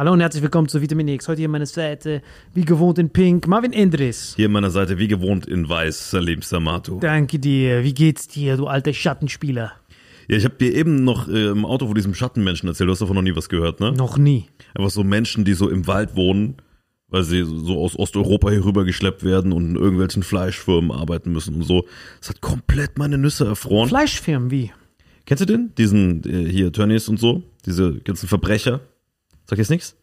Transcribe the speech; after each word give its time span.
Hallo 0.00 0.14
und 0.14 0.20
herzlich 0.20 0.42
willkommen 0.42 0.66
zu 0.66 0.80
Vitamin 0.80 1.08
X. 1.08 1.28
Heute 1.28 1.40
hier 1.42 1.50
meine 1.50 1.66
Seite, 1.66 2.22
wie 2.54 2.64
gewohnt 2.64 2.98
in 2.98 3.10
Pink, 3.10 3.46
Marvin 3.46 3.74
Endres. 3.74 4.32
Hier 4.34 4.46
an 4.46 4.52
meiner 4.52 4.70
Seite, 4.70 4.96
wie 4.96 5.08
gewohnt 5.08 5.44
in 5.44 5.68
Weiß, 5.68 6.12
Salim 6.12 6.40
Samato. 6.40 7.00
Danke 7.00 7.38
dir. 7.38 7.84
Wie 7.84 7.92
geht's 7.92 8.26
dir, 8.26 8.56
du 8.56 8.66
alter 8.66 8.94
Schattenspieler? 8.94 9.72
Ja, 10.26 10.36
ich 10.38 10.46
habe 10.46 10.54
dir 10.54 10.74
eben 10.74 11.04
noch 11.04 11.28
äh, 11.28 11.48
im 11.48 11.66
Auto 11.66 11.84
von 11.84 11.94
diesem 11.94 12.14
Schattenmenschen 12.14 12.66
erzählt. 12.66 12.88
Du 12.88 12.92
hast 12.92 13.02
davon 13.02 13.14
noch 13.14 13.22
nie 13.22 13.36
was 13.36 13.50
gehört, 13.50 13.80
ne? 13.80 13.92
Noch 13.92 14.16
nie. 14.16 14.46
Einfach 14.74 14.88
so 14.88 15.04
Menschen, 15.04 15.44
die 15.44 15.52
so 15.52 15.68
im 15.68 15.86
Wald 15.86 16.16
wohnen, 16.16 16.56
weil 17.08 17.24
sie 17.24 17.44
so 17.44 17.78
aus 17.78 17.94
Osteuropa 17.98 18.48
hier 18.48 18.64
rüber 18.64 18.86
geschleppt 18.86 19.22
werden 19.22 19.52
und 19.52 19.68
in 19.68 19.76
irgendwelchen 19.76 20.22
Fleischfirmen 20.22 20.92
arbeiten 20.92 21.30
müssen 21.30 21.56
und 21.56 21.64
so. 21.64 21.84
Das 22.20 22.30
hat 22.30 22.40
komplett 22.40 22.96
meine 22.96 23.18
Nüsse 23.18 23.44
erfroren. 23.44 23.90
Fleischfirmen, 23.90 24.50
wie? 24.50 24.72
Kennst 25.26 25.42
du 25.42 25.46
den? 25.46 25.74
Diesen 25.76 26.24
äh, 26.24 26.50
hier, 26.50 26.72
Tönnies 26.72 27.06
und 27.10 27.20
so? 27.20 27.42
Diese 27.66 27.98
ganzen 28.00 28.28
Verbrecher? 28.28 28.80
Sag 29.50 29.58
jetzt 29.58 29.70
nichts? 29.70 29.96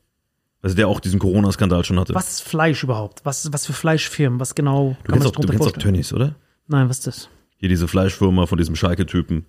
Also 0.62 0.76
der 0.76 0.90
auch 0.90 1.00
diesen 1.00 1.20
Corona-Skandal 1.20 1.86
schon 1.86 1.98
hatte. 1.98 2.14
Was 2.14 2.30
ist 2.30 2.42
Fleisch 2.42 2.84
überhaupt? 2.84 3.22
Was, 3.24 3.54
was 3.54 3.66
für 3.66 3.72
Fleischfirmen? 3.72 4.42
Was 4.42 4.56
genau 4.56 4.98
Du 5.06 5.14
kennst 5.14 5.26
auch, 5.26 5.32
du 5.32 5.48
kennst 5.48 5.66
auch 5.66 5.72
Tönnies, 5.72 6.12
oder? 6.12 6.36
Nein, 6.68 6.90
was 6.90 6.98
ist 6.98 7.08
das? 7.08 7.30
Hier 7.56 7.70
diese 7.70 7.88
Fleischfirma 7.88 8.46
von 8.46 8.58
diesem 8.58 8.76
Schalke-Typen. 8.76 9.46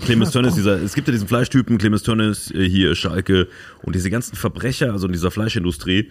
Clemens 0.00 0.30
Tönnies, 0.32 0.56
dieser, 0.56 0.82
es 0.82 0.94
gibt 0.94 1.06
ja 1.06 1.12
diesen 1.12 1.28
Fleischtypen, 1.28 1.78
Clemens 1.78 2.02
Tönnies, 2.02 2.50
äh, 2.50 2.68
hier 2.68 2.96
Schalke 2.96 3.46
und 3.84 3.94
diese 3.94 4.10
ganzen 4.10 4.34
Verbrecher, 4.34 4.90
also 4.90 5.06
in 5.06 5.12
dieser 5.12 5.30
Fleischindustrie, 5.30 6.10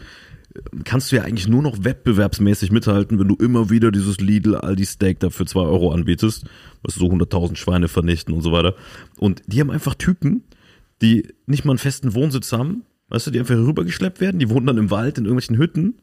äh, 0.56 0.60
kannst 0.86 1.12
du 1.12 1.18
ja 1.18 1.24
eigentlich 1.24 1.50
nur 1.50 1.62
noch 1.62 1.84
wettbewerbsmäßig 1.84 2.72
mithalten, 2.72 3.20
wenn 3.20 3.28
du 3.28 3.36
immer 3.36 3.70
wieder 3.70 3.92
dieses 3.92 4.22
Lidl 4.22 4.56
Aldi 4.56 4.86
Steak 4.86 5.20
da 5.20 5.30
für 5.30 5.46
zwei 5.46 5.64
Euro 5.64 5.92
anbietest, 5.92 6.46
was 6.84 6.96
so 6.96 7.08
100.000 7.08 7.58
Schweine 7.58 7.90
vernichten 7.90 8.34
und 8.34 8.44
so 8.44 8.54
weiter. 8.54 8.76
Und 9.18 9.42
die 9.48 9.60
haben 9.60 9.72
einfach 9.72 9.96
Typen, 9.96 10.46
die 11.02 11.28
nicht 11.48 11.66
mal 11.66 11.74
einen 11.74 11.80
festen 11.80 12.14
Wohnsitz 12.14 12.54
haben, 12.54 12.84
weißt 13.14 13.28
du, 13.28 13.32
die 13.32 13.40
einfach 13.40 13.56
rübergeschleppt 13.56 14.20
werden, 14.20 14.40
die 14.40 14.50
wohnen 14.50 14.66
dann 14.66 14.78
im 14.78 14.92
Wald 14.92 15.18
in 15.18 15.26
irgendwelchen 15.26 15.58
Hütten 15.58 15.96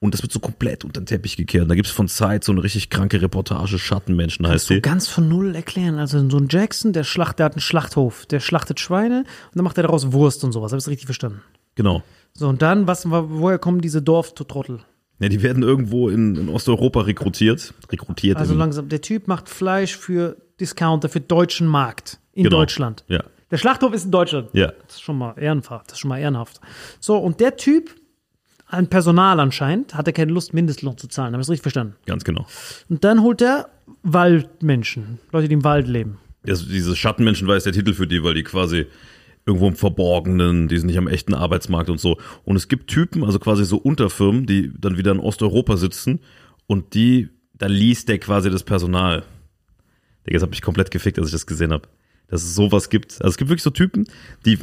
und 0.00 0.14
das 0.14 0.22
wird 0.22 0.32
so 0.32 0.40
komplett 0.40 0.84
unter 0.84 1.00
den 1.00 1.06
Teppich 1.06 1.36
gekehrt. 1.36 1.62
Und 1.64 1.68
da 1.68 1.74
gibt's 1.74 1.90
von 1.90 2.08
Zeit 2.08 2.42
so 2.44 2.52
eine 2.52 2.62
richtig 2.62 2.90
kranke 2.90 3.20
Reportage, 3.22 3.78
Schattenmenschen 3.78 4.46
heißt 4.46 4.66
So 4.66 4.74
die. 4.74 4.80
ganz 4.82 5.08
von 5.08 5.28
null 5.28 5.54
erklären. 5.54 5.98
Also 5.98 6.28
so 6.28 6.38
ein 6.38 6.48
Jackson, 6.50 6.92
der 6.92 7.04
schlacht, 7.04 7.38
der 7.38 7.46
hat 7.46 7.52
einen 7.54 7.60
Schlachthof, 7.60 8.26
der 8.26 8.40
schlachtet 8.40 8.80
Schweine 8.80 9.20
und 9.20 9.56
dann 9.56 9.64
macht 9.64 9.76
er 9.78 9.84
daraus 9.84 10.12
Wurst 10.12 10.42
und 10.44 10.52
sowas. 10.52 10.72
Habe 10.72 10.80
ich 10.80 10.86
richtig 10.88 11.06
verstanden? 11.06 11.40
Genau. 11.76 12.02
So, 12.34 12.48
und 12.48 12.62
dann, 12.62 12.86
was, 12.86 13.08
woher 13.08 13.58
kommen 13.58 13.80
diese 13.80 14.02
Dorftrottel? 14.02 14.80
Ja, 15.20 15.28
die 15.28 15.42
werden 15.42 15.62
irgendwo 15.62 16.08
in, 16.08 16.34
in 16.36 16.48
Osteuropa 16.48 17.02
rekrutiert. 17.02 17.74
Rekrutiert. 17.92 18.38
Also 18.38 18.54
langsam, 18.54 18.88
der 18.88 19.02
Typ 19.02 19.28
macht 19.28 19.48
Fleisch 19.50 19.96
für 19.96 20.36
Discounter, 20.58 21.08
für 21.10 21.20
deutschen 21.20 21.66
Markt 21.66 22.18
in 22.32 22.44
Genau. 22.44 22.56
Deutschland. 22.58 23.04
Ja. 23.08 23.22
Der 23.50 23.56
Schlachthof 23.56 23.92
ist 23.92 24.04
in 24.04 24.10
Deutschland. 24.10 24.50
Ja. 24.52 24.72
Das 24.86 24.96
ist 24.96 25.02
schon 25.02 25.18
mal 25.18 25.34
ehrenhaft. 25.36 25.88
Das 25.88 25.94
ist 25.94 25.98
schon 25.98 26.08
mal 26.08 26.18
ehrenhaft. 26.18 26.60
So, 27.00 27.16
und 27.18 27.40
der 27.40 27.56
Typ, 27.56 27.94
ein 28.66 28.88
Personal 28.88 29.40
anscheinend, 29.40 29.94
hatte 29.94 30.12
keine 30.12 30.32
Lust, 30.32 30.54
Mindestlohn 30.54 30.96
zu 30.96 31.08
zahlen. 31.08 31.32
Habe 31.32 31.42
ich 31.42 31.48
richtig 31.48 31.62
verstanden? 31.62 31.96
Ganz 32.06 32.24
genau. 32.24 32.46
Und 32.88 33.02
dann 33.02 33.22
holt 33.22 33.42
er 33.42 33.68
Waldmenschen, 34.02 35.18
Leute, 35.32 35.48
die 35.48 35.54
im 35.54 35.64
Wald 35.64 35.88
leben. 35.88 36.18
Das, 36.44 36.66
diese 36.66 36.94
Schattenmenschen 36.94 37.48
war 37.48 37.54
jetzt 37.54 37.66
der 37.66 37.72
Titel 37.72 37.92
für 37.92 38.06
die, 38.06 38.22
weil 38.22 38.34
die 38.34 38.44
quasi 38.44 38.86
irgendwo 39.46 39.68
im 39.68 39.74
Verborgenen, 39.74 40.68
die 40.68 40.78
sind 40.78 40.86
nicht 40.86 40.98
am 40.98 41.08
echten 41.08 41.34
Arbeitsmarkt 41.34 41.90
und 41.90 41.98
so. 41.98 42.18
Und 42.44 42.56
es 42.56 42.68
gibt 42.68 42.88
Typen, 42.88 43.24
also 43.24 43.38
quasi 43.38 43.64
so 43.64 43.78
Unterfirmen, 43.78 44.46
die 44.46 44.72
dann 44.78 44.96
wieder 44.96 45.12
in 45.12 45.18
Osteuropa 45.18 45.76
sitzen 45.76 46.20
und 46.66 46.94
die, 46.94 47.28
da 47.54 47.66
liest 47.66 48.08
der 48.08 48.18
quasi 48.18 48.50
das 48.50 48.62
Personal. 48.62 49.24
Digga, 50.26 50.36
das 50.36 50.42
hat 50.42 50.50
mich 50.50 50.62
komplett 50.62 50.90
gefickt, 50.90 51.18
als 51.18 51.28
ich 51.28 51.32
das 51.32 51.46
gesehen 51.46 51.72
habe. 51.72 51.88
Dass 52.30 52.42
es 52.42 52.54
sowas 52.54 52.90
gibt. 52.90 53.12
Also 53.20 53.30
es 53.30 53.36
gibt 53.36 53.50
wirklich 53.50 53.62
so 53.62 53.70
Typen, 53.70 54.06
die 54.46 54.58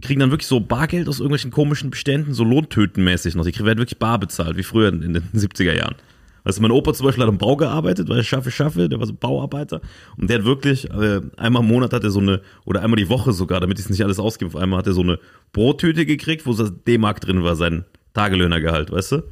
kriegen 0.00 0.20
dann 0.20 0.30
wirklich 0.30 0.46
so 0.46 0.60
Bargeld 0.60 1.08
aus 1.08 1.18
irgendwelchen 1.20 1.50
komischen 1.50 1.90
Beständen, 1.90 2.34
so 2.34 2.44
Lohntötenmäßig 2.44 3.34
noch. 3.34 3.44
Die 3.44 3.58
werden 3.58 3.78
wirklich 3.78 3.98
bar 3.98 4.18
bezahlt, 4.18 4.56
wie 4.56 4.62
früher 4.62 4.88
in, 4.88 5.12
den 5.12 5.22
70er 5.34 5.74
Jahren. 5.74 5.96
Weißt 6.44 6.58
du, 6.58 6.62
mein 6.62 6.70
Opa 6.70 6.94
zum 6.94 7.06
Beispiel 7.06 7.22
hat 7.22 7.28
am 7.28 7.38
Bau 7.38 7.56
gearbeitet, 7.56 8.08
weil 8.08 8.18
er 8.18 8.24
schaffe, 8.24 8.50
schaffe, 8.50 8.88
der 8.88 8.98
war 8.98 9.06
so 9.06 9.12
Bauarbeiter. 9.12 9.82
Und 10.16 10.30
der 10.30 10.38
hat 10.38 10.46
wirklich, 10.46 10.90
äh, 10.90 11.20
einmal 11.36 11.62
im 11.62 11.68
Monat 11.68 11.92
hat 11.92 12.02
er 12.02 12.10
so 12.10 12.20
eine, 12.20 12.40
oder 12.64 12.82
einmal 12.82 12.96
die 12.96 13.10
Woche 13.10 13.32
sogar, 13.32 13.60
damit 13.60 13.78
ich 13.78 13.84
es 13.84 13.90
nicht 13.90 14.02
alles 14.02 14.18
ausgebe, 14.18 14.58
einmal 14.58 14.78
hat 14.78 14.86
er 14.86 14.94
so 14.94 15.02
eine 15.02 15.18
Brottüte 15.52 16.06
gekriegt, 16.06 16.46
wo 16.46 16.52
so 16.54 16.68
D-Mark 16.68 17.20
drin 17.20 17.42
war, 17.42 17.56
sein 17.56 17.84
Tagelöhnergehalt, 18.14 18.90
weißt 18.90 19.12
du? 19.12 19.22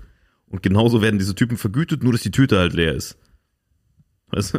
Und 0.48 0.62
genauso 0.62 1.00
werden 1.00 1.18
diese 1.18 1.34
Typen 1.34 1.56
vergütet, 1.56 2.02
nur 2.02 2.12
dass 2.12 2.22
die 2.22 2.30
Tüte 2.30 2.58
halt 2.58 2.74
leer 2.74 2.94
ist. 2.94 3.18
Weißt 4.30 4.54
du? 4.54 4.58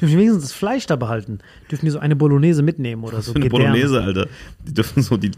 Dürfen 0.00 0.12
die 0.12 0.18
wenigstens 0.18 0.44
das 0.44 0.52
Fleisch 0.52 0.86
da 0.86 0.96
behalten? 0.96 1.38
Dürfen 1.70 1.86
die 1.86 1.90
so 1.90 1.98
eine 1.98 2.16
Bolognese 2.16 2.62
mitnehmen 2.62 3.04
oder 3.04 3.22
so? 3.22 3.32
So 3.32 3.34
eine 3.34 3.44
Gedärme? 3.44 3.66
Bolognese, 3.66 4.02
Alter. 4.02 4.28
Die 4.66 4.74
dürfen 4.74 5.02
so 5.02 5.16
die 5.16 5.30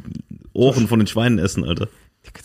Ohren 0.52 0.88
von 0.88 0.98
den 0.98 1.06
Schweinen 1.06 1.38
essen, 1.38 1.64
Alter. 1.64 1.88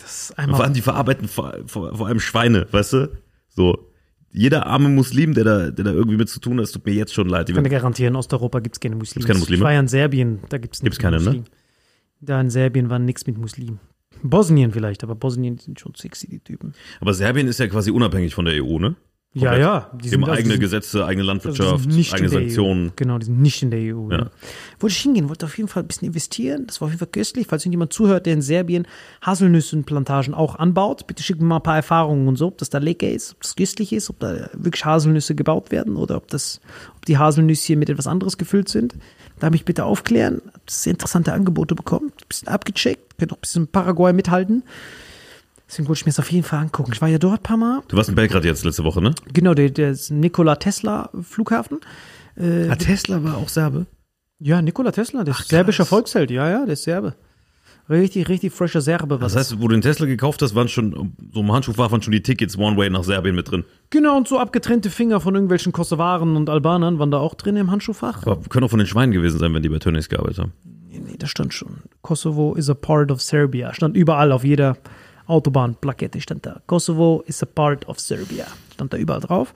ist 0.02 0.26
Vor 0.28 0.38
allem, 0.38 0.54
einmal. 0.54 0.72
die 0.72 0.80
verarbeiten 0.80 1.28
vor, 1.28 1.54
vor, 1.66 1.96
vor 1.96 2.06
allem 2.06 2.20
Schweine, 2.20 2.66
weißt 2.70 2.92
du? 2.92 3.08
So. 3.48 3.88
Jeder 4.34 4.66
arme 4.66 4.88
Muslim, 4.88 5.34
der 5.34 5.44
da, 5.44 5.70
der 5.70 5.84
da 5.84 5.92
irgendwie 5.92 6.16
mit 6.16 6.28
zu 6.28 6.40
tun 6.40 6.58
hat, 6.58 6.72
tut 6.72 6.86
mir 6.86 6.94
jetzt 6.94 7.12
schon 7.12 7.28
leid. 7.28 7.48
Ich 7.50 7.54
kann 7.54 7.64
dir 7.64 7.70
garantieren, 7.70 8.14
in 8.14 8.16
Osteuropa 8.16 8.60
gibt 8.60 8.76
es 8.76 8.80
keine 8.80 8.96
Muslime. 8.96 9.26
keine 9.26 9.38
Muslime? 9.38 9.58
Ich 9.58 9.62
war 9.62 9.72
ja 9.72 9.80
in 9.80 9.88
Serbien, 9.88 10.38
da 10.48 10.56
gibt 10.56 10.74
es 10.74 10.80
Gibt's 10.80 10.98
keine, 10.98 11.20
ne? 11.20 11.44
Da 12.20 12.40
in 12.40 12.48
Serbien 12.48 12.88
war 12.88 12.98
nichts 12.98 13.26
mit 13.26 13.36
Muslimen. 13.36 13.80
Bosnien 14.22 14.72
vielleicht, 14.72 15.02
aber 15.02 15.16
Bosnien 15.16 15.58
sind 15.58 15.80
schon 15.80 15.94
sexy, 15.94 16.28
die 16.28 16.40
Typen. 16.40 16.72
Aber 17.00 17.12
Serbien 17.12 17.48
ist 17.48 17.58
ja 17.58 17.66
quasi 17.66 17.90
unabhängig 17.90 18.34
von 18.34 18.44
der 18.44 18.62
EU, 18.62 18.78
ne? 18.78 18.94
Ja, 19.34 19.56
ja. 19.56 19.90
Die 19.94 20.12
haben 20.12 20.24
also 20.24 20.36
eigene 20.36 20.54
die 20.54 20.60
Gesetze, 20.60 21.06
eigene 21.06 21.22
also 21.22 21.22
die 21.22 21.26
Landwirtschaft, 21.48 21.82
sind 21.84 21.96
nicht 21.96 22.12
eigene 22.12 22.28
der 22.28 22.38
Sanktionen. 22.40 22.88
EU. 22.88 22.92
Genau, 22.96 23.18
die 23.18 23.26
sind 23.26 23.40
nicht 23.40 23.62
in 23.62 23.70
der 23.70 23.80
EU. 23.80 24.10
Ja. 24.10 24.18
Ja. 24.18 24.30
Wollte 24.78 24.94
ich 24.94 25.00
hingehen, 25.00 25.30
wollte 25.30 25.46
auf 25.46 25.56
jeden 25.56 25.70
Fall 25.70 25.82
ein 25.82 25.86
bisschen 25.86 26.08
investieren. 26.08 26.66
Das 26.66 26.80
war 26.80 26.86
auf 26.86 26.92
jeden 26.92 26.98
Fall 26.98 27.08
köstlich. 27.08 27.46
Falls 27.48 27.64
irgendjemand 27.64 27.94
zuhört, 27.94 28.26
der 28.26 28.34
in 28.34 28.42
Serbien 28.42 28.86
Haselnüssenplantagen 29.24 30.34
auch 30.34 30.56
anbaut, 30.56 31.06
bitte 31.06 31.22
schickt 31.22 31.40
mir 31.40 31.46
mal 31.46 31.56
ein 31.56 31.62
paar 31.62 31.76
Erfahrungen 31.76 32.28
und 32.28 32.36
so, 32.36 32.48
ob 32.48 32.58
das 32.58 32.68
da 32.68 32.76
lecker 32.76 33.08
ist, 33.08 33.32
ob 33.32 33.42
das 33.42 33.56
köstlich 33.56 33.94
ist, 33.94 34.10
ob 34.10 34.20
da 34.20 34.50
wirklich 34.52 34.84
Haselnüsse 34.84 35.34
gebaut 35.34 35.70
werden 35.70 35.96
oder 35.96 36.18
ob 36.18 36.28
das, 36.28 36.60
ob 36.94 37.06
die 37.06 37.16
Haselnüsse 37.16 37.76
mit 37.76 37.88
etwas 37.88 38.06
anderes 38.06 38.36
gefüllt 38.36 38.68
sind. 38.68 38.96
Da 39.40 39.48
mich 39.48 39.64
bitte 39.64 39.86
aufklären. 39.86 40.42
Hab 40.52 40.70
sehr 40.70 40.92
interessante 40.92 41.32
Angebote 41.32 41.74
bekommen. 41.74 42.12
Ein 42.14 42.28
bisschen 42.28 42.48
abgecheckt. 42.48 43.18
Könnt 43.18 43.32
auch 43.32 43.38
ein 43.38 43.40
bisschen 43.40 43.66
Paraguay 43.66 44.12
mithalten. 44.12 44.62
Deswegen 45.72 45.88
wollte 45.88 46.00
ich 46.00 46.04
mir 46.04 46.10
das 46.10 46.18
auf 46.18 46.30
jeden 46.30 46.44
Fall 46.44 46.58
angucken. 46.58 46.90
Ich 46.92 47.00
war 47.00 47.08
ja 47.08 47.16
dort 47.16 47.40
ein 47.40 47.42
paar 47.42 47.56
Mal. 47.56 47.80
Du 47.88 47.96
warst 47.96 48.10
in 48.10 48.14
Belgrad 48.14 48.44
jetzt 48.44 48.62
letzte 48.62 48.84
Woche, 48.84 49.00
ne? 49.00 49.14
Genau, 49.32 49.54
der, 49.54 49.70
der 49.70 49.96
Nikola 50.10 50.56
Tesla 50.56 51.08
Flughafen. 51.22 51.80
Ah, 52.36 52.74
Tesla 52.76 53.24
war 53.24 53.38
auch 53.38 53.48
Serbe. 53.48 53.86
Ja, 54.38 54.60
Nikola 54.60 54.92
Tesla, 54.92 55.24
der 55.24 55.32
ist 55.32 55.38
krass. 55.38 55.48
serbischer 55.48 55.86
Volksheld. 55.86 56.30
Ja, 56.30 56.50
ja, 56.50 56.64
der 56.66 56.74
ist 56.74 56.82
Serbe. 56.82 57.14
Richtig, 57.88 58.28
richtig 58.28 58.52
fresher 58.52 58.82
Serbe. 58.82 59.18
Was 59.18 59.32
Das 59.32 59.50
heißt, 59.50 59.60
wo 59.62 59.68
du 59.68 59.74
den 59.74 59.80
Tesla 59.80 60.04
gekauft 60.04 60.42
hast, 60.42 60.54
waren 60.54 60.68
schon, 60.68 61.14
so 61.32 61.40
im 61.40 61.50
Handschuhfach 61.50 61.90
waren 61.90 62.02
schon 62.02 62.12
die 62.12 62.22
Tickets 62.22 62.58
One 62.58 62.76
Way 62.76 62.90
nach 62.90 63.04
Serbien 63.04 63.34
mit 63.34 63.50
drin. 63.50 63.64
genau, 63.88 64.18
und 64.18 64.28
so 64.28 64.38
abgetrennte 64.38 64.90
Finger 64.90 65.20
von 65.20 65.34
irgendwelchen 65.34 65.72
Kosovaren 65.72 66.36
und 66.36 66.50
Albanern 66.50 66.98
waren 66.98 67.10
da 67.10 67.16
auch 67.16 67.34
drin 67.34 67.56
im 67.56 67.70
Handschuhfach. 67.70 68.26
Aber 68.26 68.36
können 68.50 68.64
auch 68.64 68.70
von 68.70 68.78
den 68.78 68.86
Schweinen 68.88 69.12
gewesen 69.12 69.38
sein, 69.38 69.54
wenn 69.54 69.62
die 69.62 69.70
bei 69.70 69.78
Tönnies 69.78 70.10
gearbeitet 70.10 70.38
haben. 70.38 70.52
Nee, 70.90 71.00
nee, 71.02 71.16
da 71.18 71.26
stand 71.26 71.54
schon. 71.54 71.78
Kosovo 72.02 72.54
is 72.54 72.68
a 72.68 72.74
part 72.74 73.10
of 73.10 73.22
Serbia. 73.22 73.72
Stand 73.72 73.96
überall 73.96 74.32
auf 74.32 74.44
jeder 74.44 74.76
Autobahnplakette 75.32 76.20
stand 76.20 76.46
da. 76.46 76.60
Kosovo 76.66 77.24
is 77.26 77.42
a 77.42 77.46
part 77.46 77.88
of 77.88 77.98
Serbia. 77.98 78.46
Stand 78.74 78.92
da 78.92 78.96
überall 78.96 79.20
drauf. 79.20 79.54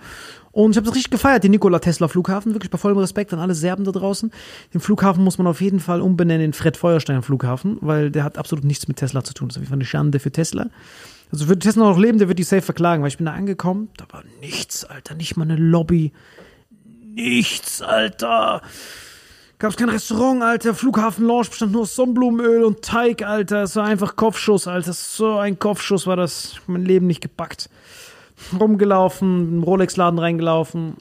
Und 0.52 0.70
ich 0.70 0.76
habe 0.78 0.87
das 0.87 0.94
richtig 0.96 1.11
gefeiert, 1.11 1.44
den 1.44 1.50
Nikola 1.50 1.78
Tesla 1.78 2.08
Flughafen. 2.08 2.55
Wirklich 2.55 2.70
bei 2.70 2.78
vollem 2.78 2.96
Respekt 2.99 3.32
an 3.34 3.40
alle 3.40 3.55
Serben 3.55 3.84
da 3.84 3.93
draußen. 3.93 4.32
Den 4.73 4.81
Flughafen 4.81 5.23
muss 5.23 5.37
man 5.37 5.46
auf 5.46 5.61
jeden 5.61 5.81
Fall 5.81 6.00
umbenennen 6.00 6.46
in 6.46 6.52
Fred 6.55 6.78
Feuerstein 6.78 7.23
Flughafen, 7.23 7.76
weil 7.82 8.11
der 8.11 8.25
hat 8.25 8.38
absolut 8.38 8.64
nichts 8.64 8.88
mit 8.88 8.96
Tesla 8.96 9.23
zu 9.23 9.34
tun. 9.34 9.49
Das 9.49 9.56
ist 9.56 9.58
auf 9.58 9.62
jeden 9.64 9.70
Fall 9.70 9.76
eine 9.76 9.84
Schande 9.84 10.19
für 10.19 10.32
Tesla. 10.32 10.70
Also 11.31 11.49
würde 11.49 11.58
Tesla 11.58 11.84
noch 11.84 11.99
leben, 11.99 12.19
der 12.19 12.28
wird 12.28 12.38
die 12.38 12.44
safe 12.44 12.62
verklagen, 12.62 13.02
weil 13.02 13.09
ich 13.09 13.18
bin 13.18 13.26
da 13.26 13.33
angekommen, 13.33 13.88
da 13.97 14.06
war 14.11 14.23
nichts, 14.40 14.85
Alter, 14.85 15.14
nicht 15.14 15.37
mal 15.37 15.45
eine 15.45 15.56
Lobby. 15.56 16.12
Nichts, 17.02 17.83
Alter. 17.83 18.62
Gab 19.59 19.71
es 19.71 19.77
kein 19.77 19.89
Restaurant, 19.89 20.43
Alter. 20.43 20.75
Flughafen-Lounge 20.75 21.49
bestand 21.49 21.73
nur 21.73 21.83
aus 21.83 21.97
Sonnenblumenöl 21.97 22.65
und 22.65 22.83
Teig, 22.83 23.23
Alter. 23.23 23.63
Es 23.63 23.75
war 23.77 23.85
einfach 23.85 24.15
Kopfschuss, 24.15 24.69
Alter. 24.69 24.93
So 24.93 25.39
ein 25.39 25.59
Kopfschuss 25.59 26.07
war 26.07 26.17
das. 26.17 26.57
Mein 26.67 26.85
Leben 26.85 27.07
nicht 27.07 27.23
gepackt. 27.23 27.71
Rumgelaufen, 28.59 29.55
im 29.55 29.63
Rolex-Laden 29.63 30.19
reingelaufen. 30.19 30.97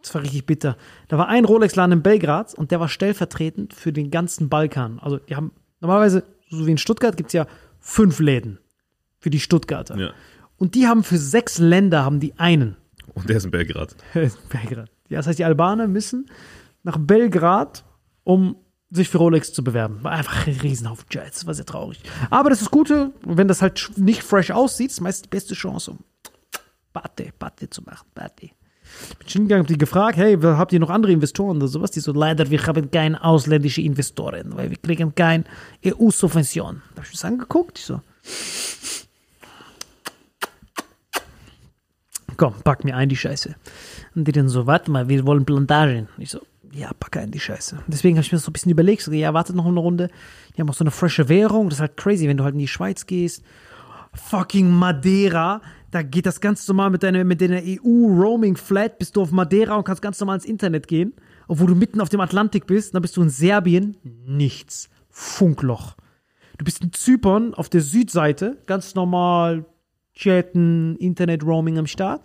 Das 0.00 0.14
war 0.14 0.22
richtig 0.22 0.46
bitter. 0.46 0.76
Da 1.08 1.18
war 1.18 1.26
ein 1.28 1.44
Rolex-Laden 1.44 1.92
in 1.92 2.02
Belgrad 2.02 2.54
und 2.54 2.70
der 2.70 2.78
war 2.78 2.88
stellvertretend 2.88 3.74
für 3.74 3.92
den 3.92 4.12
ganzen 4.12 4.48
Balkan. 4.48 5.00
Also, 5.00 5.16
die 5.16 5.34
haben 5.34 5.50
normalerweise, 5.80 6.22
so 6.50 6.66
wie 6.66 6.70
in 6.70 6.78
Stuttgart, 6.78 7.16
gibt 7.16 7.30
es 7.30 7.32
ja 7.32 7.46
fünf 7.80 8.20
Läden 8.20 8.60
für 9.18 9.30
die 9.30 9.40
Stuttgarter. 9.40 9.96
Ja. 9.96 10.10
Und 10.58 10.76
die 10.76 10.86
haben 10.86 11.02
für 11.02 11.18
sechs 11.18 11.58
Länder 11.58 12.04
haben 12.04 12.20
die 12.20 12.38
einen. 12.38 12.76
Und 13.14 13.28
der 13.28 13.38
ist 13.38 13.46
in 13.46 13.50
Belgrad. 13.50 13.96
Belgrad. 14.14 14.90
Ja, 15.08 15.18
das 15.18 15.26
heißt, 15.26 15.40
die 15.40 15.44
Albaner 15.44 15.88
müssen 15.88 16.30
nach 16.84 16.98
Belgrad, 16.98 17.84
um 18.22 18.56
sich 18.90 19.08
für 19.08 19.18
Rolex 19.18 19.52
zu 19.52 19.64
bewerben. 19.64 20.04
War 20.04 20.12
einfach 20.12 20.46
ein 20.46 20.60
Riesenhaufen 20.62 21.06
Jets. 21.10 21.46
War 21.46 21.54
sehr 21.54 21.66
traurig. 21.66 22.00
Aber 22.30 22.50
das 22.50 22.62
ist 22.62 22.70
Gute, 22.70 23.10
wenn 23.24 23.48
das 23.48 23.60
halt 23.60 23.90
nicht 23.96 24.22
fresh 24.22 24.52
aussieht, 24.52 24.90
ist 24.92 25.00
meist 25.00 25.24
die 25.24 25.28
beste 25.28 25.54
Chance, 25.54 25.92
um 25.92 25.98
Party, 26.92 27.32
Party 27.36 27.68
zu 27.68 27.82
machen. 27.82 28.06
Party. 28.14 28.52
Ich 29.10 29.16
bin 29.16 29.28
schon 29.28 29.40
hingegangen, 29.40 29.64
hab 29.64 29.68
die 29.68 29.78
gefragt, 29.78 30.16
hey, 30.16 30.38
habt 30.40 30.72
ihr 30.72 30.78
noch 30.78 30.90
andere 30.90 31.10
Investoren 31.10 31.56
oder 31.56 31.66
sowas? 31.66 31.90
Die 31.90 32.00
so, 32.00 32.12
leider, 32.12 32.50
wir 32.50 32.64
haben 32.64 32.90
keine 32.90 33.22
ausländische 33.24 33.80
Investoren, 33.80 34.54
weil 34.56 34.70
wir 34.70 34.76
kriegen 34.76 35.14
keine 35.14 35.44
EU-Subvention. 35.84 36.82
Da 36.94 37.00
hab 37.00 37.06
ich 37.06 37.12
das 37.12 37.24
angeguckt, 37.24 37.78
ich 37.78 37.86
so, 37.86 38.00
komm, 42.36 42.54
pack 42.62 42.84
mir 42.84 42.94
ein 42.94 43.08
die 43.08 43.16
Scheiße. 43.16 43.56
Und 44.14 44.28
die 44.28 44.32
dann 44.32 44.48
so, 44.48 44.66
warte 44.66 44.90
mal, 44.90 45.08
wir 45.08 45.26
wollen 45.26 45.44
Plantagen. 45.44 46.08
Ich 46.18 46.30
so, 46.30 46.40
ja, 46.74 46.90
pack 46.98 47.16
ein 47.16 47.30
die 47.30 47.40
Scheiße. 47.40 47.78
Deswegen 47.86 48.16
habe 48.16 48.24
ich 48.24 48.32
mir 48.32 48.36
das 48.36 48.44
so 48.44 48.50
ein 48.50 48.52
bisschen 48.52 48.72
überlegt, 48.72 49.02
so, 49.02 49.12
ja, 49.12 49.32
wartet 49.34 49.56
noch 49.56 49.66
eine 49.66 49.80
Runde. 49.80 50.08
Die 50.56 50.60
haben 50.60 50.68
auch 50.68 50.74
so 50.74 50.84
eine 50.84 50.90
frische 50.90 51.28
Währung, 51.28 51.68
das 51.68 51.78
ist 51.78 51.80
halt 51.80 51.96
crazy, 51.96 52.28
wenn 52.28 52.36
du 52.36 52.44
halt 52.44 52.54
in 52.54 52.60
die 52.60 52.68
Schweiz 52.68 53.06
gehst. 53.06 53.42
Fucking 54.14 54.70
Madeira, 54.70 55.60
da 55.90 56.02
geht 56.02 56.26
das 56.26 56.40
ganz 56.40 56.66
normal 56.68 56.90
mit 56.90 57.02
deiner, 57.02 57.24
mit 57.24 57.40
deiner 57.40 57.60
EU-Roaming-Flat, 57.64 58.98
bist 58.98 59.16
du 59.16 59.22
auf 59.22 59.30
Madeira 59.30 59.76
und 59.76 59.84
kannst 59.84 60.02
ganz 60.02 60.20
normal 60.20 60.36
ins 60.36 60.44
Internet 60.44 60.88
gehen. 60.88 61.14
Obwohl 61.46 61.66
du 61.68 61.74
mitten 61.74 62.00
auf 62.00 62.08
dem 62.08 62.20
Atlantik 62.20 62.66
bist, 62.66 62.94
dann 62.94 63.02
bist 63.02 63.16
du 63.16 63.22
in 63.22 63.30
Serbien, 63.30 63.96
nichts. 64.26 64.88
Funkloch. 65.10 65.96
Du 66.58 66.64
bist 66.64 66.82
in 66.82 66.92
Zypern 66.92 67.54
auf 67.54 67.68
der 67.68 67.80
Südseite, 67.80 68.58
ganz 68.66 68.94
normal, 68.94 69.64
chatten, 70.14 70.96
Internet-Roaming 70.96 71.78
am 71.78 71.86
Start. 71.86 72.22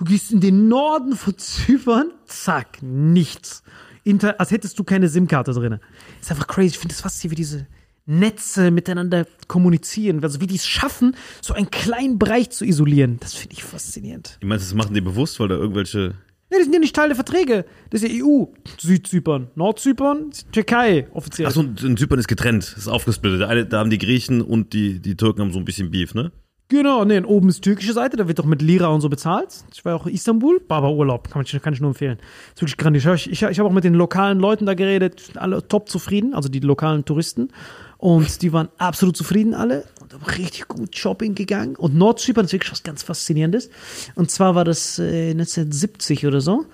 Du 0.00 0.06
gehst 0.06 0.32
in 0.32 0.40
den 0.40 0.66
Norden 0.68 1.14
von 1.14 1.36
Zypern, 1.36 2.10
zack, 2.24 2.78
nichts. 2.82 3.62
Inter 4.02 4.40
als 4.40 4.50
hättest 4.50 4.78
du 4.78 4.84
keine 4.84 5.10
SIM-Karte 5.10 5.52
drin. 5.52 5.78
Ist 6.22 6.30
einfach 6.30 6.46
crazy. 6.46 6.68
Ich 6.68 6.78
finde 6.78 6.94
das 6.94 7.02
faszinierend, 7.02 7.32
wie 7.32 7.42
diese 7.42 7.66
Netze 8.06 8.70
miteinander 8.70 9.26
kommunizieren. 9.46 10.24
Also 10.24 10.40
wie 10.40 10.46
die 10.46 10.54
es 10.54 10.66
schaffen, 10.66 11.14
so 11.42 11.52
einen 11.52 11.70
kleinen 11.70 12.18
Bereich 12.18 12.48
zu 12.48 12.64
isolieren. 12.64 13.18
Das 13.20 13.34
finde 13.34 13.52
ich 13.52 13.62
faszinierend. 13.62 14.38
Ich 14.40 14.48
meine, 14.48 14.58
das 14.58 14.72
machen 14.72 14.94
die 14.94 15.02
bewusst, 15.02 15.38
weil 15.38 15.48
da 15.48 15.56
irgendwelche. 15.56 16.14
Ja, 16.50 16.56
die 16.56 16.64
sind 16.64 16.72
ja 16.72 16.80
nicht 16.80 16.96
Teil 16.96 17.08
der 17.08 17.16
Verträge. 17.16 17.66
Das 17.90 18.02
ist 18.02 18.10
ja 18.10 18.24
EU. 18.24 18.46
Südzypern. 18.78 19.48
Nordzypern, 19.54 20.30
Türkei 20.50 21.08
offiziell. 21.12 21.46
Achso, 21.46 21.60
in 21.60 21.98
Zypern 21.98 22.18
ist 22.18 22.26
getrennt, 22.26 22.74
ist 22.74 22.88
aufgesplittet. 22.88 23.70
Da 23.70 23.78
haben 23.78 23.90
die 23.90 23.98
Griechen 23.98 24.40
und 24.40 24.72
die, 24.72 24.98
die 24.98 25.14
Türken 25.14 25.42
haben 25.42 25.52
so 25.52 25.58
ein 25.58 25.66
bisschen 25.66 25.90
Beef, 25.90 26.14
ne? 26.14 26.32
Genau, 26.70 27.04
nee, 27.04 27.20
oben 27.20 27.48
ist 27.48 27.62
türkische 27.62 27.92
Seite, 27.92 28.16
da 28.16 28.28
wird 28.28 28.38
doch 28.38 28.44
mit 28.44 28.62
Lira 28.62 28.86
und 28.86 29.00
so 29.00 29.08
bezahlt. 29.08 29.48
Ich 29.74 29.84
war 29.84 29.96
auch 29.96 30.06
in 30.06 30.14
Istanbul, 30.14 30.60
Baba-Urlaub, 30.60 31.28
kann, 31.28 31.44
kann 31.44 31.74
ich 31.74 31.80
nur 31.80 31.90
empfehlen. 31.90 32.20
Ist 32.54 32.62
wirklich 32.62 32.76
grandios. 32.76 33.04
Ich, 33.26 33.28
ich, 33.28 33.42
ich 33.42 33.58
habe 33.58 33.68
auch 33.68 33.72
mit 33.72 33.82
den 33.82 33.94
lokalen 33.94 34.38
Leuten 34.38 34.66
da 34.66 34.74
geredet, 34.74 35.32
alle 35.34 35.66
top 35.66 35.88
zufrieden, 35.88 36.32
also 36.32 36.48
die 36.48 36.60
lokalen 36.60 37.04
Touristen. 37.04 37.48
Und 37.98 38.40
die 38.42 38.52
waren 38.52 38.68
absolut 38.78 39.16
zufrieden 39.16 39.52
alle 39.52 39.82
und 40.00 40.14
haben 40.14 40.22
richtig 40.22 40.68
gut 40.68 40.96
Shopping 40.96 41.34
gegangen. 41.34 41.74
Und 41.74 41.96
Nordzypern 41.96 42.44
ist 42.44 42.52
wirklich 42.52 42.70
was 42.70 42.84
ganz 42.84 43.02
Faszinierendes. 43.02 43.68
Und 44.14 44.30
zwar 44.30 44.54
war 44.54 44.64
das 44.64 45.00
äh, 45.00 45.32
1970 45.32 46.24
oder 46.24 46.40
so. 46.40 46.66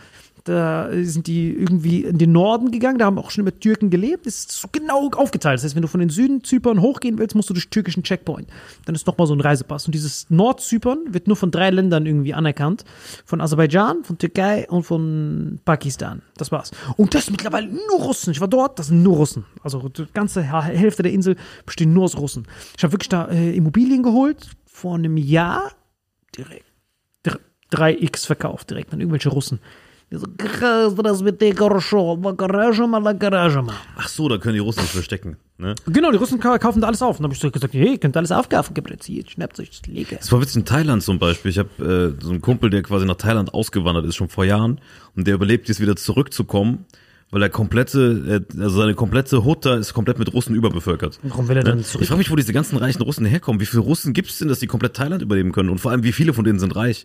Da 0.47 0.91
sind 0.93 1.26
die 1.26 1.53
irgendwie 1.53 2.05
in 2.05 2.19
den 2.19 2.31
Norden 2.31 2.71
gegangen, 2.71 2.99
da 2.99 3.07
haben 3.07 3.19
auch 3.19 3.33
schon 3.33 3.43
immer 3.43 3.59
Türken 3.59 3.91
gelebt. 3.91 4.26
Das 4.26 4.35
ist 4.37 4.53
so 4.53 4.69
genau 4.71 5.11
aufgeteilt. 5.11 5.59
Das 5.59 5.65
heißt, 5.65 5.75
wenn 5.75 5.83
du 5.83 5.88
von 5.88 5.99
den 5.99 6.09
Süden 6.09 6.45
Zypern 6.45 6.81
hochgehen 6.81 7.19
willst, 7.19 7.35
musst 7.35 7.50
du 7.50 7.53
durch 7.53 7.69
türkischen 7.69 8.05
Checkpoint. 8.05 8.49
Dann 8.85 8.95
ist 8.95 9.09
nochmal 9.09 9.26
so 9.26 9.35
ein 9.35 9.41
Reisepass. 9.41 9.87
Und 9.87 9.95
dieses 9.97 10.31
Nordzypern 10.31 10.99
wird 11.09 11.26
nur 11.26 11.35
von 11.35 11.50
drei 11.50 11.71
Ländern 11.71 12.07
irgendwie 12.07 12.33
anerkannt. 12.33 12.85
Von 13.25 13.41
Aserbaidschan, 13.41 14.05
von 14.05 14.19
Türkei 14.19 14.69
und 14.71 14.85
von 14.85 15.59
Pakistan. 15.65 16.23
Das 16.37 16.53
war's. 16.53 16.71
Und 16.97 17.17
das 17.17 17.29
mittlerweile 17.29 17.67
nur 17.67 18.03
Russen. 18.03 18.31
Ich 18.31 18.41
war 18.41 18.47
dort, 18.47 18.79
das 18.79 18.87
sind 18.87 19.03
nur 19.03 19.17
Russen. 19.17 19.47
Also 19.65 19.88
die 19.88 20.07
ganze 20.15 20.43
Hälfte 20.43 21.03
der 21.03 21.12
Insel 21.12 21.35
besteht 21.65 21.88
nur 21.88 22.05
aus 22.05 22.17
Russen. 22.17 22.47
Ich 22.76 22.85
habe 22.85 22.93
wirklich 22.93 23.09
da 23.09 23.26
äh, 23.26 23.57
Immobilien 23.57 24.05
geholt 24.05 24.50
vor 24.65 24.95
einem 24.95 25.17
Jahr 25.17 25.73
direkt. 26.37 26.67
3x 27.73 28.26
verkauft 28.26 28.71
direkt 28.71 28.93
an 28.93 29.00
irgendwelche 29.00 29.29
Russen. 29.29 29.59
Die 30.13 30.19
so, 30.19 30.27
das 31.03 31.23
mit 31.23 31.41
Ach 33.97 34.09
so, 34.09 34.29
da 34.29 34.39
können 34.39 34.55
die 34.55 34.61
Russen 34.61 34.85
verstecken. 34.85 35.37
Ne? 35.59 35.75
Genau, 35.87 36.13
die 36.13 36.17
Russen 36.17 36.39
kaufen 36.39 36.81
da 36.81 36.87
alles 36.87 37.03
auf. 37.03 37.19
Und 37.19 37.25
dann 37.25 37.33
habe 37.33 37.47
ich 37.47 37.53
gesagt, 37.53 37.75
hey, 37.75 37.93
ihr 37.93 37.99
könnt 37.99 38.17
alles 38.17 38.31
aufkaufen, 38.31 38.73
gebrezziert, 38.73 39.31
schnappt 39.33 39.59
euch 39.59 39.71
das 39.71 39.87
Lege. 39.87 40.17
Das 40.17 40.31
war 40.31 40.41
witzig 40.41 40.57
in 40.57 40.65
Thailand 40.65 41.03
zum 41.03 41.19
Beispiel. 41.19 41.51
Ich 41.51 41.59
habe 41.59 42.15
äh, 42.19 42.23
so 42.23 42.31
einen 42.31 42.41
Kumpel, 42.41 42.71
der 42.71 42.83
quasi 42.83 43.05
nach 43.05 43.17
Thailand 43.17 43.53
ausgewandert 43.53 44.07
ist, 44.07 44.15
schon 44.15 44.29
vor 44.29 44.45
Jahren. 44.45 44.81
Und 45.17 45.27
der 45.27 45.35
überlebt 45.35 45.69
jetzt 45.69 45.81
wieder 45.81 45.97
zurückzukommen 45.97 46.85
weil 47.31 47.41
der 47.41 47.51
komplette, 47.51 48.47
also 48.59 48.81
seine 48.81 48.95
komplette 48.95 49.45
Hut 49.45 49.67
da 49.67 49.77
ist 49.77 49.93
komplett 49.93 50.19
mit 50.19 50.33
Russen 50.33 50.55
überbevölkert. 50.55 51.19
Warum 51.25 51.49
will 51.49 51.57
er 51.57 51.65
ne? 51.65 51.71
dann 51.71 51.85
zurück? 51.85 52.03
Ich 52.03 52.09
frage 52.09 52.19
mich, 52.19 52.31
wo 52.31 52.37
diese 52.37 52.53
ganzen 52.53 52.77
reichen 52.77 53.03
Russen 53.03 53.27
herkommen. 53.27 53.61
Wie 53.61 53.67
viele 53.67 53.83
Russen 53.83 54.13
gibt 54.13 54.31
es 54.31 54.39
denn, 54.39 54.49
dass 54.49 54.61
die 54.61 54.69
komplett 54.69 54.95
Thailand 54.95 55.23
überleben 55.23 55.53
können? 55.53 55.71
Und 55.71 55.79
vor 55.79 55.91
allem, 55.91 56.05
wie 56.05 56.13
viele 56.13 56.33
von 56.33 56.45
denen 56.45 56.59
sind 56.59 56.77
reich? 56.77 57.05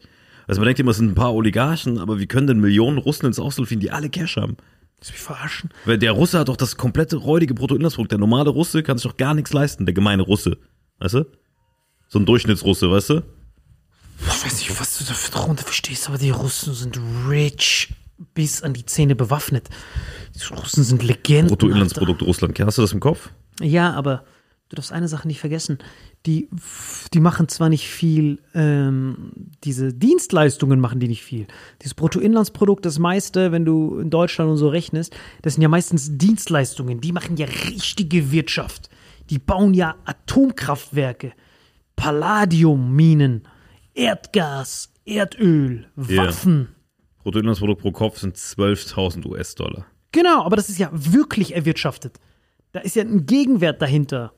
Also 0.51 0.59
man 0.59 0.65
denkt 0.65 0.81
immer, 0.81 0.91
es 0.91 0.97
sind 0.97 1.11
ein 1.11 1.15
paar 1.15 1.33
Oligarchen, 1.33 1.97
aber 1.97 2.19
wie 2.19 2.27
können 2.27 2.45
denn 2.45 2.59
Millionen 2.59 2.97
Russen 2.97 3.25
ins 3.25 3.39
Ausland 3.39 3.69
fliegen, 3.69 3.79
die 3.79 3.89
alle 3.89 4.09
Cash 4.09 4.35
haben? 4.35 4.57
Willst 4.97 5.09
du 5.09 5.13
mich 5.13 5.21
verarschen? 5.21 5.69
Weil 5.85 5.97
der 5.97 6.11
Russe 6.11 6.39
hat 6.39 6.49
doch 6.49 6.57
das 6.57 6.75
komplette 6.75 7.15
räudige 7.15 7.53
Bruttoinlandsprodukt. 7.53 8.11
Der 8.11 8.19
normale 8.19 8.49
Russe 8.49 8.83
kann 8.83 8.97
sich 8.97 9.09
doch 9.09 9.15
gar 9.15 9.33
nichts 9.33 9.53
leisten, 9.53 9.85
der 9.85 9.93
gemeine 9.93 10.23
Russe. 10.23 10.57
Weißt 10.99 11.13
du? 11.13 11.25
So 12.09 12.19
ein 12.19 12.25
Durchschnittsrusse, 12.25 12.91
weißt 12.91 13.11
du? 13.11 13.23
Ich 14.19 14.45
weiß 14.45 14.57
nicht, 14.57 14.77
was 14.77 14.97
du 14.97 15.05
da 15.05 15.13
darunter 15.31 15.63
verstehst, 15.63 16.09
aber 16.09 16.17
die 16.17 16.31
Russen 16.31 16.73
sind 16.73 16.99
rich 17.29 17.93
bis 18.33 18.61
an 18.61 18.73
die 18.73 18.85
Zähne 18.85 19.15
bewaffnet. 19.15 19.69
Die 20.35 20.53
Russen 20.53 20.83
sind 20.83 21.01
Legenden. 21.01 21.47
Bruttoinlandsprodukt 21.47 22.23
Russland. 22.23 22.59
Hast 22.59 22.77
du 22.77 22.81
das 22.81 22.91
im 22.91 22.99
Kopf? 22.99 23.29
Ja, 23.61 23.93
aber 23.93 24.25
du 24.71 24.77
darfst 24.77 24.93
eine 24.93 25.09
Sache 25.09 25.27
nicht 25.27 25.41
vergessen. 25.41 25.79
Die, 26.25 26.47
die 27.13 27.19
machen 27.19 27.49
zwar 27.49 27.67
nicht 27.67 27.87
viel, 27.87 28.39
ähm, 28.55 29.33
diese 29.65 29.93
Dienstleistungen 29.93 30.79
machen 30.79 31.01
die 31.01 31.09
nicht 31.09 31.23
viel. 31.23 31.45
Dieses 31.81 31.93
Bruttoinlandsprodukt, 31.93 32.85
das 32.85 32.97
meiste, 32.97 33.51
wenn 33.51 33.65
du 33.65 33.99
in 33.99 34.09
Deutschland 34.09 34.49
und 34.49 34.57
so 34.57 34.69
rechnest, 34.69 35.13
das 35.41 35.55
sind 35.55 35.61
ja 35.61 35.67
meistens 35.67 36.17
Dienstleistungen. 36.17 37.01
Die 37.01 37.11
machen 37.11 37.35
ja 37.35 37.47
richtige 37.47 38.31
Wirtschaft. 38.31 38.89
Die 39.29 39.39
bauen 39.39 39.73
ja 39.73 39.95
Atomkraftwerke, 40.05 41.33
Palladiumminen, 41.97 43.43
Erdgas, 43.93 44.93
Erdöl. 45.05 45.87
Waffen. 45.95 46.69
Bruttoinlandsprodukt 47.23 47.81
pro 47.81 47.91
Kopf 47.91 48.19
sind 48.19 48.37
12.000 48.37 49.25
US-Dollar. 49.27 49.85
Genau, 50.13 50.43
aber 50.43 50.55
das 50.55 50.69
ist 50.69 50.79
ja 50.79 50.89
wirklich 50.93 51.55
erwirtschaftet. 51.55 52.19
Da 52.71 52.79
ist 52.79 52.95
ja 52.95 53.03
ein 53.03 53.25
Gegenwert 53.25 53.81
dahinter. 53.81 54.33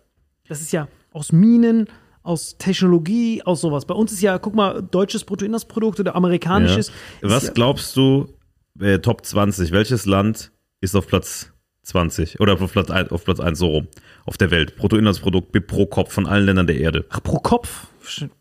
Das 0.47 0.61
ist 0.61 0.71
ja 0.71 0.87
aus 1.11 1.31
Minen, 1.31 1.87
aus 2.21 2.57
Technologie, 2.57 3.41
aus 3.43 3.61
sowas. 3.61 3.85
Bei 3.85 3.93
uns 3.93 4.11
ist 4.11 4.21
ja, 4.21 4.37
guck 4.39 4.55
mal, 4.55 4.81
deutsches 4.81 5.23
Bruttoinlandsprodukt 5.23 5.99
oder 5.99 6.15
amerikanisches. 6.15 6.89
ist 6.89 6.93
Was 7.21 7.47
ja, 7.47 7.51
glaubst 7.51 7.95
du, 7.95 8.33
äh, 8.79 8.99
Top 8.99 9.25
20, 9.25 9.71
welches 9.71 10.05
Land 10.05 10.51
ist 10.81 10.95
auf 10.95 11.07
Platz 11.07 11.51
20 11.83 12.39
oder 12.39 12.53
auf 12.61 12.71
Platz 12.71 12.89
1, 12.89 13.11
auf 13.11 13.23
Platz 13.25 13.39
1 13.39 13.59
so 13.59 13.67
rum 13.67 13.87
auf 14.25 14.37
der 14.37 14.51
Welt? 14.51 14.75
Bruttoinlandsprodukt 14.77 15.67
pro 15.67 15.85
Kopf 15.85 16.13
von 16.13 16.25
allen 16.25 16.45
Ländern 16.45 16.67
der 16.67 16.77
Erde. 16.77 17.05
Ach, 17.09 17.21
pro 17.21 17.37
Kopf? 17.39 17.87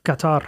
Katar. 0.02 0.42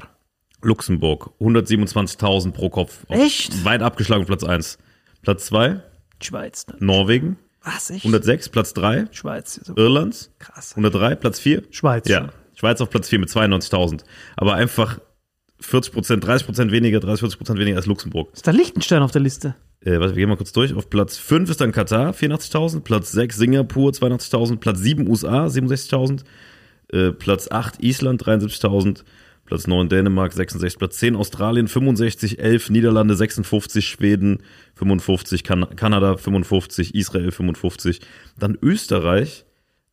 Luxemburg, 0.63 1.31
127.000 1.41 2.53
pro 2.53 2.71
Kopf. 2.71 3.05
Echt? 3.09 3.65
Weit 3.65 3.83
abgeschlagen 3.83 4.23
auf 4.23 4.29
Platz 4.29 4.45
1. 4.45 4.79
Platz 5.23 5.47
2, 5.47 5.83
Schweiz. 6.23 6.67
Ne? 6.67 6.77
Norwegen, 6.81 7.37
Was, 7.65 7.91
echt? 7.91 8.05
106, 8.05 8.51
Platz 8.51 8.75
3, 8.75 9.07
Schweiz. 9.11 9.61
So 9.65 9.75
Irland, 9.77 10.31
krass. 10.39 10.73
103, 10.73 11.17
Platz 11.17 11.41
4. 11.41 11.63
Schweiz. 11.71 12.09
Ja, 12.09 12.31
Schweiz 12.55 12.81
auf 12.81 12.91
Platz 12.91 13.09
4 13.09 13.19
mit 13.19 13.31
92.000. 13.31 14.05
Aber 14.37 14.55
einfach 14.55 14.99
40 15.61 15.93
Prozent, 15.93 16.25
30 16.25 16.47
Prozent 16.47 16.73
weniger, 16.73 17.01
30, 17.01 17.21
40 17.21 17.39
Prozent 17.39 17.59
weniger 17.59 17.77
als 17.77 17.87
Luxemburg. 17.87 18.31
Ist 18.35 18.47
da 18.47 18.51
Liechtenstein 18.51 19.03
auf 19.03 19.13
der 19.13 19.23
Liste? 19.23 19.55
Äh, 19.81 19.99
warte, 19.99 20.15
wir 20.15 20.21
gehen 20.21 20.29
mal 20.29 20.37
kurz 20.37 20.53
durch. 20.53 20.75
Auf 20.75 20.91
Platz 20.91 21.17
5 21.17 21.51
ist 21.51 21.61
dann 21.61 21.73
Katar, 21.73 22.13
84.000. 22.13 22.81
Platz 22.81 23.13
6 23.13 23.37
Singapur, 23.37 23.91
82.000. 23.93 24.59
Platz 24.59 24.79
7 24.81 25.09
USA, 25.09 25.47
67.000. 25.47 26.25
Äh, 26.93 27.13
Platz 27.13 27.49
8 27.51 27.83
Island, 27.83 28.23
73.000. 28.23 29.05
Platz 29.45 29.67
9 29.67 29.89
Dänemark, 29.89 30.33
66. 30.33 30.79
Platz 30.79 30.99
10 30.99 31.17
Australien, 31.17 31.69
65. 31.69 32.39
11 32.39 32.71
Niederlande, 32.71 33.15
56. 33.15 33.87
Schweden, 33.87 34.39
55. 34.75 35.45
kan 35.45 35.67
Kanada, 35.77 36.17
55. 36.17 36.95
Israel, 36.95 37.31
55. 37.31 38.01
Dann 38.39 38.57
Österreich, 38.63 39.45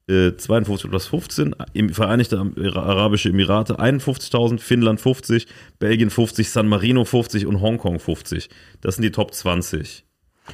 äh, 0.08 0.36
52 0.36 0.89
Platz 0.89 1.08
15, 1.08 1.55
im 1.74 1.89
Vereinigte 1.89 2.38
Arabische 2.75 3.29
Emirate 3.29 3.79
51.000, 3.79 4.60
Finnland 4.60 5.01
50, 5.01 5.48
Belgien 5.79 6.10
50, 6.10 6.50
San 6.50 6.67
Marino 6.67 7.03
50 7.03 7.46
und 7.46 7.62
Hongkong 7.62 8.00
50. 8.00 8.50
Das 8.79 8.96
sind 8.96 9.03
die 9.03 9.12
Top 9.12 9.34
20. 9.34 10.05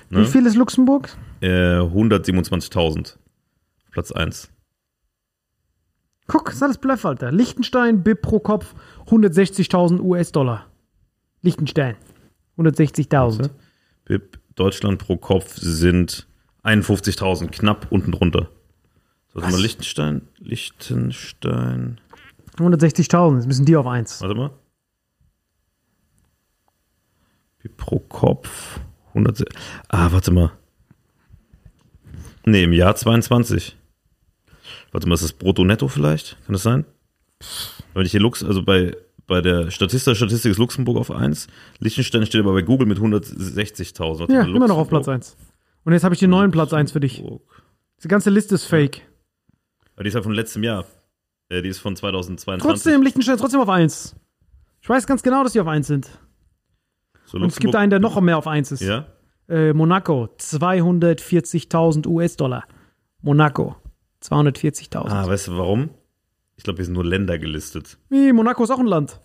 Wie 0.09 0.25
viel 0.25 0.45
ist 0.45 0.55
Luxemburg? 0.55 1.15
Äh, 1.41 1.79
127.000. 1.79 3.17
Platz 3.91 4.11
1. 4.11 4.49
Guck, 6.27 6.51
ist 6.51 6.61
alles 6.61 6.77
Bluff, 6.77 7.05
Alter. 7.05 7.31
Liechtenstein, 7.31 8.03
BIP 8.03 8.21
pro 8.21 8.39
Kopf 8.39 8.75
160.000 9.07 10.01
US-Dollar. 10.01 10.65
Liechtenstein. 11.41 11.95
160.000. 12.57 13.49
BIP 14.05 14.39
Deutschland 14.55 14.99
pro 14.99 15.17
Kopf 15.17 15.55
sind 15.57 16.27
51.000, 16.63 17.47
knapp 17.47 17.87
unten 17.91 18.11
drunter. 18.11 18.49
So, 19.27 19.41
warte 19.41 19.53
mal, 19.53 19.61
Liechtenstein, 19.61 20.27
Liechtenstein, 20.39 22.01
160.000. 22.57 23.35
Jetzt 23.35 23.47
müssen 23.47 23.65
die 23.65 23.75
auf 23.75 23.85
1. 23.85 24.21
warte 24.21 24.35
mal. 24.35 24.51
BIP 27.59 27.77
pro 27.77 27.99
Kopf 27.99 28.79
100, 29.09 29.45
ah, 29.89 30.11
warte 30.11 30.31
mal. 30.31 30.51
Nee, 32.45 32.63
im 32.63 32.73
Jahr 32.73 32.95
22. 32.95 33.76
Warte 34.91 35.07
mal, 35.07 35.15
ist 35.15 35.23
das 35.23 35.33
Brutto-Netto 35.33 35.87
vielleicht? 35.87 36.37
Kann 36.45 36.53
das 36.53 36.63
sein? 36.63 36.85
Wenn 37.93 38.05
ich 38.05 38.11
hier 38.11 38.19
Lux, 38.19 38.43
also 38.43 38.63
bei, 38.63 38.95
bei 39.27 39.41
der 39.41 39.69
Statista, 39.71 40.15
Statistik 40.15 40.51
ist 40.51 40.57
Luxemburg 40.57 40.97
auf 40.97 41.11
1, 41.11 41.47
Liechtenstein 41.79 42.25
steht 42.25 42.41
aber 42.41 42.53
bei 42.53 42.61
Google 42.61 42.87
mit 42.87 42.97
160.000. 42.99 44.19
Warte 44.19 44.33
Ja, 44.33 44.43
immer 44.43 44.67
noch 44.67 44.77
auf 44.77 44.89
Platz 44.89 45.07
Luxemburg. 45.07 45.37
1. 45.37 45.37
Und 45.83 45.93
jetzt 45.93 46.03
habe 46.03 46.13
ich 46.15 46.19
den 46.19 46.29
neuen 46.29 46.51
Platz 46.51 46.73
1 46.73 46.91
für 46.91 46.99
dich. 46.99 47.23
Die 48.03 48.07
ganze 48.07 48.29
Liste 48.29 48.55
ist 48.55 48.65
fake. 48.65 49.01
Aber 49.95 50.03
die 50.03 50.09
ist 50.09 50.13
ja 50.13 50.21
von 50.21 50.33
letztem 50.33 50.63
Jahr. 50.63 50.85
Äh, 51.49 51.61
die 51.61 51.69
ist 51.69 51.79
von 51.79 51.95
2022. 51.95 52.61
Trotzdem, 52.61 53.01
Liechtenstein 53.01 53.35
ist 53.35 53.41
trotzdem 53.41 53.61
auf 53.61 53.69
1. 53.69 54.15
Ich 54.81 54.89
weiß 54.89 55.07
ganz 55.07 55.23
genau, 55.23 55.43
dass 55.43 55.53
die 55.53 55.59
auf 55.59 55.67
1 55.67 55.87
sind. 55.87 56.09
So, 57.25 57.37
Und 57.37 57.47
es 57.47 57.59
gibt 57.59 57.75
einen, 57.75 57.89
der 57.89 57.99
noch 57.99 58.19
mehr 58.21 58.37
auf 58.37 58.47
1 58.47 58.71
ist. 58.73 58.81
Ja? 58.81 59.05
Äh, 59.49 59.73
Monaco, 59.73 60.29
240.000 60.39 62.05
US-Dollar. 62.07 62.65
Monaco, 63.21 63.75
240.000. 64.29 65.07
Ah, 65.09 65.27
weißt 65.27 65.47
du 65.47 65.57
warum? 65.57 65.89
Ich 66.55 66.63
glaube, 66.63 66.77
hier 66.77 66.85
sind 66.85 66.95
nur 66.95 67.05
Länder 67.05 67.37
gelistet. 67.37 67.97
Wie, 68.09 68.33
Monaco 68.33 68.63
ist 68.63 68.71
auch 68.71 68.79
ein 68.79 68.87
Land. 68.87 69.19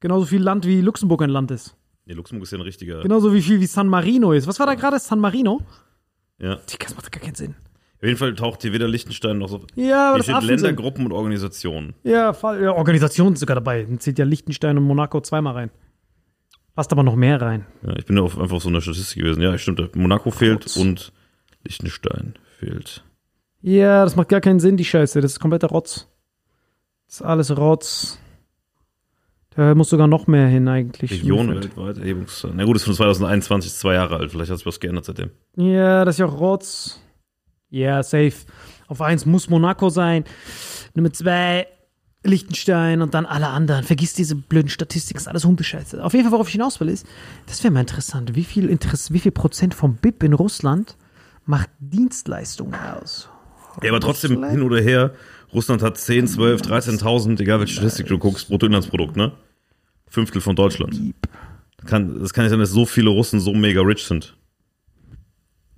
Genauso 0.00 0.26
viel 0.26 0.42
Land 0.42 0.66
wie 0.66 0.80
Luxemburg 0.80 1.22
ein 1.22 1.30
Land 1.30 1.50
ist. 1.50 1.76
Nee, 2.06 2.14
Luxemburg 2.14 2.44
ist 2.44 2.50
ja 2.50 2.58
ein 2.58 2.62
richtiger. 2.62 3.00
Genauso 3.02 3.32
wie 3.32 3.42
viel 3.42 3.60
wie 3.60 3.66
San 3.66 3.86
Marino 3.88 4.32
ist. 4.32 4.48
Was 4.48 4.58
war 4.58 4.66
da 4.66 4.74
gerade? 4.74 4.98
San 4.98 5.20
Marino? 5.20 5.60
Ja. 6.38 6.56
Digga, 6.56 6.86
das 6.86 6.96
macht 6.96 7.12
gar 7.12 7.22
keinen 7.22 7.36
Sinn. 7.36 7.54
Auf 7.98 8.02
jeden 8.08 8.18
Fall 8.18 8.34
taucht 8.34 8.62
hier 8.62 8.72
weder 8.72 8.88
Liechtenstein 8.88 9.38
noch 9.38 9.48
so. 9.48 9.64
Ja, 9.76 10.08
aber 10.08 10.14
Hier 10.14 10.16
das 10.16 10.24
steht 10.24 10.34
Affen 10.34 10.48
Länder, 10.48 10.66
sind. 10.66 10.76
Gruppen 10.76 11.06
und 11.06 11.12
Organisationen. 11.12 11.94
Ja, 12.02 12.32
ja, 12.32 12.72
Organisation 12.72 13.34
ist 13.34 13.38
sogar 13.40 13.54
dabei. 13.54 13.84
Dann 13.84 14.00
zählt 14.00 14.18
ja 14.18 14.24
Liechtenstein 14.24 14.76
und 14.76 14.82
Monaco 14.82 15.20
zweimal 15.20 15.54
rein. 15.54 15.70
Passt 16.74 16.90
aber 16.90 17.04
noch 17.04 17.14
mehr 17.14 17.40
rein. 17.40 17.66
Ja, 17.86 17.94
ich 17.96 18.06
bin 18.06 18.16
ja 18.16 18.24
auf, 18.24 18.36
einfach 18.40 18.60
so 18.60 18.68
einer 18.68 18.80
Statistik 18.80 19.22
gewesen. 19.22 19.40
Ja, 19.40 19.56
stimmt. 19.56 19.94
Monaco 19.94 20.32
fehlt 20.32 20.64
Rotz. 20.64 20.76
und 20.76 21.12
Liechtenstein 21.62 22.34
fehlt. 22.58 23.04
Ja, 23.62 24.04
das 24.04 24.16
macht 24.16 24.28
gar 24.28 24.40
keinen 24.40 24.60
Sinn, 24.60 24.76
die 24.76 24.84
Scheiße. 24.84 25.20
Das 25.20 25.32
ist 25.32 25.40
kompletter 25.40 25.68
Rotz. 25.68 26.08
Das 27.06 27.16
ist 27.16 27.22
alles 27.22 27.56
Rotz. 27.56 28.18
Da 29.54 29.74
muss 29.74 29.90
sogar 29.90 30.06
noch 30.06 30.26
mehr 30.26 30.48
hin 30.48 30.66
eigentlich. 30.66 31.10
Region 31.10 31.54
weltweit, 31.54 31.98
Erhebungszahl. 31.98 32.52
Na 32.54 32.64
gut, 32.64 32.76
ist 32.76 32.84
von 32.84 32.94
2021, 32.94 33.70
ist 33.70 33.80
zwei 33.80 33.94
Jahre 33.94 34.16
alt. 34.16 34.30
Vielleicht 34.30 34.50
hat 34.50 34.58
sich 34.58 34.66
was 34.66 34.80
geändert 34.80 35.04
seitdem. 35.04 35.30
Ja, 35.56 36.04
das 36.04 36.16
ist 36.16 36.20
ja 36.20 36.26
auch 36.26 36.40
Rotz. 36.40 37.00
Ja, 37.68 38.02
safe. 38.02 38.34
Auf 38.88 39.00
eins 39.00 39.26
muss 39.26 39.48
Monaco 39.48 39.90
sein. 39.90 40.24
Nummer 40.94 41.12
zwei 41.12 41.66
Liechtenstein 42.24 43.02
und 43.02 43.14
dann 43.14 43.26
alle 43.26 43.48
anderen. 43.48 43.84
Vergiss 43.84 44.14
diese 44.14 44.36
blöden 44.36 44.68
Statistiken, 44.68 45.18
ist 45.18 45.28
alles 45.28 45.44
Hundescheiße. 45.44 46.02
Auf 46.02 46.12
jeden 46.12 46.24
Fall, 46.24 46.32
worauf 46.32 46.48
ich 46.48 46.52
hinaus 46.52 46.80
will, 46.80 46.88
ist, 46.88 47.06
das 47.46 47.62
wäre 47.62 47.72
mal 47.72 47.80
interessant. 47.80 48.34
Wie 48.34 48.44
viel, 48.44 48.68
Interess 48.68 49.12
wie 49.12 49.18
viel 49.18 49.32
Prozent 49.32 49.74
vom 49.74 49.96
BIP 49.96 50.22
in 50.22 50.32
Russland 50.32 50.96
macht 51.44 51.68
Dienstleistungen 51.78 52.74
aus? 52.74 53.28
Ja, 53.82 53.90
aber 53.90 54.00
trotzdem 54.00 54.44
hin 54.44 54.62
oder 54.62 54.80
her. 54.80 55.14
Russland 55.52 55.82
hat 55.82 55.98
10, 55.98 56.26
12, 56.26 56.62
13.000, 56.62 57.40
egal 57.40 57.60
welche 57.60 57.74
Statistik 57.74 58.06
du 58.06 58.18
guckst, 58.18 58.48
Bruttoinlandsprodukt, 58.48 59.16
ne? 59.16 59.32
Fünftel 60.08 60.40
von 60.40 60.56
Deutschland. 60.56 61.14
Kann, 61.86 62.20
das 62.20 62.32
kann 62.32 62.44
nicht 62.44 62.50
sein, 62.50 62.60
dass 62.60 62.70
so 62.70 62.86
viele 62.86 63.10
Russen 63.10 63.40
so 63.40 63.52
mega 63.54 63.80
rich 63.80 64.04
sind. 64.04 64.36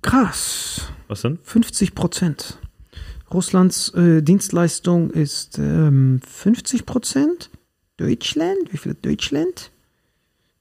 Krass. 0.01 0.89
Was 1.07 1.21
denn? 1.21 1.39
50 1.41 1.95
Prozent. 1.95 2.59
Russlands 3.33 3.93
äh, 3.95 4.21
Dienstleistung 4.21 5.09
ist 5.09 5.57
ähm, 5.57 6.21
50 6.25 6.85
Prozent. 6.85 7.49
Deutschland, 7.97 8.71
wie 8.71 8.77
viel 8.77 8.91
hat 8.91 9.05
Deutschland? 9.05 9.71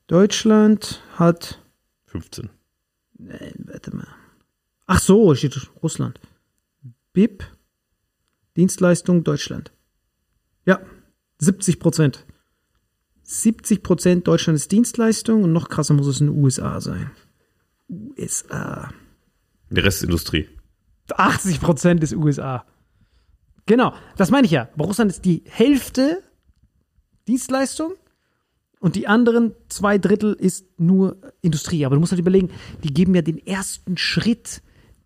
Deutschland 0.06 1.02
hat, 1.16 1.58
15. 2.06 2.48
nein, 3.18 3.54
warte 3.66 3.94
mal. 3.94 4.06
Ach 4.86 5.00
so, 5.00 5.34
steht 5.34 5.58
Russland. 5.82 6.20
BIP, 7.14 7.44
Dienstleistung 8.56 9.24
Deutschland. 9.24 9.72
Ja, 10.66 10.80
70 11.38 11.80
Prozent. 11.80 12.26
70 13.22 13.82
Prozent 13.82 14.28
Deutschland 14.28 14.56
ist 14.56 14.70
Dienstleistung 14.70 15.44
und 15.44 15.52
noch 15.52 15.70
krasser 15.70 15.94
muss 15.94 16.06
es 16.06 16.20
in 16.20 16.26
den 16.26 16.44
USA 16.44 16.80
sein. 16.80 17.10
USA. 17.88 18.92
Der 19.70 19.84
Rest 19.84 19.98
ist 19.98 20.04
Industrie. 20.04 20.48
80 21.10 21.60
Prozent 21.60 22.02
ist 22.02 22.14
USA. 22.14 22.66
Genau, 23.66 23.94
das 24.16 24.30
meine 24.30 24.46
ich 24.46 24.50
ja. 24.50 24.68
Bei 24.76 24.84
Russland 24.84 25.10
ist 25.10 25.24
die 25.24 25.42
Hälfte 25.46 26.22
Dienstleistung 27.28 27.94
und 28.80 28.96
die 28.96 29.06
anderen 29.06 29.54
zwei 29.68 29.98
Drittel 29.98 30.34
ist 30.34 30.66
nur 30.78 31.16
Industrie. 31.40 31.86
Aber 31.86 31.94
du 31.94 32.00
musst 32.00 32.12
halt 32.12 32.20
überlegen, 32.20 32.50
die 32.82 32.92
geben 32.92 33.14
ja 33.14 33.22
den 33.22 33.38
ersten 33.38 33.96
Schritt 33.96 34.62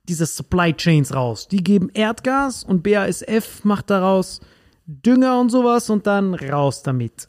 dieser 0.08 0.26
Supply 0.26 0.72
Chains 0.72 1.14
raus. 1.14 1.48
Die 1.48 1.62
geben 1.62 1.90
Erdgas 1.92 2.64
und 2.64 2.82
BASF 2.82 3.64
macht 3.64 3.90
daraus 3.90 4.40
Dünger 4.86 5.38
und 5.38 5.50
sowas 5.50 5.90
und 5.90 6.06
dann 6.06 6.34
raus 6.34 6.82
damit. 6.82 7.28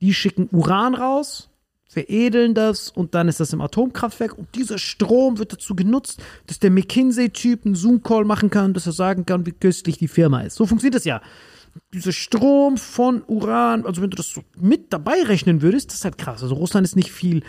Die 0.00 0.14
schicken 0.14 0.48
Uran 0.52 0.94
raus, 0.94 1.50
veredeln 1.88 2.54
das 2.54 2.90
und 2.90 3.14
dann 3.14 3.28
ist 3.28 3.40
das 3.40 3.52
im 3.52 3.60
Atomkraftwerk 3.60 4.38
und 4.38 4.54
dieser 4.54 4.78
Strom 4.78 5.38
wird 5.38 5.52
dazu 5.52 5.74
genutzt, 5.74 6.22
dass 6.46 6.58
der 6.58 6.70
McKinsey-Typ 6.70 7.66
einen 7.66 7.74
Zoom-Call 7.74 8.24
machen 8.24 8.50
kann, 8.50 8.72
dass 8.72 8.86
er 8.86 8.92
sagen 8.92 9.26
kann, 9.26 9.44
wie 9.46 9.52
köstlich 9.52 9.98
die 9.98 10.08
Firma 10.08 10.42
ist. 10.42 10.56
So 10.56 10.64
funktioniert 10.64 10.94
das 10.94 11.04
ja. 11.04 11.20
Dieser 11.92 12.12
Strom 12.12 12.76
von 12.76 13.22
Uran, 13.26 13.84
also 13.86 14.02
wenn 14.02 14.10
du 14.10 14.16
das 14.16 14.28
so 14.28 14.42
mit 14.58 14.92
dabei 14.92 15.22
rechnen 15.22 15.62
würdest, 15.62 15.90
das 15.90 15.96
ist 15.96 16.04
halt 16.04 16.18
krass. 16.18 16.42
Also 16.42 16.54
Russland 16.54 16.86
ist 16.86 16.96
nicht 16.96 17.10
viel, 17.10 17.42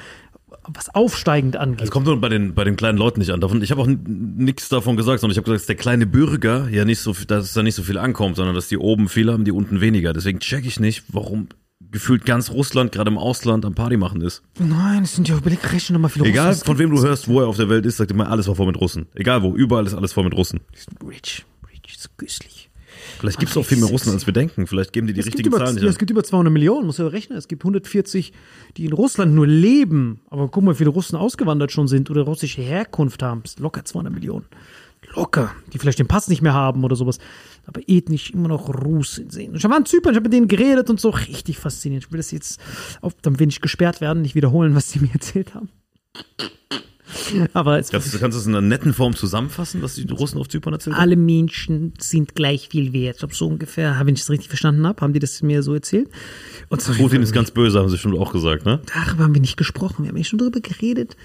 was 0.67 0.93
aufsteigend 0.93 1.57
angeht. 1.57 1.81
Es 1.81 1.91
kommt 1.91 2.05
nur 2.05 2.19
bei 2.19 2.29
den, 2.29 2.53
bei 2.53 2.63
den 2.63 2.75
kleinen 2.75 2.97
Leuten 2.97 3.19
nicht 3.19 3.31
an. 3.31 3.41
Davon, 3.41 3.61
ich 3.61 3.71
habe 3.71 3.81
auch 3.81 3.87
nichts 3.87 4.69
davon 4.69 4.95
gesagt, 4.97 5.19
sondern 5.21 5.31
ich 5.33 5.37
habe 5.37 5.45
gesagt, 5.45 5.61
dass 5.61 5.67
der 5.67 5.75
kleine 5.75 6.05
Bürger 6.05 6.69
ja 6.69 6.85
nicht 6.85 6.99
so, 6.99 7.13
viel- 7.13 7.25
dass 7.25 7.53
da 7.53 7.63
nicht 7.63 7.75
so 7.75 7.83
viel 7.83 7.97
ankommt, 7.97 8.35
sondern 8.37 8.55
dass 8.55 8.67
die 8.67 8.77
oben 8.77 9.09
viel 9.09 9.31
haben, 9.31 9.45
die 9.45 9.51
unten 9.51 9.81
weniger. 9.81 10.13
Deswegen 10.13 10.39
check 10.39 10.65
ich 10.65 10.79
nicht, 10.79 11.03
warum 11.09 11.47
gefühlt 11.91 12.25
ganz 12.25 12.49
Russland 12.49 12.91
gerade 12.91 13.11
im 13.11 13.17
Ausland 13.17 13.65
am 13.65 13.75
Party 13.75 13.97
machen 13.97 14.21
ist. 14.21 14.41
Nein, 14.57 15.03
es 15.03 15.15
sind 15.15 15.29
ja, 15.29 15.37
überleg, 15.37 15.71
rechne 15.71 15.93
nochmal 15.93 16.09
viele 16.09 16.25
Egal, 16.25 16.49
Russen 16.49 16.65
von 16.65 16.79
wem 16.79 16.89
du 16.89 17.01
hörst, 17.01 17.27
wo 17.27 17.41
er 17.41 17.47
auf 17.47 17.57
der 17.57 17.69
Welt 17.69 17.85
ist, 17.85 17.97
sagt 17.97 18.09
immer, 18.11 18.29
alles 18.29 18.47
war 18.47 18.55
voll 18.55 18.67
mit 18.67 18.79
Russen. 18.79 19.05
Egal 19.15 19.43
wo, 19.43 19.53
überall 19.55 19.85
ist 19.85 19.93
alles 19.93 20.13
voll 20.13 20.23
mit 20.23 20.33
Russen. 20.33 20.61
Rich, 21.07 21.45
rich, 21.69 21.81
ist 21.95 22.17
köstlich. 22.17 22.62
Vielleicht 23.19 23.39
gibt 23.39 23.51
es 23.51 23.57
auch 23.57 23.65
viel 23.65 23.77
mehr 23.77 23.89
Russen, 23.89 24.11
als 24.11 24.25
wir 24.25 24.33
denken. 24.33 24.67
Vielleicht 24.67 24.93
geben 24.93 25.07
die 25.07 25.13
die 25.13 25.21
Es 25.21 25.25
richtigen 25.27 25.47
über, 25.47 25.57
Zahlen 25.57 25.75
ja, 25.75 25.81
nicht 25.81 25.89
es 25.89 25.95
an. 25.95 25.99
gibt 25.99 26.11
über 26.11 26.23
200 26.23 26.51
Millionen, 26.51 26.85
muss 26.85 26.97
ja 26.97 27.07
rechnen. 27.07 27.37
Es 27.37 27.47
gibt 27.47 27.63
140, 27.63 28.33
die 28.77 28.85
in 28.85 28.93
Russland 28.93 29.33
nur 29.33 29.47
leben. 29.47 30.21
Aber 30.29 30.47
guck 30.49 30.63
mal, 30.63 30.71
wie 30.73 30.77
viele 30.77 30.89
Russen 30.89 31.15
ausgewandert 31.15 31.71
schon 31.71 31.87
sind 31.87 32.09
oder 32.09 32.23
russische 32.23 32.61
Herkunft 32.61 33.23
haben. 33.23 33.43
Locker 33.59 33.85
200 33.85 34.13
Millionen. 34.13 34.45
Locker. 35.15 35.51
Die 35.71 35.79
vielleicht 35.79 35.99
den 35.99 36.07
Pass 36.07 36.27
nicht 36.27 36.41
mehr 36.41 36.53
haben 36.53 36.83
oder 36.83 36.95
sowas. 36.95 37.19
Aber 37.65 37.81
ethnisch 37.87 38.31
immer 38.31 38.47
noch 38.47 38.69
Russen 38.69 39.29
sehen. 39.29 39.55
Ich 39.55 39.63
war 39.63 39.77
in 39.77 39.85
Zypern, 39.85 40.13
ich 40.13 40.17
habe 40.17 40.25
mit 40.25 40.33
denen 40.33 40.47
geredet 40.47 40.89
und 40.89 40.99
so. 40.99 41.09
Richtig 41.09 41.57
faszinierend. 41.57 42.05
Ich 42.05 42.11
will 42.11 42.17
das 42.17 42.31
jetzt, 42.31 42.59
auf, 43.01 43.13
dann 43.21 43.39
will 43.39 43.47
ich 43.47 43.61
gesperrt 43.61 44.01
werden, 44.01 44.21
nicht 44.21 44.35
wiederholen, 44.35 44.75
was 44.75 44.89
sie 44.91 44.99
mir 45.01 45.13
erzählt 45.13 45.53
haben. 45.55 45.69
Aber 47.53 47.79
es 47.79 47.89
Kannst, 47.89 48.13
du- 48.13 48.19
kannst 48.19 48.35
du 48.35 48.39
es 48.41 48.47
in 48.47 48.55
einer 48.55 48.65
netten 48.65 48.93
Form 48.93 49.15
zusammenfassen, 49.15 49.81
was 49.81 49.95
die 49.95 50.07
Russen 50.09 50.39
auf 50.39 50.47
Zypern 50.47 50.73
erzählt 50.73 50.95
haben? 50.95 51.01
alle 51.01 51.15
Menschen 51.15 51.93
sind 51.99 52.35
gleich 52.35 52.69
viel 52.69 52.93
wert. 52.93 53.15
Ich 53.15 53.19
glaube, 53.19 53.35
so 53.35 53.47
ungefähr, 53.47 53.99
wenn 54.03 54.13
ich 54.13 54.21
das 54.21 54.29
richtig 54.29 54.47
verstanden 54.49 54.87
habe, 54.87 55.01
haben 55.01 55.13
die 55.13 55.19
das 55.19 55.41
mir 55.41 55.63
so 55.63 55.73
erzählt. 55.73 56.09
Und 56.69 56.81
so 56.81 56.93
Putin 56.93 57.21
ist 57.21 57.31
ganz 57.33 57.51
böse, 57.51 57.79
haben 57.79 57.89
sie 57.89 57.97
schon 57.97 58.17
auch 58.17 58.31
gesagt, 58.31 58.65
ne? 58.65 58.81
darüber 59.05 59.23
haben 59.25 59.33
wir 59.33 59.41
nicht 59.41 59.57
gesprochen. 59.57 60.03
Wir 60.03 60.09
haben 60.09 60.15
nicht 60.15 60.29
schon 60.29 60.39
darüber 60.39 60.61
geredet, 60.61 61.17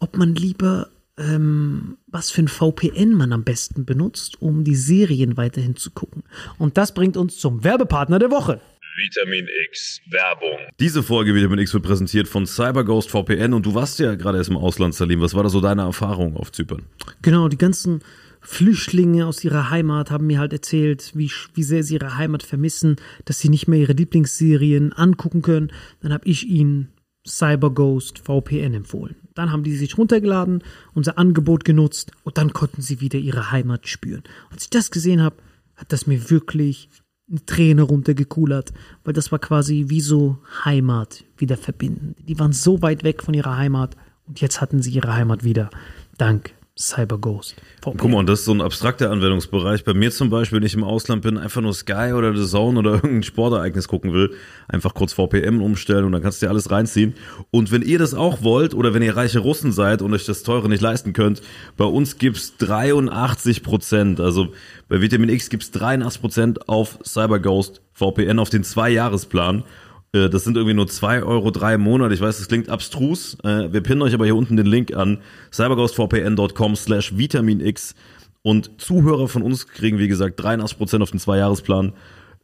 ob 0.00 0.16
man 0.16 0.34
lieber, 0.34 0.88
ähm, 1.18 1.96
was 2.06 2.30
für 2.30 2.42
ein 2.42 2.48
VPN 2.48 3.12
man 3.14 3.32
am 3.32 3.44
besten 3.44 3.84
benutzt, 3.84 4.40
um 4.40 4.64
die 4.64 4.76
Serien 4.76 5.36
weiterhin 5.36 5.76
zu 5.76 5.90
gucken. 5.90 6.22
Und 6.58 6.76
das 6.78 6.94
bringt 6.94 7.16
uns 7.16 7.36
zum 7.38 7.64
Werbepartner 7.64 8.18
der 8.18 8.30
Woche. 8.30 8.60
Vitamin 8.98 9.46
X 9.70 10.00
Werbung. 10.10 10.58
Diese 10.80 11.04
Folge 11.04 11.32
Vitamin 11.32 11.60
X 11.60 11.72
wird 11.72 11.84
präsentiert 11.84 12.26
von 12.26 12.46
CyberGhost 12.46 13.08
VPN 13.08 13.54
und 13.54 13.64
du 13.64 13.72
warst 13.72 14.00
ja 14.00 14.16
gerade 14.16 14.38
erst 14.38 14.50
im 14.50 14.56
Ausland, 14.56 14.92
Salim. 14.92 15.20
Was 15.20 15.34
war 15.34 15.44
da 15.44 15.50
so 15.50 15.60
deine 15.60 15.82
Erfahrung 15.82 16.36
auf 16.36 16.50
Zypern? 16.50 16.82
Genau, 17.22 17.46
die 17.46 17.58
ganzen 17.58 18.00
Flüchtlinge 18.40 19.26
aus 19.26 19.44
ihrer 19.44 19.70
Heimat 19.70 20.10
haben 20.10 20.26
mir 20.26 20.40
halt 20.40 20.52
erzählt, 20.52 21.12
wie, 21.14 21.30
wie 21.54 21.62
sehr 21.62 21.84
sie 21.84 21.94
ihre 21.94 22.16
Heimat 22.16 22.42
vermissen, 22.42 22.96
dass 23.24 23.38
sie 23.38 23.50
nicht 23.50 23.68
mehr 23.68 23.78
ihre 23.78 23.92
Lieblingsserien 23.92 24.92
angucken 24.92 25.42
können. 25.42 25.70
Dann 26.00 26.12
habe 26.12 26.26
ich 26.26 26.48
ihnen 26.48 26.88
CyberGhost 27.24 28.18
VPN 28.18 28.74
empfohlen. 28.74 29.14
Dann 29.34 29.52
haben 29.52 29.62
die 29.62 29.76
sich 29.76 29.96
runtergeladen, 29.96 30.64
unser 30.92 31.18
Angebot 31.18 31.64
genutzt 31.64 32.10
und 32.24 32.36
dann 32.36 32.52
konnten 32.52 32.82
sie 32.82 33.00
wieder 33.00 33.20
ihre 33.20 33.52
Heimat 33.52 33.86
spüren. 33.86 34.24
Als 34.50 34.64
ich 34.64 34.70
das 34.70 34.90
gesehen 34.90 35.22
habe, 35.22 35.36
hat 35.76 35.92
das 35.92 36.08
mir 36.08 36.30
wirklich 36.30 36.88
eine 37.30 37.44
Träne 37.44 37.82
runtergekulert, 37.82 38.72
weil 39.04 39.14
das 39.14 39.30
war 39.32 39.38
quasi 39.38 39.86
wie 39.88 40.00
so 40.00 40.38
Heimat 40.64 41.24
wieder 41.36 41.56
verbinden. 41.56 42.14
Die 42.26 42.38
waren 42.38 42.52
so 42.52 42.82
weit 42.82 43.04
weg 43.04 43.22
von 43.22 43.34
ihrer 43.34 43.56
Heimat 43.56 43.96
und 44.26 44.40
jetzt 44.40 44.60
hatten 44.60 44.82
sie 44.82 44.90
ihre 44.90 45.14
Heimat 45.14 45.44
wieder. 45.44 45.70
Dank 46.16 46.54
CyberGhost. 46.78 47.56
Guck 47.82 48.04
mal, 48.08 48.18
und 48.18 48.28
das 48.28 48.40
ist 48.40 48.44
so 48.44 48.52
ein 48.52 48.60
abstrakter 48.60 49.10
Anwendungsbereich. 49.10 49.84
Bei 49.84 49.94
mir 49.94 50.12
zum 50.12 50.30
Beispiel, 50.30 50.60
wenn 50.60 50.66
ich 50.66 50.74
im 50.74 50.84
Ausland 50.84 51.22
bin, 51.22 51.36
einfach 51.36 51.60
nur 51.60 51.74
Sky 51.74 52.12
oder 52.14 52.36
The 52.36 52.46
Zone 52.46 52.78
oder 52.78 52.92
irgendein 52.94 53.24
Sportereignis 53.24 53.88
gucken 53.88 54.12
will, 54.12 54.34
einfach 54.68 54.94
kurz 54.94 55.12
VPN 55.12 55.60
umstellen 55.60 56.04
und 56.04 56.12
dann 56.12 56.22
kannst 56.22 56.40
du 56.40 56.46
dir 56.46 56.50
alles 56.50 56.70
reinziehen. 56.70 57.14
Und 57.50 57.72
wenn 57.72 57.82
ihr 57.82 57.98
das 57.98 58.14
auch 58.14 58.42
wollt 58.42 58.74
oder 58.74 58.94
wenn 58.94 59.02
ihr 59.02 59.16
reiche 59.16 59.40
Russen 59.40 59.72
seid 59.72 60.02
und 60.02 60.14
euch 60.14 60.24
das 60.24 60.44
teure 60.44 60.68
nicht 60.68 60.80
leisten 60.80 61.12
könnt, 61.12 61.42
bei 61.76 61.84
uns 61.84 62.18
gibt's 62.18 62.56
83 62.58 63.64
Prozent. 63.64 64.20
Also 64.20 64.48
bei 64.88 65.00
Vitamin 65.00 65.30
X 65.30 65.50
gibt's 65.50 65.72
83 65.72 66.20
Prozent 66.20 66.68
auf 66.68 66.98
CyberGhost 67.04 67.82
VPN 67.92 68.38
auf 68.38 68.50
den 68.50 68.62
Zwei-Jahresplan. 68.62 69.64
Äh, 70.12 70.28
Das 70.28 70.44
sind 70.44 70.56
irgendwie 70.56 70.74
nur 70.74 70.86
2 70.86 71.22
Euro 71.22 71.50
im 71.50 71.80
Monat. 71.80 72.12
Ich 72.12 72.20
weiß, 72.20 72.38
das 72.38 72.48
klingt 72.48 72.68
abstrus. 72.68 73.36
Äh, 73.44 73.72
Wir 73.72 73.82
pinnen 73.82 74.02
euch 74.02 74.14
aber 74.14 74.24
hier 74.24 74.36
unten 74.36 74.56
den 74.56 74.66
Link 74.66 74.94
an 74.94 75.18
cyberghostvpn.com 75.52 76.76
slash 76.76 77.16
vitaminx 77.16 77.94
und 78.42 78.80
Zuhörer 78.80 79.28
von 79.28 79.42
uns 79.42 79.66
kriegen, 79.66 79.98
wie 79.98 80.08
gesagt, 80.08 80.40
83% 80.40 81.02
auf 81.02 81.10
den 81.10 81.20
Zwei-Jahresplan 81.20 81.92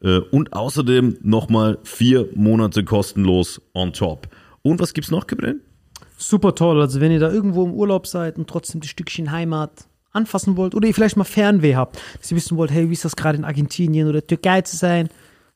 äh, 0.03 0.19
und 0.19 0.53
außerdem 0.53 1.19
nochmal 1.23 1.79
vier 1.85 2.29
Monate 2.35 2.85
kostenlos 2.85 3.61
on 3.75 3.93
top. 3.93 4.29
Und 4.63 4.81
was 4.81 4.95
gibt's 4.95 5.11
noch, 5.11 5.27
Gabriel? 5.27 5.61
Super 6.17 6.55
toll. 6.55 6.81
Also 6.81 7.01
wenn 7.01 7.13
ihr 7.13 7.21
da 7.21 7.31
irgendwo 7.31 7.65
im 7.65 7.73
Urlaub 7.73 8.07
seid 8.07 8.39
und 8.39 8.49
trotzdem 8.49 8.81
das 8.81 8.91
Stückchen 8.91 9.31
Heimat 9.31 9.87
anfassen 10.13 10.57
wollt 10.57 10.75
oder 10.75 10.87
ihr 10.87 10.95
vielleicht 10.95 11.17
mal 11.17 11.25
Fernweh 11.25 11.75
habt, 11.75 12.01
dass 12.19 12.31
ihr 12.31 12.37
wissen 12.37 12.57
wollt, 12.57 12.71
hey, 12.71 12.89
wie 12.89 12.93
ist 12.93 13.05
das 13.05 13.17
gerade 13.17 13.37
in 13.37 13.45
Argentinien 13.45 14.09
oder 14.09 14.25
Türkei 14.25 14.63
zu 14.63 14.77
sein, 14.77 15.09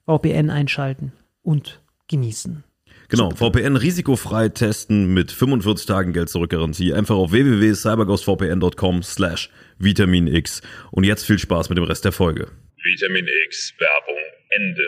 VPN 0.06 0.50
einschalten 0.50 1.12
und 1.42 1.80
genießen. 2.08 2.64
Genau, 3.10 3.30
VPN 3.30 3.76
risikofrei 3.76 4.50
testen 4.50 5.14
mit 5.14 5.32
45 5.32 5.86
Tagen 5.86 6.12
Geld 6.12 6.28
zurück 6.28 6.50
Garantie. 6.50 6.92
Einfach 6.92 7.16
auf 7.16 7.32
www.cyberghostvpn.com 7.32 9.02
slash 9.02 9.50
Vitamin 9.78 10.26
X. 10.26 10.60
Und 10.90 11.04
jetzt 11.04 11.24
viel 11.24 11.38
Spaß 11.38 11.70
mit 11.70 11.78
dem 11.78 11.84
Rest 11.84 12.04
der 12.04 12.12
Folge. 12.12 12.48
Vitamin 12.82 13.26
X 13.46 13.72
Werbung 13.78 14.22
Ende. 14.50 14.86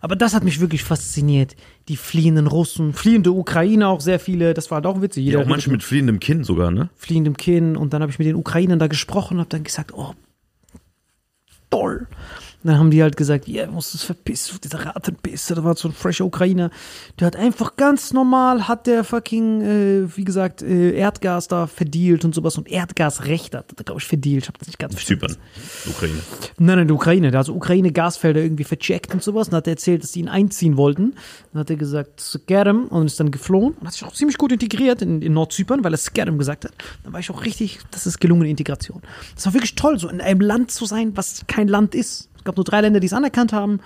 Aber 0.00 0.16
das 0.16 0.34
hat 0.34 0.42
mich 0.42 0.60
wirklich 0.60 0.82
fasziniert. 0.82 1.54
Die 1.86 1.96
fliehenden 1.96 2.48
Russen, 2.48 2.92
fliehende 2.92 3.30
Ukrainer 3.30 3.88
auch 3.88 4.00
sehr 4.00 4.18
viele. 4.18 4.52
Das 4.52 4.72
war 4.72 4.76
halt 4.76 4.86
auch 4.86 5.00
witzig. 5.00 5.24
Ja, 5.24 5.30
Jeder 5.30 5.42
auch 5.42 5.46
manche 5.46 5.70
mit 5.70 5.84
fliehendem 5.84 6.18
Kinn 6.18 6.42
sogar, 6.42 6.72
ne? 6.72 6.90
fliehendem 6.96 7.36
Kinn. 7.36 7.76
Und 7.76 7.92
dann 7.92 8.02
habe 8.02 8.10
ich 8.10 8.18
mit 8.18 8.26
den 8.26 8.34
Ukrainern 8.34 8.80
da 8.80 8.88
gesprochen 8.88 9.34
und 9.34 9.40
habe 9.40 9.50
dann 9.50 9.62
gesagt, 9.62 9.94
oh, 9.94 10.14
toll. 11.70 12.08
Und 12.62 12.70
dann 12.70 12.78
haben 12.78 12.90
die 12.92 13.02
halt 13.02 13.16
gesagt, 13.16 13.48
ja, 13.48 13.64
yeah, 13.64 13.72
muss 13.72 13.90
das 13.90 14.04
verpissen, 14.04 14.58
dieser 14.62 14.86
Ratenpisser. 14.86 15.56
Da 15.56 15.64
war 15.64 15.74
so 15.74 15.88
ein 15.88 15.94
fresher 15.94 16.24
Ukrainer. 16.24 16.70
Der 17.18 17.26
hat 17.26 17.34
einfach 17.34 17.74
ganz 17.74 18.12
normal, 18.12 18.68
hat 18.68 18.86
der 18.86 19.02
fucking, 19.02 19.62
äh, 19.62 20.16
wie 20.16 20.24
gesagt, 20.24 20.62
äh, 20.62 20.92
Erdgas 20.92 21.48
da 21.48 21.66
verdealt 21.66 22.24
und 22.24 22.36
sowas. 22.36 22.56
Und 22.58 22.68
Erdgasrecht 22.68 23.56
hat 23.56 23.66
er, 23.76 23.84
glaube 23.84 24.00
ich, 24.00 24.06
verdealt. 24.06 24.44
Ich 24.44 24.48
habe 24.48 24.58
das 24.58 24.68
nicht 24.68 24.78
ganz 24.78 24.94
Zypern, 24.94 25.36
Ukraine. 25.86 26.20
Nein, 26.58 26.78
nein, 26.78 26.86
die 26.86 26.94
Ukraine. 26.94 27.32
Der 27.32 27.40
hat 27.40 27.46
so 27.46 27.54
Ukraine-Gasfelder 27.54 28.40
irgendwie 28.40 28.64
vercheckt 28.64 29.12
und 29.12 29.24
sowas. 29.24 29.48
Und 29.48 29.54
hat 29.54 29.66
er 29.66 29.72
erzählt, 29.72 30.04
dass 30.04 30.12
die 30.12 30.20
ihn 30.20 30.28
einziehen 30.28 30.76
wollten. 30.76 31.14
Dann 31.52 31.60
hat 31.60 31.70
er 31.70 31.76
gesagt, 31.76 32.20
Skerem 32.20 32.84
und 32.86 33.06
ist 33.06 33.18
dann 33.18 33.32
geflohen. 33.32 33.74
Und 33.74 33.86
hat 33.88 33.94
sich 33.94 34.04
auch 34.04 34.12
ziemlich 34.12 34.38
gut 34.38 34.52
integriert 34.52 35.02
in, 35.02 35.20
in 35.20 35.32
Nordzypern, 35.32 35.82
weil 35.82 35.94
er 35.94 35.98
Skerem 35.98 36.38
gesagt 36.38 36.64
hat. 36.64 36.72
Dann 37.02 37.12
war 37.12 37.18
ich 37.18 37.30
auch 37.30 37.44
richtig, 37.44 37.80
das 37.90 38.06
ist 38.06 38.20
gelungene 38.20 38.48
Integration. 38.50 39.02
Das 39.34 39.46
war 39.46 39.54
wirklich 39.54 39.74
toll, 39.74 39.98
so 39.98 40.08
in 40.08 40.20
einem 40.20 40.40
Land 40.40 40.70
zu 40.70 40.86
sein, 40.86 41.16
was 41.16 41.42
kein 41.48 41.66
Land 41.66 41.96
ist. 41.96 42.28
Es 42.42 42.44
gab 42.44 42.56
nur 42.56 42.64
drei 42.64 42.80
Länder, 42.80 42.98
die 42.98 43.06
es 43.06 43.12
anerkannt 43.12 43.52
haben. 43.52 43.78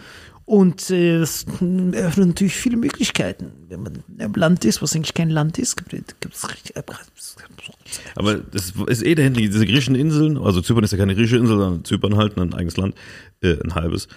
Und 0.46 0.90
äh, 0.90 1.18
das 1.18 1.44
eröffnet 1.92 2.28
natürlich 2.28 2.56
viele 2.56 2.78
Möglichkeiten. 2.78 3.52
Wenn 3.68 3.82
man 3.82 4.02
in 4.16 4.22
einem 4.22 4.32
Land 4.34 4.64
ist, 4.64 4.80
was 4.80 4.96
eigentlich 4.96 5.12
kein 5.12 5.28
Land 5.28 5.58
ist, 5.58 5.76
gibt 5.76 6.34
es 6.34 6.48
richtig. 6.48 6.74
Aber 8.14 8.38
das 8.38 8.72
ist 8.86 9.04
eh 9.04 9.14
dahinter, 9.14 9.40
diese 9.40 9.66
griechischen 9.66 9.94
Inseln, 9.94 10.38
also 10.38 10.62
Zypern 10.62 10.84
ist 10.84 10.92
ja 10.92 10.98
keine 10.98 11.14
griechische 11.14 11.36
Insel, 11.36 11.58
sondern 11.58 11.84
Zypern 11.84 12.16
halt 12.16 12.38
ein 12.38 12.54
eigenes 12.54 12.78
Land, 12.78 12.94
äh, 13.42 13.56
ein 13.62 13.74
halbes. 13.74 14.08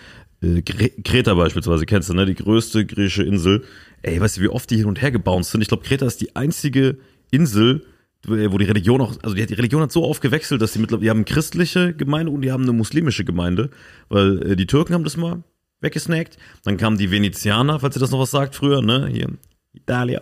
Äh, 0.41 0.61
Kreta 0.61 1.33
beispielsweise, 1.33 1.85
kennst 1.85 2.07
du, 2.07 2.13
ne? 2.13 2.25
Die 2.25 2.35
größte 2.35 2.85
griechische 2.85 3.23
Insel. 3.23 3.65
Ey, 4.03 4.21
weißt 4.21 4.37
du, 4.37 4.41
wie 4.41 4.47
oft 4.47 4.69
die 4.69 4.77
hin 4.77 4.85
und 4.85 5.01
her 5.01 5.11
gebounced 5.11 5.51
sind? 5.51 5.61
Ich 5.61 5.67
glaube, 5.67 5.83
Kreta 5.83 6.05
ist 6.05 6.21
die 6.21 6.33
einzige 6.37 6.97
Insel, 7.29 7.85
wo 8.27 8.57
die 8.57 8.65
Religion 8.65 9.01
auch, 9.01 9.15
also 9.23 9.35
die, 9.35 9.45
die 9.45 9.53
Religion 9.53 9.81
hat 9.81 9.91
so 9.91 10.03
oft 10.03 10.21
gewechselt, 10.21 10.61
dass 10.61 10.73
die 10.73 10.79
mittlerweile, 10.79 11.05
die 11.05 11.09
haben 11.09 11.19
eine 11.19 11.25
christliche 11.25 11.93
Gemeinde 11.93 12.31
und 12.31 12.41
die 12.41 12.51
haben 12.51 12.63
eine 12.63 12.73
muslimische 12.73 13.23
Gemeinde, 13.23 13.69
weil 14.09 14.51
äh, 14.51 14.55
die 14.55 14.67
Türken 14.67 14.93
haben 14.93 15.03
das 15.03 15.17
mal 15.17 15.43
weggesnackt. 15.81 16.37
Dann 16.63 16.77
kamen 16.77 16.97
die 16.97 17.11
Venezianer, 17.11 17.79
falls 17.79 17.95
ihr 17.95 18.01
das 18.01 18.11
noch 18.11 18.19
was 18.19 18.31
sagt 18.31 18.55
früher, 18.55 18.81
ne? 18.81 19.07
Hier, 19.11 19.29
Italia. 19.73 20.21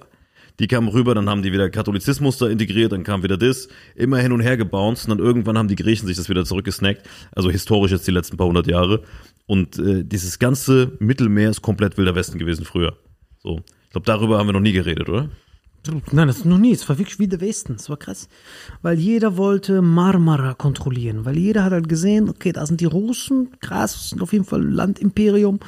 Die 0.59 0.67
kamen 0.67 0.87
rüber, 0.87 1.13
dann 1.13 1.29
haben 1.29 1.43
die 1.43 1.51
wieder 1.53 1.69
Katholizismus 1.69 2.37
da 2.39 2.47
integriert, 2.47 2.91
dann 2.91 3.03
kam 3.03 3.21
wieder 3.21 3.37
das, 3.37 3.67
immer 3.95 4.17
hin 4.17 4.31
und 4.31 4.41
her 4.41 4.57
gebounced 4.57 5.07
und 5.07 5.17
dann 5.17 5.25
irgendwann 5.25 5.55
haben 5.57 5.67
die 5.67 5.75
Griechen 5.75 6.07
sich 6.07 6.17
das 6.17 6.29
wieder 6.29 6.45
zurückgesnackt. 6.45 7.07
Also 7.31 7.51
historisch 7.51 7.91
jetzt 7.91 8.07
die 8.07 8.11
letzten 8.11 8.37
paar 8.37 8.47
hundert 8.47 8.65
Jahre. 8.65 9.03
Und 9.45 9.77
äh, 9.77 10.03
dieses 10.03 10.39
ganze 10.39 10.93
Mittelmeer 10.99 11.51
ist 11.51 11.61
komplett 11.61 11.97
wilder 11.97 12.15
Westen 12.15 12.39
gewesen 12.39 12.65
früher. 12.65 12.97
So. 13.37 13.61
Ich 13.85 13.91
glaube, 13.91 14.05
darüber 14.05 14.39
haben 14.39 14.47
wir 14.47 14.53
noch 14.53 14.59
nie 14.59 14.73
geredet, 14.73 15.09
oder? 15.09 15.29
Nein, 16.11 16.27
das 16.27 16.37
ist 16.37 16.45
noch 16.45 16.57
nie. 16.57 16.71
Es 16.71 16.87
war 16.87 16.97
wirklich 16.97 17.19
wie 17.19 17.27
der 17.27 17.41
Westen. 17.41 17.75
Es 17.75 17.89
war 17.89 17.97
krass. 17.97 18.27
Weil 18.81 18.99
jeder 18.99 19.37
wollte 19.37 19.81
Marmara 19.81 20.53
kontrollieren. 20.53 21.25
Weil 21.25 21.37
jeder 21.37 21.63
hat 21.63 21.71
halt 21.71 21.89
gesehen, 21.89 22.29
okay, 22.29 22.51
da 22.51 22.65
sind 22.65 22.81
die 22.81 22.85
Russen, 22.85 23.51
krass, 23.59 24.09
sind 24.09 24.21
auf 24.21 24.33
jeden 24.33 24.45
Fall 24.45 24.63
Landimperium. 24.63 25.59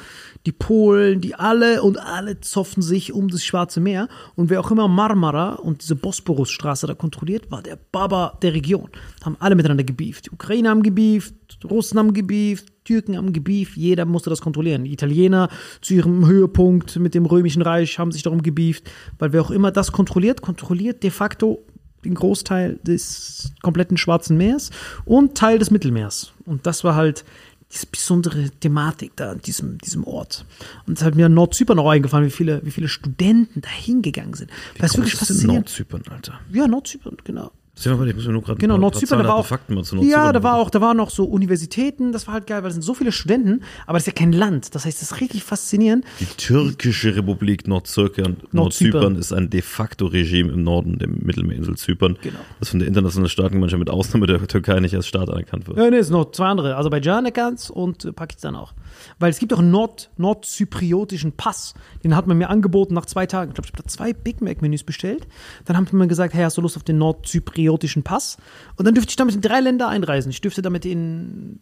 Die 0.46 0.52
Polen, 0.52 1.20
die 1.20 1.34
alle 1.34 1.82
und 1.82 1.98
alle 1.98 2.40
zoffen 2.40 2.82
sich 2.82 3.12
um 3.12 3.28
das 3.28 3.44
Schwarze 3.44 3.80
Meer. 3.80 4.08
Und 4.36 4.48
wer 4.48 4.60
auch 4.60 4.70
immer 4.70 4.88
Marmara 4.88 5.54
und 5.54 5.82
diese 5.82 5.96
Bosporusstraße 5.96 6.86
da 6.86 6.94
kontrolliert, 6.94 7.50
war 7.50 7.62
der 7.62 7.78
Baba 7.92 8.38
der 8.40 8.54
Region. 8.54 8.88
Haben 9.22 9.36
alle 9.38 9.54
miteinander 9.54 9.84
gebieft. 9.84 10.26
Die 10.26 10.30
Ukrainer 10.30 10.70
haben 10.70 10.82
gebieft, 10.82 11.34
Russen 11.64 11.98
haben 11.98 12.14
gebieft, 12.14 12.66
Türken 12.84 13.16
haben 13.16 13.32
gebieft, 13.32 13.76
jeder 13.76 14.06
musste 14.06 14.30
das 14.30 14.40
kontrollieren. 14.40 14.84
Die 14.84 14.92
Italiener 14.92 15.48
zu 15.82 15.94
ihrem 15.94 16.26
Höhepunkt 16.26 16.96
mit 16.96 17.14
dem 17.14 17.26
Römischen 17.26 17.62
Reich 17.62 17.98
haben 17.98 18.10
sich 18.10 18.22
darum 18.22 18.42
gebieft, 18.42 18.90
weil 19.18 19.32
wer 19.32 19.42
auch 19.42 19.50
immer 19.50 19.70
das 19.70 19.92
kontrolliert, 19.92 20.40
kontrolliert 20.40 21.02
de 21.02 21.10
facto 21.10 21.64
den 22.04 22.14
Großteil 22.14 22.78
des 22.82 23.52
kompletten 23.62 23.96
Schwarzen 23.96 24.36
Meers 24.36 24.70
und 25.04 25.36
Teil 25.36 25.58
des 25.58 25.70
Mittelmeers. 25.70 26.32
Und 26.46 26.66
das 26.66 26.82
war 26.82 26.94
halt 26.94 27.24
diese 27.72 27.86
besondere 27.86 28.50
Thematik 28.50 29.12
da 29.16 29.30
an 29.30 29.40
diesem, 29.40 29.78
diesem 29.78 30.04
Ort. 30.04 30.44
Und 30.86 30.98
es 30.98 31.04
hat 31.04 31.14
mir 31.14 31.26
in 31.26 31.34
Nordzypern 31.34 31.78
auch 31.78 31.88
eingefallen, 31.88 32.26
wie 32.26 32.30
viele, 32.30 32.64
wie 32.64 32.70
viele 32.70 32.88
Studenten 32.88 33.60
da 33.60 33.68
hingegangen 33.68 34.34
sind. 34.34 34.50
Weil 34.78 34.86
es 34.86 34.96
wirklich 34.96 35.14
Groß 35.14 35.22
ist 35.22 35.28
denn 35.28 35.36
faszinierend. 35.36 35.66
Nordzypern, 35.66 36.02
Alter. 36.10 36.40
Ja, 36.52 36.66
Nordzypern, 36.66 37.16
genau. 37.22 37.52
Ich 37.78 37.86
muss 37.86 38.26
mir 38.26 38.32
nur 38.32 38.42
gerade 38.42 38.58
Genau, 38.58 38.76
Nordzypern, 38.76 39.20
da 39.20 39.28
war 39.28 39.36
auch, 39.36 39.46
Fakten 39.46 39.74
mal 39.74 39.84
zu 39.84 39.94
ja, 39.96 40.00
Nordzypern 40.02 40.32
da 40.34 40.42
war 40.42 40.56
auch, 40.56 40.70
da 40.70 40.80
waren 40.80 40.96
noch 40.96 41.08
so 41.08 41.24
Universitäten, 41.24 42.12
das 42.12 42.26
war 42.26 42.34
halt 42.34 42.46
geil, 42.46 42.62
weil 42.62 42.68
es 42.68 42.74
sind 42.74 42.82
so 42.82 42.92
viele 42.94 43.10
Studenten, 43.10 43.62
aber 43.86 43.94
das 43.94 44.02
ist 44.02 44.06
ja 44.08 44.12
kein 44.12 44.32
Land, 44.32 44.74
das 44.74 44.84
heißt, 44.84 45.00
das 45.00 45.12
ist 45.12 45.20
richtig 45.20 45.44
faszinierend. 45.44 46.04
Die 46.18 46.26
türkische 46.26 47.16
Republik 47.16 47.66
Nordzypern, 47.66 48.36
Nordzypern 48.52 49.16
ist 49.16 49.32
ein 49.32 49.48
de 49.48 49.62
facto 49.62 50.06
Regime 50.06 50.52
im 50.52 50.62
Norden 50.62 50.98
der 50.98 51.08
Mittelmeerinsel 51.08 51.76
Zypern, 51.76 52.18
Genau. 52.20 52.38
das 52.58 52.68
von 52.70 52.80
der 52.80 52.88
internationalen 52.88 53.30
Staatengemeinschaft 53.30 53.78
mit 53.78 53.88
Ausnahme 53.88 54.26
der 54.26 54.46
Türkei 54.46 54.78
nicht 54.80 54.94
als 54.94 55.06
Staat 55.06 55.30
anerkannt 55.30 55.66
wird. 55.66 55.78
Ja, 55.78 55.88
nee, 55.88 55.96
es 55.98 56.08
sind 56.08 56.16
noch 56.16 56.32
zwei 56.32 56.46
andere, 56.46 56.76
Aserbaidschan 56.76 57.24
erkannt 57.24 57.70
und 57.72 58.14
Pakistan 58.14 58.56
auch. 58.56 58.74
Weil 59.18 59.30
es 59.30 59.38
gibt 59.38 59.52
auch 59.52 59.58
einen 59.58 59.70
Nord 59.70 60.10
nordzypriotischen 60.16 61.32
Pass, 61.32 61.74
den 62.04 62.14
hat 62.16 62.26
man 62.26 62.38
mir 62.38 62.48
angeboten 62.50 62.94
nach 62.94 63.06
zwei 63.06 63.26
Tagen. 63.26 63.50
Ich 63.50 63.54
glaube, 63.54 63.66
ich 63.68 63.72
habe 63.72 63.82
da 63.82 63.88
zwei 63.88 64.12
Big 64.12 64.40
Mac-Menüs 64.40 64.84
bestellt. 64.84 65.26
Dann 65.64 65.76
haben 65.76 65.86
sie 65.86 65.96
mir 65.96 66.06
gesagt, 66.08 66.34
hey, 66.34 66.42
hast 66.44 66.56
du 66.56 66.60
Lust 66.62 66.76
auf 66.76 66.84
den 66.84 66.98
nordzypriotischen 66.98 68.02
Pass? 68.02 68.36
Und 68.76 68.84
dann 68.86 68.94
dürfte 68.94 69.10
ich 69.10 69.16
damit 69.16 69.34
in 69.34 69.40
drei 69.40 69.60
Länder 69.60 69.88
einreisen. 69.88 70.30
Ich 70.30 70.40
dürfte 70.40 70.62
damit 70.62 70.84
in 70.84 71.60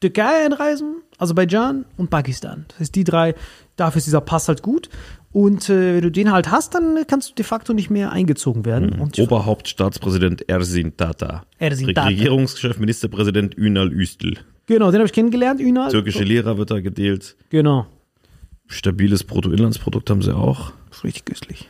Türkei 0.00 0.44
einreisen, 0.46 1.02
Aserbaidschan 1.18 1.84
und 1.98 2.08
Pakistan. 2.08 2.64
Das 2.68 2.80
heißt, 2.80 2.94
die 2.94 3.04
drei, 3.04 3.34
dafür 3.76 3.98
ist 3.98 4.06
dieser 4.06 4.22
Pass 4.22 4.48
halt 4.48 4.62
gut. 4.62 4.88
Und 5.32 5.68
äh, 5.68 5.94
wenn 5.96 6.00
du 6.02 6.10
den 6.10 6.32
halt 6.32 6.50
hast, 6.50 6.74
dann 6.74 7.04
kannst 7.06 7.30
du 7.30 7.34
de 7.34 7.44
facto 7.44 7.72
nicht 7.74 7.90
mehr 7.90 8.10
eingezogen 8.10 8.64
werden. 8.64 8.98
Und 8.98 9.18
ich- 9.18 9.24
Oberhauptstaatspräsident 9.24 10.48
Ersin 10.48 10.96
Tata. 10.96 11.44
Ersin 11.58 11.88
Tata. 11.94 12.08
Regierungschef, 12.08 12.78
Ministerpräsident 12.78 13.56
Ünal 13.56 13.92
Üstel. 13.92 14.38
Genau, 14.74 14.90
den 14.90 15.00
habe 15.00 15.06
ich 15.06 15.12
kennengelernt, 15.12 15.60
Ünal. 15.60 15.90
Türkische 15.90 16.24
Lira 16.24 16.56
wird 16.56 16.70
da 16.70 16.80
gedealt. 16.80 17.36
Genau. 17.50 17.86
Stabiles 18.66 19.24
Bruttoinlandsprodukt 19.24 20.08
haben 20.10 20.22
sie 20.22 20.34
auch. 20.34 20.72
Ist 20.90 21.04
richtig 21.04 21.24
köstlich. 21.24 21.68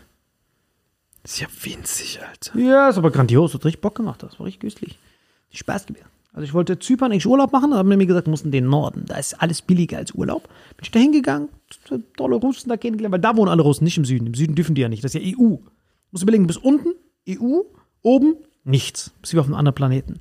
Ist 1.24 1.40
ja 1.40 1.48
winzig, 1.62 2.20
Alter. 2.22 2.58
Ja, 2.58 2.88
ist 2.88 2.98
aber 2.98 3.10
grandios. 3.10 3.54
Hat 3.54 3.64
richtig 3.64 3.80
Bock 3.80 3.94
gemacht. 3.94 4.22
Das 4.22 4.38
war 4.38 4.46
richtig 4.46 4.60
köstlich. 4.60 4.98
Hat 5.50 5.58
Spaß 5.58 5.86
gemacht. 5.86 6.04
Also 6.32 6.44
ich 6.44 6.54
wollte 6.54 6.78
Zypern 6.78 7.10
eigentlich 7.10 7.26
Urlaub 7.26 7.52
machen, 7.52 7.74
haben 7.74 7.88
mir 7.88 8.06
gesagt, 8.06 8.28
wir 8.28 8.30
mussten 8.30 8.52
den 8.52 8.66
Norden. 8.66 9.04
Da 9.06 9.16
ist 9.16 9.34
alles 9.42 9.62
billiger 9.62 9.98
als 9.98 10.12
Urlaub. 10.12 10.44
Bin 10.76 10.82
ich 10.82 10.90
da 10.92 11.00
hingegangen, 11.00 11.48
tolle 12.16 12.36
Russen 12.36 12.68
da 12.68 12.76
kennengelernt, 12.76 13.12
weil 13.12 13.20
da 13.20 13.36
wohnen 13.36 13.48
alle 13.48 13.62
Russen, 13.62 13.82
nicht 13.82 13.98
im 13.98 14.04
Süden. 14.04 14.28
Im 14.28 14.34
Süden 14.34 14.54
dürfen 14.54 14.76
die 14.76 14.82
ja 14.82 14.88
nicht. 14.88 15.02
Das 15.02 15.14
ist 15.14 15.20
ja 15.20 15.36
EU. 15.36 15.56
Muss 16.12 16.22
überlegen, 16.22 16.46
bis 16.46 16.56
unten, 16.56 16.94
EU, 17.28 17.62
oben, 18.02 18.36
nichts. 18.62 19.10
Bis 19.20 19.34
wie 19.34 19.38
auf 19.40 19.46
einem 19.46 19.56
anderen 19.56 19.74
Planeten. 19.74 20.20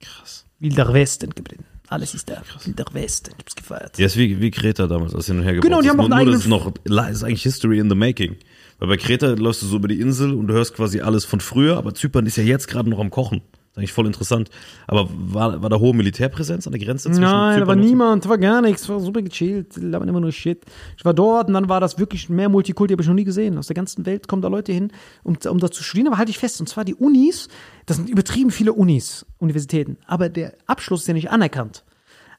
Krass. 0.00 0.44
Wilder 0.60 0.92
Westen 0.92 1.34
geblieben. 1.34 1.64
Alles 1.90 2.14
ist 2.14 2.28
da. 2.28 2.42
Wilder 2.64 2.84
Westen. 2.92 3.30
Ich 3.38 3.44
hab's 3.44 3.56
gefeiert. 3.56 3.98
Ja, 3.98 4.06
ist 4.06 4.16
wie, 4.16 4.40
wie 4.40 4.50
Kreta 4.50 4.86
damals, 4.86 5.14
als 5.14 5.26
hin 5.26 5.38
und 5.38 5.44
her 5.44 5.54
gebaut 5.54 5.64
Genau, 5.64 5.80
die 5.80 5.88
haben 5.88 6.00
auch 6.00 6.08
nur, 6.08 6.16
einen 6.16 6.26
nur, 6.26 6.34
das 6.34 6.42
ist 6.42 6.48
noch, 6.48 6.72
das 6.84 7.10
ist 7.10 7.24
eigentlich 7.24 7.42
History 7.42 7.78
in 7.78 7.88
the 7.88 7.94
making. 7.96 8.36
Weil 8.78 8.88
bei 8.88 8.96
Kreta 8.96 9.28
läufst 9.28 9.62
du 9.62 9.66
so 9.66 9.76
über 9.76 9.88
die 9.88 10.00
Insel 10.00 10.34
und 10.34 10.48
du 10.48 10.54
hörst 10.54 10.74
quasi 10.74 11.00
alles 11.00 11.24
von 11.24 11.40
früher, 11.40 11.76
aber 11.78 11.94
Zypern 11.94 12.26
ist 12.26 12.36
ja 12.36 12.44
jetzt 12.44 12.68
gerade 12.68 12.90
noch 12.90 13.00
am 13.00 13.10
Kochen. 13.10 13.40
Eigentlich 13.78 13.92
voll 13.92 14.06
interessant. 14.06 14.50
Aber 14.86 15.08
war, 15.10 15.62
war 15.62 15.70
da 15.70 15.78
hohe 15.78 15.94
Militärpräsenz 15.94 16.66
an 16.66 16.72
der 16.72 16.80
Grenze 16.84 17.08
zwischen 17.08 17.22
Nein, 17.22 17.60
da 17.60 17.66
war 17.66 17.76
niemand, 17.76 18.24
da 18.24 18.28
war 18.28 18.38
gar 18.38 18.60
nichts, 18.60 18.88
war 18.88 19.00
super 19.00 19.22
gechillt, 19.22 19.76
labern 19.76 20.08
immer 20.08 20.20
nur 20.20 20.32
Shit. 20.32 20.64
Ich 20.96 21.04
war 21.04 21.14
dort 21.14 21.48
und 21.48 21.54
dann 21.54 21.68
war 21.68 21.80
das 21.80 21.98
wirklich 21.98 22.28
mehr 22.28 22.48
Multikulti, 22.48 22.92
habe 22.92 23.02
ich 23.02 23.08
noch 23.08 23.14
nie 23.14 23.24
gesehen. 23.24 23.56
Aus 23.58 23.68
der 23.68 23.74
ganzen 23.74 24.04
Welt 24.06 24.28
kommen 24.28 24.42
da 24.42 24.48
Leute 24.48 24.72
hin, 24.72 24.92
um, 25.22 25.36
um 25.48 25.58
das 25.58 25.70
zu 25.70 25.82
studieren, 25.82 26.08
aber 26.08 26.18
halte 26.18 26.30
ich 26.30 26.38
fest, 26.38 26.60
und 26.60 26.68
zwar 26.68 26.84
die 26.84 26.94
Unis, 26.94 27.48
das 27.86 27.96
sind 27.96 28.08
übertrieben 28.08 28.50
viele 28.50 28.72
Unis, 28.72 29.24
Universitäten, 29.38 29.96
aber 30.06 30.28
der 30.28 30.54
Abschluss 30.66 31.02
ist 31.02 31.08
ja 31.08 31.14
nicht 31.14 31.30
anerkannt. 31.30 31.84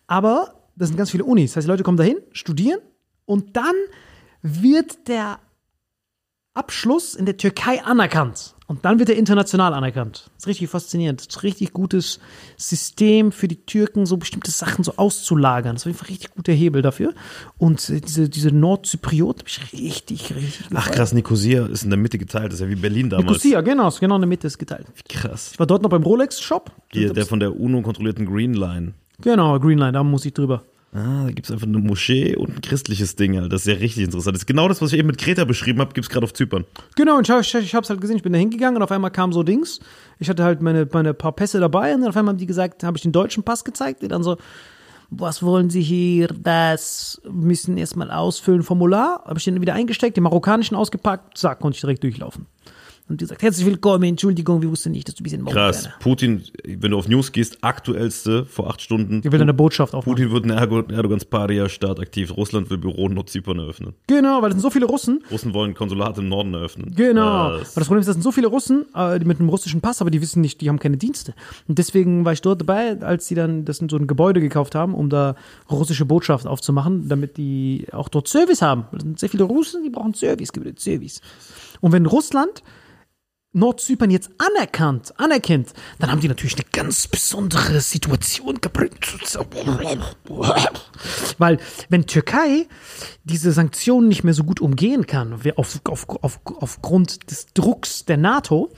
Aber 0.07 0.55
das 0.75 0.89
sind 0.89 0.97
ganz 0.97 1.11
viele 1.11 1.23
Unis, 1.23 1.51
das 1.51 1.57
heißt, 1.57 1.67
die 1.67 1.71
Leute 1.71 1.83
kommen 1.83 1.97
dahin, 1.97 2.17
studieren 2.31 2.79
und 3.25 3.55
dann 3.55 3.75
wird 4.41 5.07
der 5.07 5.39
Abschluss 6.53 7.15
in 7.15 7.25
der 7.25 7.37
Türkei 7.37 7.83
anerkannt. 7.83 8.55
Und 8.69 8.85
dann 8.85 8.99
wird 8.99 9.09
er 9.09 9.17
international 9.17 9.73
anerkannt. 9.73 10.29
Das 10.35 10.43
ist 10.43 10.47
richtig 10.47 10.69
faszinierend. 10.69 11.21
Das 11.21 11.27
ist 11.27 11.37
ein 11.37 11.39
richtig 11.39 11.73
gutes 11.73 12.19
System 12.55 13.31
für 13.31 13.47
die 13.47 13.65
Türken, 13.65 14.05
so 14.05 14.15
bestimmte 14.17 14.51
Sachen 14.51 14.83
so 14.83 14.93
auszulagern. 14.95 15.73
Das 15.73 15.81
ist 15.81 15.87
einfach 15.87 16.05
ein 16.05 16.11
richtig 16.11 16.35
guter 16.35 16.53
Hebel 16.53 16.83
dafür. 16.83 17.15
Und 17.57 17.89
äh, 17.89 17.99
diese, 17.99 18.29
diese 18.29 18.51
Nordzyprioten 18.51 19.39
habe 19.39 19.49
ich 19.49 19.73
richtig, 19.73 20.35
richtig 20.35 20.67
Ach 20.75 20.91
krass, 20.91 21.13
Nicosia 21.13 21.65
ist 21.65 21.81
in 21.81 21.89
der 21.89 21.97
Mitte 21.97 22.19
geteilt. 22.19 22.53
Das 22.53 22.59
ist 22.59 22.61
ja 22.61 22.69
wie 22.69 22.75
Berlin 22.75 23.09
damals. 23.09 23.43
Nicosia, 23.43 23.61
genau, 23.61 23.89
genau 23.99 24.15
in 24.15 24.21
der 24.21 24.29
Mitte 24.29 24.45
ist 24.45 24.59
geteilt. 24.59 24.85
Krass. 25.09 25.49
Ich 25.53 25.59
war 25.59 25.65
dort 25.65 25.81
noch 25.81 25.89
beim 25.89 26.03
Rolex-Shop. 26.03 26.71
Hier, 26.91 27.11
der 27.11 27.25
von 27.25 27.39
der 27.39 27.59
UNO 27.59 27.81
kontrollierten 27.81 28.27
Green 28.27 28.53
Line. 28.53 28.93
Genau, 29.19 29.59
Greenline, 29.59 29.93
da 29.93 30.03
muss 30.03 30.25
ich 30.25 30.35
drüber. 30.35 30.61
Ah, 30.91 31.25
da 31.25 31.31
gibt 31.31 31.45
es 31.45 31.51
einfach 31.51 31.67
eine 31.67 31.77
Moschee 31.77 32.35
und 32.35 32.49
ein 32.49 32.61
christliches 32.61 33.15
Ding, 33.15 33.35
Alter. 33.35 33.49
Das 33.49 33.61
ist 33.61 33.67
ja 33.67 33.75
richtig 33.75 34.03
interessant. 34.03 34.35
Das 34.35 34.41
ist 34.41 34.47
genau 34.47 34.67
das, 34.67 34.81
was 34.81 34.91
ich 34.91 34.97
eben 34.97 35.07
mit 35.07 35.19
Kreta 35.19 35.45
beschrieben 35.45 35.79
habe, 35.81 35.93
gibt 35.93 36.05
es 36.05 36.09
gerade 36.09 36.23
auf 36.23 36.33
Zypern. 36.33 36.65
Genau, 36.95 37.17
und 37.17 37.29
ich, 37.29 37.35
ich, 37.35 37.55
ich 37.55 37.75
hab's 37.75 37.91
halt 37.91 38.01
gesehen, 38.01 38.17
ich 38.17 38.23
bin 38.23 38.33
da 38.33 38.39
hingegangen 38.39 38.77
und 38.77 38.81
auf 38.81 38.91
einmal 38.91 39.11
kam 39.11 39.31
so 39.31 39.43
Dings. 39.43 39.79
Ich 40.17 40.29
hatte 40.29 40.43
halt 40.43 40.61
meine, 40.61 40.87
meine 40.91 41.13
paar 41.13 41.33
Pässe 41.33 41.59
dabei 41.59 41.93
und 41.93 42.01
dann 42.01 42.09
auf 42.09 42.17
einmal 42.17 42.33
haben 42.33 42.39
die 42.39 42.47
gesagt, 42.47 42.83
habe 42.83 42.97
ich 42.97 43.03
den 43.03 43.11
deutschen 43.11 43.43
Pass 43.43 43.63
gezeigt, 43.63 44.01
die 44.01 44.07
dann 44.07 44.23
so, 44.23 44.37
was 45.11 45.43
wollen 45.43 45.69
Sie 45.69 45.81
hier, 45.81 46.27
das 46.27 47.21
müssen 47.29 47.77
erstmal 47.77 48.09
ausfüllen, 48.09 48.63
Formular. 48.63 49.23
Habe 49.25 49.37
ich 49.37 49.45
den 49.45 49.61
wieder 49.61 49.73
eingesteckt, 49.73 50.17
den 50.17 50.23
marokkanischen 50.23 50.75
ausgepackt, 50.75 51.37
zack, 51.37 51.59
konnte 51.59 51.75
ich 51.75 51.81
direkt 51.81 52.03
durchlaufen. 52.03 52.47
Und 53.09 53.21
die 53.21 53.25
sagt, 53.25 53.41
herzlich 53.41 53.65
willkommen, 53.65 54.03
Entschuldigung, 54.03 54.61
wir 54.61 54.69
wussten 54.69 54.91
nicht, 54.91 55.07
dass 55.07 55.15
du 55.15 55.21
ein 55.21 55.23
bisschen 55.23 55.43
Krass. 55.45 55.77
Marokkaner. 55.85 55.99
Putin, 55.99 56.43
wenn 56.63 56.91
du 56.91 56.97
auf 56.99 57.07
News 57.07 57.31
gehst, 57.31 57.57
aktuellste 57.63 58.45
vor 58.45 58.69
acht 58.69 58.81
Stunden. 58.83 59.21
Die 59.23 59.31
will 59.31 59.41
eine 59.41 59.51
Botschaft 59.55 59.95
aufmachen. 59.95 60.13
Putin 60.15 60.31
wird 60.31 60.45
in 60.45 60.51
Erdogans 60.95 61.25
Paria-Staat 61.25 61.99
aktiv. 61.99 62.37
Russland 62.37 62.69
will 62.69 62.77
Büro 62.77 63.07
in 63.07 63.15
Nordzypern 63.15 63.57
eröffnen. 63.57 63.95
Genau, 64.05 64.43
weil 64.43 64.49
es 64.49 64.53
sind 64.57 64.61
so 64.61 64.69
viele 64.69 64.85
Russen. 64.85 65.23
Russen 65.31 65.55
wollen 65.55 65.73
Konsulat 65.73 66.19
im 66.19 66.29
Norden 66.29 66.53
eröffnen. 66.53 66.93
Genau. 66.95 67.57
Das- 67.57 67.71
Aber 67.71 67.79
das 67.81 67.85
Problem 67.87 67.99
ist, 68.01 68.05
das 68.05 68.13
sind 68.13 68.21
so 68.21 68.31
viele 68.31 68.45
Russen 68.47 68.85
äh, 68.93 69.17
die 69.17 69.25
mit 69.25 69.39
einem 69.39 69.49
russischen 69.49 69.81
Pass, 69.81 70.01
aber 70.01 70.11
die 70.11 70.21
wissen 70.21 70.41
nicht, 70.41 70.61
die 70.61 70.69
haben 70.69 70.77
keine 70.77 70.97
Dienste. 70.97 71.33
Und 71.67 71.79
deswegen 71.79 72.25
war 72.25 72.33
ich 72.33 72.41
dort 72.41 72.61
dabei, 72.61 73.01
als 73.01 73.27
sie 73.27 73.33
dann 73.33 73.65
das 73.65 73.77
so 73.77 73.97
ein 73.97 74.05
Gebäude 74.05 74.39
gekauft 74.39 74.75
haben, 74.75 74.93
um 74.93 75.09
da 75.09 75.33
russische 75.71 76.05
Botschaft 76.05 76.45
aufzumachen, 76.45 77.09
damit 77.09 77.37
die 77.37 77.87
auch 77.91 78.07
dort 78.09 78.27
Service 78.27 78.61
haben. 78.61 78.85
Das 78.91 79.01
sind 79.01 79.17
sehr 79.19 79.29
viele 79.29 79.45
Russen, 79.45 79.81
die 79.81 79.89
brauchen 79.89 80.13
Service, 80.13 80.49
Service. 80.77 81.21
Und 81.81 81.91
wenn 81.91 82.05
Russland 82.05 82.61
Nordzypern 83.51 84.11
jetzt 84.11 84.29
anerkannt, 84.37 85.13
anerkennt, 85.17 85.73
dann 85.97 86.11
haben 86.11 86.21
die 86.21 86.27
natürlich 86.27 86.55
eine 86.55 86.65
ganz 86.71 87.07
besondere 87.07 87.81
Situation 87.81 88.61
gebracht. 88.61 89.37
Weil 91.39 91.57
wenn 91.89 92.05
Türkei 92.05 92.67
diese 93.23 93.51
Sanktionen 93.51 94.07
nicht 94.07 94.23
mehr 94.23 94.35
so 94.35 94.43
gut 94.43 94.61
umgehen 94.61 95.07
kann, 95.07 95.33
auf, 95.55 95.79
auf, 95.85 96.09
auf, 96.21 96.39
aufgrund 96.45 97.31
des 97.31 97.47
Drucks 97.53 98.05
der 98.05 98.17
NATO, 98.17 98.71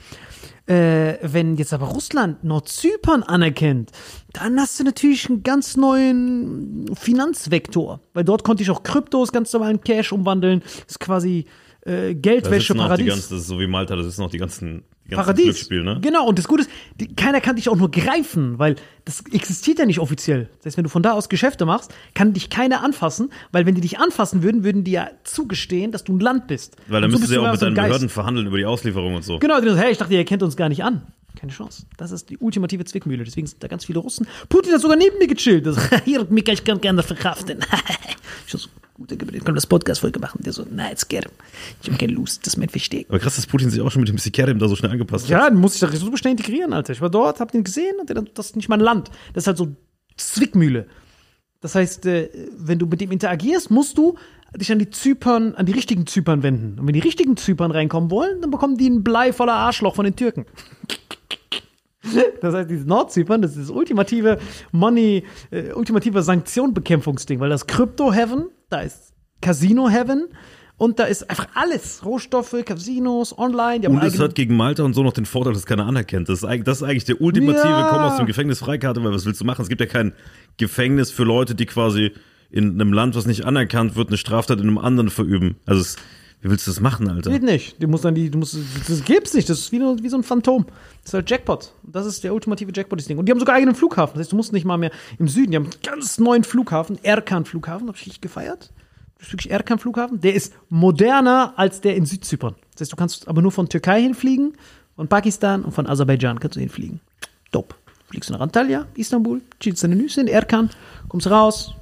äh, 0.66 1.18
wenn 1.22 1.56
jetzt 1.56 1.74
aber 1.74 1.86
Russland 1.86 2.42
Nordzypern 2.44 3.22
anerkennt, 3.24 3.90
dann 4.32 4.58
hast 4.58 4.80
du 4.80 4.84
natürlich 4.84 5.28
einen 5.28 5.42
ganz 5.42 5.76
neuen 5.76 6.90
Finanzvektor. 6.94 8.00
Weil 8.14 8.24
dort 8.24 8.44
konnte 8.44 8.62
ich 8.62 8.70
auch 8.70 8.82
Kryptos 8.82 9.32
ganz 9.32 9.52
normal 9.52 9.72
in 9.72 9.80
Cash 9.82 10.12
umwandeln. 10.12 10.60
Das 10.60 10.92
ist 10.92 11.00
quasi 11.00 11.46
äh, 11.84 12.14
Da 12.14 12.20
Geldwäsche, 12.20 12.68
sitzen 12.68 12.80
auch 12.80 12.84
die 12.84 12.88
Paradies. 12.88 13.06
ganzen, 13.08 13.34
das 13.34 13.42
ist 13.42 13.48
so 13.48 13.58
wie 13.58 13.66
Malta, 13.66 13.96
das 13.96 14.06
ist 14.06 14.18
noch 14.18 14.30
die 14.30 14.38
ganzen, 14.38 14.84
die 15.04 15.10
ganzen 15.10 15.24
Paradies. 15.24 15.44
Glücksspiele, 15.44 15.84
ne? 15.84 15.98
Genau, 16.00 16.26
und 16.26 16.38
das 16.38 16.46
Gute 16.46 16.62
ist, 16.62 16.70
die, 17.00 17.14
keiner 17.14 17.40
kann 17.40 17.56
dich 17.56 17.68
auch 17.68 17.76
nur 17.76 17.90
greifen, 17.90 18.58
weil 18.58 18.76
das 19.04 19.24
existiert 19.32 19.78
ja 19.78 19.86
nicht 19.86 19.98
offiziell. 19.98 20.48
Das 20.58 20.66
heißt, 20.66 20.76
wenn 20.76 20.84
du 20.84 20.90
von 20.90 21.02
da 21.02 21.12
aus 21.12 21.28
Geschäfte 21.28 21.64
machst, 21.66 21.92
kann 22.14 22.32
dich 22.32 22.50
keiner 22.50 22.84
anfassen, 22.84 23.32
weil 23.50 23.66
wenn 23.66 23.74
die 23.74 23.80
dich 23.80 23.98
anfassen 23.98 24.42
würden, 24.42 24.62
würden 24.64 24.84
die 24.84 24.92
ja 24.92 25.10
zugestehen, 25.24 25.90
dass 25.92 26.04
du 26.04 26.12
ein 26.14 26.20
Land 26.20 26.46
bist. 26.46 26.76
Weil 26.88 27.00
dann 27.00 27.10
so 27.10 27.18
müsstest 27.18 27.32
du 27.32 27.40
ja 27.40 27.48
auch 27.48 27.50
mit 27.52 27.60
so 27.60 27.66
deinen 27.66 27.74
Geist. 27.74 27.88
Behörden 27.88 28.08
verhandeln 28.08 28.46
über 28.46 28.58
die 28.58 28.66
Auslieferung 28.66 29.14
und 29.16 29.24
so. 29.24 29.38
Genau, 29.38 29.60
die 29.60 29.66
sagen, 29.68 29.80
hey, 29.80 29.92
ich 29.92 29.98
dachte, 29.98 30.14
ihr 30.14 30.24
kennt 30.24 30.42
uns 30.42 30.56
gar 30.56 30.68
nicht 30.68 30.84
an. 30.84 31.02
Keine 31.34 31.52
Chance. 31.52 31.86
Das 31.96 32.12
ist 32.12 32.30
die 32.30 32.38
ultimative 32.38 32.84
Zwickmühle. 32.84 33.24
Deswegen 33.24 33.46
sind 33.46 33.62
da 33.62 33.66
ganz 33.66 33.86
viele 33.86 33.98
Russen. 33.98 34.26
Putin 34.48 34.74
hat 34.74 34.80
sogar 34.80 34.96
neben 34.96 35.18
mir 35.18 35.26
gechillt. 35.26 35.66
Das, 35.66 35.78
hier, 36.04 36.24
Mika, 36.30 36.52
ich 36.52 36.62
kann 36.62 36.80
gerne 36.80 37.02
verkraften. 37.02 37.58
ich 38.46 38.52
so, 38.52 38.68
gute 38.94 39.16
Gebete, 39.16 39.38
können 39.38 39.48
wir 39.48 39.54
das 39.54 39.66
Podcast-Folge 39.66 40.20
machen? 40.20 40.40
Der 40.42 40.52
so, 40.52 40.66
na, 40.70 40.88
jetzt 40.90 41.08
gerne. 41.08 41.28
Ich 41.82 41.88
habe 41.88 41.98
keine 41.98 42.12
Lust, 42.12 42.46
das 42.46 42.54
ist 42.54 42.58
mein 42.58 42.68
Versteck. 42.68 43.06
Aber 43.08 43.18
krass, 43.18 43.36
dass 43.36 43.46
Putin 43.46 43.70
sich 43.70 43.80
auch 43.80 43.90
schon 43.90 44.00
mit 44.00 44.08
dem 44.08 44.18
Sikerem 44.18 44.58
da 44.58 44.68
so 44.68 44.76
schnell 44.76 44.90
angepasst 44.90 45.24
hat. 45.24 45.30
Ja, 45.30 45.48
den 45.48 45.58
muss 45.58 45.74
ich 45.74 45.80
da 45.80 45.90
super 45.90 46.16
schnell 46.16 46.32
integrieren, 46.32 46.72
Alter. 46.72 46.92
Ich 46.92 47.00
war 47.00 47.10
dort, 47.10 47.40
hab 47.40 47.52
den 47.52 47.64
gesehen 47.64 47.94
und 48.00 48.08
der, 48.08 48.22
das 48.22 48.46
ist 48.46 48.56
nicht 48.56 48.68
mein 48.68 48.80
Land. 48.80 49.10
Das 49.32 49.44
ist 49.44 49.46
halt 49.46 49.58
so 49.58 49.74
Zwickmühle. 50.16 50.86
Das 51.60 51.74
heißt, 51.74 52.06
äh, 52.06 52.28
wenn 52.56 52.78
du 52.78 52.86
mit 52.86 53.00
dem 53.00 53.12
interagierst, 53.12 53.70
musst 53.70 53.96
du 53.96 54.16
dich 54.56 54.70
an 54.70 54.78
die 54.78 54.90
Zypern, 54.90 55.54
an 55.54 55.64
die 55.64 55.72
richtigen 55.72 56.06
Zypern 56.06 56.42
wenden. 56.42 56.78
Und 56.78 56.86
wenn 56.86 56.92
die 56.92 57.00
richtigen 57.00 57.36
Zypern 57.36 57.70
reinkommen 57.70 58.10
wollen, 58.10 58.40
dann 58.40 58.50
bekommen 58.50 58.76
die 58.76 58.90
ein 58.90 59.02
Blei 59.02 59.32
voller 59.32 59.54
Arschloch 59.54 59.94
von 59.94 60.04
den 60.04 60.16
Türken. 60.16 60.44
Das 62.40 62.52
heißt, 62.52 62.68
dieses 62.68 62.84
Nordzypern, 62.84 63.42
das 63.42 63.52
ist 63.52 63.68
das 63.68 63.70
ultimative 63.70 64.38
Money, 64.72 65.24
äh, 65.52 65.72
ultimative 65.72 66.22
Sanktionbekämpfungsding, 66.22 67.38
weil 67.38 67.48
das 67.48 67.66
Crypto-Heaven, 67.68 68.48
da 68.72 68.80
ist 68.80 69.12
Casino-Heaven 69.40 70.28
und 70.76 70.98
da 70.98 71.04
ist 71.04 71.28
einfach 71.30 71.46
alles. 71.54 72.04
Rohstoffe, 72.04 72.56
Casinos, 72.64 73.36
online, 73.38 73.88
Und 73.88 74.02
es 74.02 74.18
hat 74.18 74.34
gegen 74.34 74.56
Malta 74.56 74.82
und 74.82 74.94
so 74.94 75.02
noch 75.02 75.12
den 75.12 75.26
Vorteil, 75.26 75.52
dass 75.52 75.66
keiner 75.66 75.86
anerkennt. 75.86 76.28
Das 76.28 76.38
ist 76.38 76.44
eigentlich, 76.44 76.64
das 76.64 76.78
ist 76.78 76.82
eigentlich 76.82 77.04
der 77.04 77.20
ultimative 77.20 77.68
Ja. 77.68 77.88
Komm 77.90 78.00
aus 78.00 78.16
dem 78.16 78.26
Gefängnis 78.26 78.58
Freikarte, 78.58 79.02
weil 79.04 79.12
was 79.12 79.26
willst 79.26 79.40
du 79.40 79.44
machen? 79.44 79.62
Es 79.62 79.68
gibt 79.68 79.80
ja 79.80 79.86
kein 79.86 80.12
Gefängnis 80.56 81.10
für 81.10 81.24
Leute, 81.24 81.54
die 81.54 81.66
quasi 81.66 82.12
in 82.50 82.80
einem 82.80 82.92
Land, 82.92 83.14
was 83.14 83.26
nicht 83.26 83.44
anerkannt 83.44 83.96
wird, 83.96 84.08
eine 84.08 84.16
Straftat 84.16 84.58
in 84.58 84.68
einem 84.68 84.78
anderen 84.78 85.10
verüben. 85.10 85.56
Also 85.66 85.80
es, 85.82 85.96
wie 86.42 86.50
willst 86.50 86.66
du 86.66 86.72
das 86.72 86.80
machen, 86.80 87.08
Alter? 87.08 87.30
Geht 87.30 87.44
nicht. 87.44 87.80
Du 87.80 87.86
musst 87.86 88.04
dann 88.04 88.16
die, 88.16 88.28
du 88.28 88.36
musst, 88.36 88.56
das 88.88 89.04
gibt's 89.04 89.32
nicht. 89.32 89.48
Das 89.48 89.60
ist 89.60 89.70
wie, 89.70 89.78
wie 89.78 90.08
so 90.08 90.16
ein 90.16 90.24
Phantom. 90.24 90.66
Das 90.66 91.06
ist 91.06 91.14
halt 91.14 91.30
Jackpot. 91.30 91.72
Das 91.84 92.04
ist 92.04 92.24
der 92.24 92.34
ultimative 92.34 92.72
Jackpot, 92.74 92.98
dieses 92.98 93.06
Ding. 93.06 93.18
Und 93.18 93.26
die 93.26 93.32
haben 93.32 93.38
sogar 93.38 93.54
eigenen 93.54 93.76
Flughafen. 93.76 94.14
Das 94.14 94.24
heißt, 94.24 94.32
du 94.32 94.36
musst 94.36 94.52
nicht 94.52 94.64
mal 94.64 94.76
mehr 94.76 94.90
im 95.20 95.28
Süden. 95.28 95.52
Die 95.52 95.56
haben 95.56 95.66
einen 95.66 95.82
ganz 95.84 96.18
neuen 96.18 96.42
Flughafen, 96.42 96.98
Erkan-Flughafen. 97.04 97.86
Hab 97.86 97.94
ich 97.94 98.06
richtig 98.06 98.22
gefeiert. 98.22 98.72
Das 99.18 99.28
ist 99.28 99.32
wirklich 99.34 99.52
Erkan-Flughafen. 99.52 100.20
Der 100.20 100.34
ist 100.34 100.52
moderner 100.68 101.54
als 101.56 101.80
der 101.80 101.94
in 101.94 102.06
Südzypern. 102.06 102.56
Das 102.72 102.80
heißt, 102.80 102.92
du 102.92 102.96
kannst 102.96 103.28
aber 103.28 103.40
nur 103.40 103.52
von 103.52 103.68
Türkei 103.68 104.02
hinfliegen, 104.02 104.54
von 104.96 105.06
Pakistan 105.06 105.62
und 105.62 105.70
von 105.70 105.86
Aserbaidschan 105.86 106.40
kannst 106.40 106.56
du 106.56 106.60
hinfliegen. 106.60 106.98
Top. 107.52 107.76
Fliegst 108.08 108.30
du 108.30 108.34
nach 108.34 108.40
Antalya, 108.40 108.86
Istanbul, 108.94 109.42
chillst 109.60 109.84
deine 109.84 109.94
Nüsse 109.94 110.20
in 110.20 110.26
Erkan, 110.26 110.70
kommst 111.08 111.30
raus, 111.30 111.74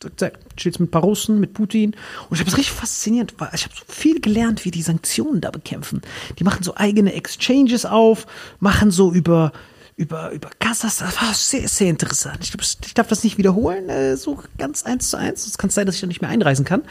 zack, 0.00 0.18
zack, 0.18 0.56
chillst 0.56 0.80
mit 0.80 0.88
ein 0.88 0.90
paar 0.90 1.02
Russen, 1.02 1.40
mit 1.40 1.54
Putin. 1.54 1.94
Und 2.28 2.34
ich 2.36 2.40
habe 2.40 2.50
es 2.50 2.56
richtig 2.56 2.74
faszinierend, 2.74 3.34
weil 3.38 3.50
ich 3.54 3.64
habe 3.64 3.74
so 3.74 3.84
viel 3.88 4.20
gelernt, 4.20 4.64
wie 4.64 4.70
die 4.70 4.82
Sanktionen 4.82 5.40
da 5.40 5.50
bekämpfen. 5.50 6.02
Die 6.38 6.44
machen 6.44 6.62
so 6.62 6.76
eigene 6.76 7.12
Exchanges 7.14 7.84
auf, 7.84 8.26
machen 8.60 8.90
so 8.90 9.12
über 9.12 9.52
über 9.96 10.30
über 10.30 10.48
Kassas, 10.60 10.98
das 10.98 11.20
war 11.20 11.34
sehr 11.34 11.66
sehr 11.66 11.90
interessant. 11.90 12.38
Ich, 12.42 12.52
glaub, 12.52 12.62
ich 12.62 12.94
darf 12.94 13.08
das 13.08 13.24
nicht 13.24 13.36
wiederholen, 13.36 13.88
äh, 13.88 14.16
so 14.16 14.40
ganz 14.56 14.84
eins 14.84 15.10
zu 15.10 15.16
eins. 15.16 15.44
Es 15.44 15.58
kann 15.58 15.70
sein, 15.70 15.86
dass 15.86 15.96
ich 15.96 16.00
da 16.00 16.06
nicht 16.06 16.20
mehr 16.20 16.30
einreisen 16.30 16.64
kann, 16.64 16.82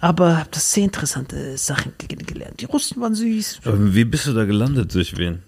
aber 0.00 0.38
habe 0.38 0.48
das 0.50 0.72
sehr 0.72 0.82
interessante 0.82 1.56
Sachen 1.58 1.92
gelernt. 1.98 2.60
Die 2.60 2.64
Russen 2.64 3.00
waren 3.00 3.14
süß. 3.14 3.60
Aber 3.64 3.94
wie 3.94 4.04
bist 4.04 4.26
du 4.26 4.32
da 4.32 4.44
gelandet? 4.44 4.92
Durch 4.92 5.16
wen? 5.16 5.44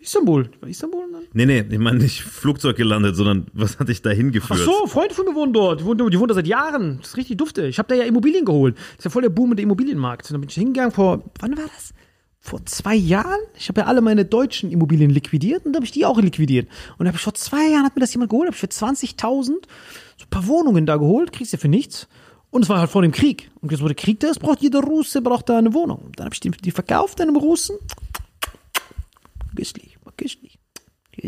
Istanbul, 0.00 0.50
Istanbul? 0.66 1.04
Ne? 1.34 1.46
Nee, 1.46 1.62
nee, 1.62 1.74
ich 1.74 1.78
meine 1.80 1.98
nicht 1.98 2.22
Flugzeug 2.22 2.76
gelandet, 2.76 3.16
sondern 3.16 3.46
was 3.52 3.78
hat 3.78 3.88
dich 3.88 4.02
da 4.02 4.10
Ach 4.10 4.14
hingeführt? 4.14 4.60
so, 4.60 4.86
Freunde 4.86 5.14
von 5.14 5.26
mir 5.26 5.34
wohnen 5.34 5.52
dort. 5.52 5.80
Die 5.80 5.84
wohnen, 5.84 6.10
die 6.10 6.18
wohnen 6.18 6.28
da 6.28 6.34
seit 6.34 6.46
Jahren. 6.46 6.98
Das 7.00 7.10
ist 7.10 7.16
richtig 7.16 7.38
dufte. 7.38 7.66
Ich 7.66 7.78
habe 7.78 7.88
da 7.88 7.96
ja 7.96 8.04
Immobilien 8.04 8.44
geholt. 8.44 8.76
Das 8.76 8.98
ist 8.98 9.04
ja 9.06 9.10
voll 9.10 9.22
der 9.22 9.30
boomende 9.30 9.62
Immobilienmarkt. 9.62 10.26
Und 10.26 10.34
dann 10.34 10.40
bin 10.40 10.50
ich 10.50 10.54
hingegangen 10.54 10.92
vor, 10.92 11.24
wann 11.40 11.56
war 11.56 11.64
das? 11.64 11.92
Vor 12.40 12.64
zwei 12.66 12.94
Jahren? 12.94 13.40
Ich 13.58 13.68
habe 13.68 13.80
ja 13.80 13.86
alle 13.86 14.00
meine 14.00 14.24
deutschen 14.24 14.70
Immobilien 14.70 15.10
liquidiert 15.10 15.64
und 15.64 15.72
dann 15.72 15.76
habe 15.76 15.86
ich 15.86 15.92
die 15.92 16.04
auch 16.04 16.20
liquidiert. 16.20 16.68
Und 16.98 17.06
habe 17.06 17.16
ich 17.16 17.22
vor 17.22 17.34
zwei 17.34 17.70
Jahren 17.70 17.84
hat 17.84 17.96
mir 17.96 18.00
das 18.00 18.12
jemand 18.12 18.30
geholt, 18.30 18.46
habe 18.48 18.54
ich 18.54 18.60
für 18.60 18.66
20.000 18.66 19.44
so 19.44 19.52
ein 19.52 20.30
paar 20.30 20.46
Wohnungen 20.46 20.86
da 20.86 20.98
geholt, 20.98 21.32
kriegst 21.32 21.52
ja 21.52 21.58
für 21.58 21.68
nichts. 21.68 22.06
Und 22.50 22.62
es 22.62 22.68
war 22.68 22.78
halt 22.78 22.90
vor 22.90 23.02
dem 23.02 23.12
Krieg. 23.12 23.50
Und 23.60 23.72
jetzt, 23.72 23.82
wo 23.82 23.86
der 23.86 23.96
Krieg 23.96 24.20
da 24.20 24.28
ist, 24.28 24.38
braucht 24.38 24.60
jeder 24.60 24.80
Russe, 24.80 25.22
braucht 25.22 25.48
da 25.48 25.58
eine 25.58 25.74
Wohnung. 25.74 26.12
Dann 26.16 26.26
habe 26.26 26.34
ich 26.34 26.40
die, 26.40 26.50
die 26.50 26.70
verkauft 26.70 27.20
einem 27.20 27.34
Russen. 27.34 27.76
Köstlich, 29.56 29.98
war 30.04 30.12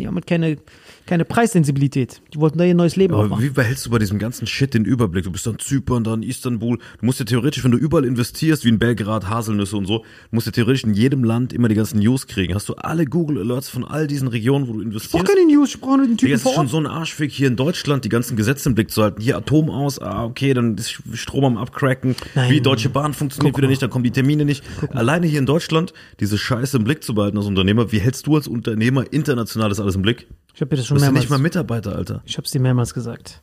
haben 0.05 0.15
halt 0.15 0.27
keine, 0.27 0.59
keine 1.07 1.25
Preissensibilität. 1.25 2.21
Die 2.35 2.38
wollten 2.40 2.59
da 2.59 2.64
ihr 2.64 2.75
neues 2.75 2.97
Leben 2.97 3.14
Aber 3.14 3.25
aufmachen. 3.25 3.45
wie 3.45 3.51
behältst 3.51 3.87
du 3.87 3.90
bei 3.90 3.99
diesem 3.99 4.19
ganzen 4.19 4.47
Shit 4.47 4.75
den 4.75 4.85
Überblick? 4.85 5.25
Du 5.25 5.31
bist 5.33 5.47
dann 5.47 5.59
Zypern, 5.59 6.05
dann 6.05 6.23
Istanbul. 6.23 6.79
Du 7.01 7.07
musst 7.07 7.19
ja 7.19 7.25
theoretisch, 7.25 7.64
wenn 7.64 7.71
du 7.71 7.79
überall 7.79 8.05
investierst, 8.05 8.64
wie 8.64 8.69
in 8.71 8.79
Belgrad, 8.79 9.29
Haselnüsse 9.29 9.77
und 9.77 9.87
so, 9.87 10.05
musst 10.31 10.47
du 10.47 10.51
theoretisch 10.51 10.85
in 10.85 10.95
jedem 10.95 11.25
Land 11.25 11.53
immer 11.53 11.69
die 11.69 11.75
ganzen 11.75 11.99
News 12.01 12.27
kriegen. 12.27 12.55
Hast 12.55 12.69
du 12.69 12.75
alle 12.75 13.05
Google 13.07 13.38
Alerts 13.38 13.69
von 13.69 13.85
all 13.85 14.07
diesen 14.07 14.29
Regionen, 14.29 14.69
wo 14.69 14.73
du 14.73 14.79
Ich 14.81 14.85
brauche 14.85 14.92
investierst? 14.95 15.27
keine 15.29 15.47
News, 15.47 15.75
ich 15.75 15.81
brauche 15.81 15.97
nur 15.99 16.07
den 16.07 16.16
Digga, 16.16 16.19
Typen 16.19 16.33
es 16.35 16.40
ist 16.40 16.42
vor 16.42 16.53
schon 16.55 16.62
Ort. 16.64 16.71
so 16.71 16.79
ein 16.79 16.87
Arschweg 16.87 17.31
hier 17.31 17.49
in 17.49 17.57
Deutschland, 17.57 18.05
die 18.05 18.09
ganzen 18.09 18.37
Gesetze 18.37 18.69
im 18.69 18.75
Blick 18.75 18.90
zu 18.90 19.03
halten. 19.03 19.21
Hier 19.23 19.37
Atom 19.37 19.71
aus, 19.71 19.99
ah, 20.01 20.25
okay, 20.25 20.55
dann 20.55 20.77
ist 20.77 21.01
Strom 21.14 21.45
am 21.45 21.57
Abcracken. 21.57 22.16
Nein. 22.35 22.51
Wie 22.51 22.61
Deutsche 22.61 22.88
Bahn 22.88 23.14
funktioniert 23.14 23.53
Guck 23.55 23.59
wieder 23.59 23.66
mal. 23.69 23.71
nicht, 23.71 23.83
dann 23.83 23.90
kommen 23.90 24.05
die 24.05 24.11
Termine 24.11 24.45
nicht. 24.45 24.64
Alleine 24.90 25.27
hier 25.27 25.38
in 25.38 25.47
Deutschland, 25.47 25.92
diese 26.21 26.38
Scheiße 26.38 26.77
im 26.77 26.85
Blick 26.85 27.03
zu 27.05 27.14
behalten 27.14 27.37
als 27.37 27.47
Unternehmer. 27.47 27.92
Wie 27.92 27.99
hältst 28.01 28.27
du 28.27 28.37
als 28.37 28.49
Unternehmer 28.49 29.05
international 29.12 29.69
das 29.69 29.81
alles 29.81 29.95
im 29.95 30.03
Blick? 30.03 30.27
Ich 30.57 30.62
habe 30.62 30.71
dir 30.71 30.77
das 30.77 30.87
Du 30.87 30.88
schon 30.88 30.95
bist 30.95 31.05
ja 31.05 31.11
mehrmals, 31.11 31.25
nicht 31.25 31.31
mal 31.31 31.38
Mitarbeiter, 31.38 31.95
Alter. 31.95 32.23
ich 32.25 32.38
habe 32.38 32.47
es 32.47 32.51
dir 32.51 32.61
mehrmals 32.61 32.95
gesagt. 32.95 33.42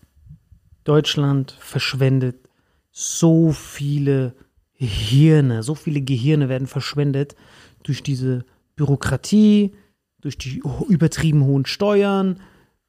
Deutschland 0.84 1.56
verschwendet 1.60 2.50
so 2.92 3.52
viele 3.52 4.34
Hirne, 4.74 5.62
so 5.62 5.76
viele 5.76 6.02
Gehirne 6.02 6.50
werden 6.50 6.66
verschwendet 6.66 7.36
durch 7.84 8.02
diese 8.02 8.46
Bürokratie, 8.76 9.76
durch 10.22 10.40
die 10.40 10.64
übertrieben 10.90 11.44
hohen 11.44 11.68
Steuern, 11.68 12.40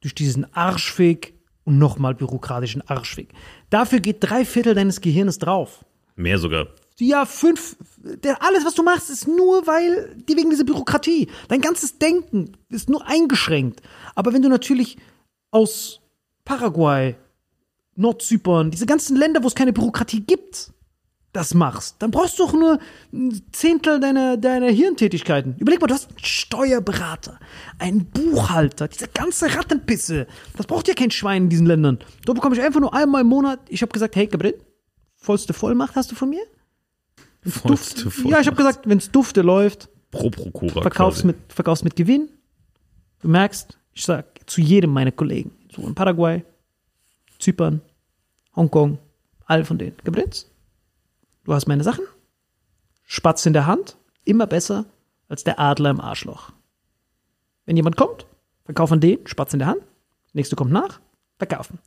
durch 0.01 0.15
diesen 0.15 0.51
Arschweg 0.55 1.35
und 1.65 1.77
nochmal 1.77 2.15
bürokratischen 2.15 2.81
Arschweg. 2.81 3.29
Dafür 3.69 4.01
geht 4.01 4.17
drei 4.21 4.47
Viertel 4.47 4.75
deines 4.75 5.03
Gehirnes 5.03 5.39
drauf. 5.39 5.85
Mehr 6.17 6.39
sogar. 6.39 6.69
Ja, 7.01 7.27
fünf. 7.27 7.77
Der, 7.99 8.43
alles, 8.43 8.65
was 8.65 8.75
du 8.75 8.83
machst, 8.83 9.11
ist 9.11 9.27
nur, 9.27 9.67
weil 9.67 10.15
die 10.29 10.37
wegen 10.37 10.51
dieser 10.51 10.65
Bürokratie. 10.65 11.29
Dein 11.49 11.61
ganzes 11.61 11.99
Denken 11.99 12.57
ist 12.69 12.89
nur 12.89 13.07
eingeschränkt. 13.07 13.83
Aber 14.15 14.33
wenn 14.33 14.43
du 14.43 14.49
natürlich 14.49 14.97
aus 15.51 16.01
Paraguay 16.45 17.17
Nordzypern, 17.97 18.71
diese 18.71 18.87
ganzen 18.87 19.17
Länder, 19.17 19.43
wo 19.43 19.49
es 19.49 19.55
keine 19.55 19.73
Bürokratie 19.73 20.21
gibt, 20.21 20.73
das 21.33 21.53
machst, 21.53 21.97
dann 21.99 22.13
brauchst 22.13 22.39
du 22.39 22.45
doch 22.45 22.53
nur 22.53 22.79
ein 23.13 23.43
Zehntel 23.51 23.99
deiner, 23.99 24.37
deiner 24.37 24.69
Hirntätigkeiten. 24.69 25.57
Überleg 25.59 25.81
mal, 25.81 25.89
du 25.89 25.95
hast 25.95 26.11
einen 26.11 26.19
Steuerberater, 26.21 27.41
einen 27.81 28.07
Buchhalter, 28.07 28.87
diese 28.87 29.09
ganze 29.09 29.53
Rattenpisse. 29.53 30.29
Das 30.57 30.67
braucht 30.67 30.87
ja 30.87 30.95
kein 30.95 31.11
Schwein 31.11 31.45
in 31.45 31.49
diesen 31.49 31.67
Ländern. 31.67 31.99
Da 32.25 32.33
bekomme 32.33 32.55
ich 32.55 32.63
einfach 32.63 32.79
nur 32.81 32.95
einmal 32.95 33.23
im 33.23 33.27
Monat. 33.27 33.59
Ich 33.69 33.83
habe 33.83 33.93
gesagt, 33.93 34.15
hey, 34.15 34.29
Gabriel, 34.29 34.61
vollste 35.17 35.55
Vollmacht 35.55 35.97
hast 35.97 36.13
du 36.13 36.15
von 36.15 36.31
mir? 36.31 36.43
Vollste 37.47 38.05
Duft- 38.05 38.25
Ja, 38.29 38.41
ich 38.41 38.47
habe 38.47 38.57
gesagt, 38.57 38.89
wenn's 38.89 39.11
Dufte 39.11 39.43
läuft, 39.43 39.89
Pro 40.11 40.31
Prokura. 40.31 40.83
verkaufst 40.83 41.19
quasi. 41.23 41.27
mit, 41.27 41.37
verkaufst 41.53 41.85
mit 41.85 41.97
Gewinn. 41.97 42.29
Du 43.21 43.29
merkst, 43.29 43.79
ich 43.93 44.05
sag 44.05 44.27
zu 44.49 44.61
jedem 44.61 44.91
meiner 44.93 45.13
Kollegen, 45.13 45.53
so 45.75 45.83
in 45.87 45.95
Paraguay, 45.95 46.45
Zypern, 47.39 47.81
Hongkong, 48.57 48.99
all 49.47 49.65
von 49.65 49.79
denen. 49.79 49.97
Gebrennt? 50.05 50.47
Du 51.45 51.53
hast 51.53 51.67
meine 51.67 51.83
Sachen, 51.85 52.05
Spatz 53.05 53.45
in 53.47 53.53
der 53.53 53.67
Hand, 53.67 53.97
immer 54.25 54.47
besser 54.47 54.87
als 55.29 55.45
der 55.45 55.59
Adler 55.61 55.91
im 55.91 56.01
Arschloch. 56.01 56.53
Wenn 57.67 57.77
jemand 57.77 57.97
kommt, 57.97 58.27
verkauf 58.65 58.93
an 58.93 59.01
den, 59.01 59.27
Spatz 59.27 59.53
in 59.53 59.59
der 59.59 59.69
Hand, 59.69 59.83
nächste 60.33 60.57
kommt 60.57 60.71
nach, 60.73 61.01
verkaufen. 61.39 61.79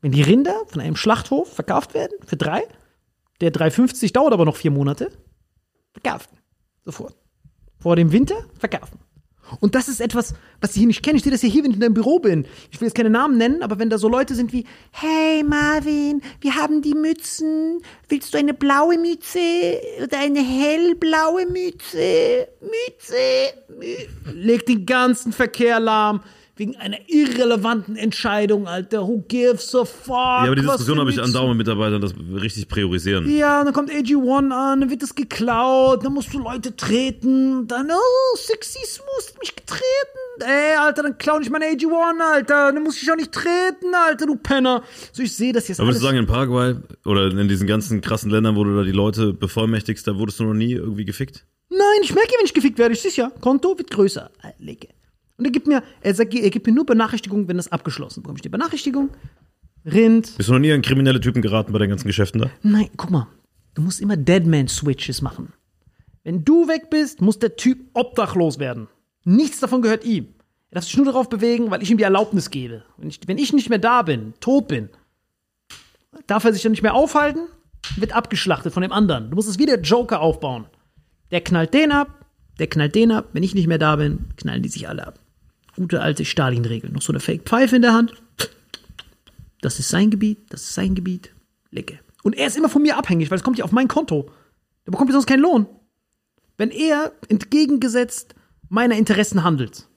Wenn 0.00 0.12
die 0.12 0.22
Rinder 0.22 0.62
von 0.66 0.80
einem 0.80 0.96
Schlachthof 0.96 1.52
verkauft 1.52 1.94
werden, 1.94 2.12
für 2.26 2.36
drei, 2.36 2.62
der 3.50 3.52
3,50 3.52 4.12
dauert 4.12 4.32
aber 4.32 4.44
noch 4.44 4.56
vier 4.56 4.70
Monate, 4.70 5.10
verkaufen. 5.92 6.38
Sofort. 6.84 7.16
Vor 7.78 7.96
dem 7.96 8.12
Winter 8.12 8.36
verkaufen. 8.58 8.98
Und 9.60 9.74
das 9.74 9.88
ist 9.88 10.00
etwas, 10.00 10.34
was 10.60 10.70
ich 10.70 10.78
hier 10.78 10.86
nicht 10.86 11.02
kenne. 11.02 11.16
Ich 11.16 11.22
sehe 11.22 11.32
das 11.32 11.42
ja 11.42 11.48
hier, 11.48 11.62
wenn 11.62 11.70
ich 11.70 11.76
in 11.76 11.80
deinem 11.80 11.94
Büro 11.94 12.18
bin. 12.18 12.46
Ich 12.70 12.80
will 12.80 12.88
jetzt 12.88 12.94
keine 12.94 13.10
Namen 13.10 13.36
nennen, 13.36 13.62
aber 13.62 13.78
wenn 13.78 13.90
da 13.90 13.98
so 13.98 14.08
Leute 14.08 14.34
sind 14.34 14.52
wie, 14.52 14.64
hey 14.90 15.42
Marvin, 15.42 16.22
wir 16.40 16.54
haben 16.54 16.82
die 16.82 16.94
Mützen. 16.94 17.80
Willst 18.08 18.32
du 18.32 18.38
eine 18.38 18.54
blaue 18.54 18.98
Mütze 18.98 19.38
oder 20.02 20.18
eine 20.18 20.40
hellblaue 20.40 21.46
Mütze? 21.46 22.48
Mütze. 22.60 23.14
Mü 23.68 24.32
Leg 24.32 24.66
den 24.66 24.86
ganzen 24.86 25.32
Verkehr 25.32 25.78
lahm. 25.78 26.22
Wegen 26.56 26.76
einer 26.76 26.98
irrelevanten 27.08 27.96
Entscheidung, 27.96 28.68
Alter. 28.68 29.08
Who 29.08 29.24
gives 29.26 29.74
a 29.74 29.84
fuck? 29.84 30.14
Ja, 30.14 30.42
aber 30.44 30.54
die 30.54 30.62
Diskussion 30.62 31.00
habe 31.00 31.10
ich 31.10 31.20
andauernd 31.20 31.56
mit 31.56 31.66
Mitarbeitern, 31.66 32.00
das 32.00 32.14
richtig 32.40 32.68
priorisieren. 32.68 33.28
Ja, 33.28 33.58
und 33.58 33.66
dann 33.66 33.74
kommt 33.74 33.90
AG1 33.90 34.52
an, 34.52 34.80
dann 34.80 34.88
wird 34.88 35.02
das 35.02 35.16
geklaut, 35.16 36.04
dann 36.04 36.14
musst 36.14 36.32
du 36.32 36.38
Leute 36.38 36.76
treten, 36.76 37.66
dann, 37.66 37.90
oh, 37.90 38.36
Sexismus, 38.36 39.32
hat 39.32 39.40
mich 39.40 39.56
getreten. 39.56 39.82
Ey, 40.46 40.76
Alter, 40.76 41.02
dann 41.02 41.18
klau 41.18 41.40
nicht 41.40 41.50
meine 41.50 41.64
AG1, 41.64 42.20
Alter, 42.20 42.72
dann 42.72 42.82
muss 42.84 43.02
ich 43.02 43.10
auch 43.10 43.16
nicht 43.16 43.32
treten, 43.32 43.92
Alter, 43.92 44.26
du 44.26 44.36
Penner. 44.36 44.84
So, 45.12 45.24
ich 45.24 45.34
sehe 45.34 45.52
das 45.52 45.66
jetzt 45.66 45.80
Aber 45.80 45.88
alles. 45.88 45.96
würdest 45.96 46.02
du 46.02 46.06
sagen, 46.06 46.18
in 46.18 46.26
Paraguay 46.26 46.76
oder 47.04 47.32
in 47.32 47.48
diesen 47.48 47.66
ganzen 47.66 48.00
krassen 48.00 48.30
Ländern, 48.30 48.54
wo 48.54 48.62
du 48.62 48.76
da 48.76 48.84
die 48.84 48.92
Leute 48.92 49.32
bevollmächtigst, 49.32 50.06
da 50.06 50.16
wurdest 50.16 50.38
du 50.38 50.44
noch 50.44 50.54
nie 50.54 50.74
irgendwie 50.74 51.04
gefickt? 51.04 51.44
Nein, 51.68 51.80
ich 52.02 52.14
merke, 52.14 52.32
wenn 52.38 52.44
ich 52.46 52.54
gefickt 52.54 52.78
werde, 52.78 52.94
ich 52.94 53.02
sehe 53.02 53.10
ja, 53.10 53.32
Konto 53.40 53.76
wird 53.76 53.90
größer. 53.90 54.30
Lege. 54.58 54.86
Und 55.36 55.44
er 55.44 55.50
gibt 55.50 55.66
mir, 55.66 55.82
er 56.00 56.14
sagt, 56.14 56.34
er 56.34 56.50
gibt 56.50 56.66
mir 56.66 56.72
nur 56.72 56.86
Benachrichtigung, 56.86 57.48
wenn 57.48 57.56
das 57.56 57.72
abgeschlossen 57.72 58.22
bekomme 58.22 58.38
ich 58.38 58.42
die 58.42 58.48
Benachrichtigung. 58.48 59.10
Rind. 59.84 60.36
Bist 60.36 60.48
du 60.48 60.52
noch 60.52 60.60
nie 60.60 60.72
an 60.72 60.82
kriminelle 60.82 61.20
Typen 61.20 61.42
geraten 61.42 61.72
bei 61.72 61.78
den 61.78 61.90
ganzen 61.90 62.06
Geschäften 62.06 62.40
da? 62.40 62.50
Nein, 62.62 62.88
guck 62.96 63.10
mal, 63.10 63.26
du 63.74 63.82
musst 63.82 64.00
immer 64.00 64.16
Deadman-Switches 64.16 65.20
machen. 65.20 65.52
Wenn 66.22 66.44
du 66.44 66.68
weg 66.68 66.88
bist, 66.88 67.20
muss 67.20 67.38
der 67.38 67.56
Typ 67.56 67.78
obdachlos 67.92 68.58
werden. 68.58 68.88
Nichts 69.24 69.60
davon 69.60 69.82
gehört 69.82 70.04
ihm. 70.04 70.28
Er 70.70 70.76
darf 70.76 70.84
sich 70.84 70.96
nur 70.96 71.06
darauf 71.06 71.28
bewegen, 71.28 71.70
weil 71.70 71.82
ich 71.82 71.90
ihm 71.90 71.98
die 71.98 72.04
Erlaubnis 72.04 72.50
gebe. 72.50 72.82
Wenn 72.96 73.08
ich, 73.08 73.20
wenn 73.26 73.38
ich 73.38 73.52
nicht 73.52 73.68
mehr 73.68 73.78
da 73.78 74.02
bin, 74.02 74.32
tot 74.40 74.68
bin, 74.68 74.88
darf 76.26 76.44
er 76.44 76.52
sich 76.52 76.62
dann 76.62 76.72
nicht 76.72 76.82
mehr 76.82 76.94
aufhalten, 76.94 77.46
wird 77.96 78.14
abgeschlachtet 78.14 78.72
von 78.72 78.82
dem 78.82 78.92
anderen. 78.92 79.30
Du 79.30 79.36
musst 79.36 79.48
es 79.48 79.58
wie 79.58 79.66
der 79.66 79.80
Joker 79.80 80.20
aufbauen. 80.20 80.66
Der 81.30 81.42
knallt 81.42 81.74
den 81.74 81.92
ab, 81.92 82.26
der 82.58 82.68
knallt 82.68 82.94
den 82.94 83.12
ab. 83.12 83.28
Wenn 83.32 83.42
ich 83.42 83.54
nicht 83.54 83.66
mehr 83.66 83.78
da 83.78 83.96
bin, 83.96 84.30
knallen 84.36 84.62
die 84.62 84.68
sich 84.68 84.88
alle 84.88 85.06
ab. 85.06 85.20
Gute 85.76 86.00
alte 86.00 86.24
Stalin-Regel. 86.24 86.90
Noch 86.90 87.02
so 87.02 87.12
eine 87.12 87.20
Fake-Pfeife 87.20 87.76
in 87.76 87.82
der 87.82 87.92
Hand. 87.92 88.14
Das 89.60 89.78
ist 89.78 89.88
sein 89.88 90.10
Gebiet, 90.10 90.38
das 90.50 90.62
ist 90.62 90.74
sein 90.74 90.94
Gebiet. 90.94 91.30
Lecke. 91.70 91.98
Und 92.22 92.34
er 92.36 92.46
ist 92.46 92.56
immer 92.56 92.68
von 92.68 92.82
mir 92.82 92.96
abhängig, 92.96 93.30
weil 93.30 93.38
es 93.38 93.44
kommt 93.44 93.58
ja 93.58 93.64
auf 93.64 93.72
mein 93.72 93.88
Konto. 93.88 94.30
Der 94.86 94.92
bekommt 94.92 95.10
ja 95.10 95.14
sonst 95.14 95.26
keinen 95.26 95.42
Lohn. 95.42 95.66
Wenn 96.56 96.70
er 96.70 97.12
entgegengesetzt 97.28 98.34
meiner 98.68 98.96
Interessen 98.96 99.42
handelt, 99.42 99.88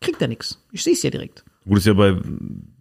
kriegt 0.00 0.22
er 0.22 0.28
nichts. 0.28 0.62
Ich 0.70 0.82
sehe 0.82 0.92
es 0.92 1.02
ja 1.02 1.10
direkt. 1.10 1.44
Gut, 1.64 1.78
ist 1.78 1.86
ja 1.86 1.94
bei. 1.94 2.20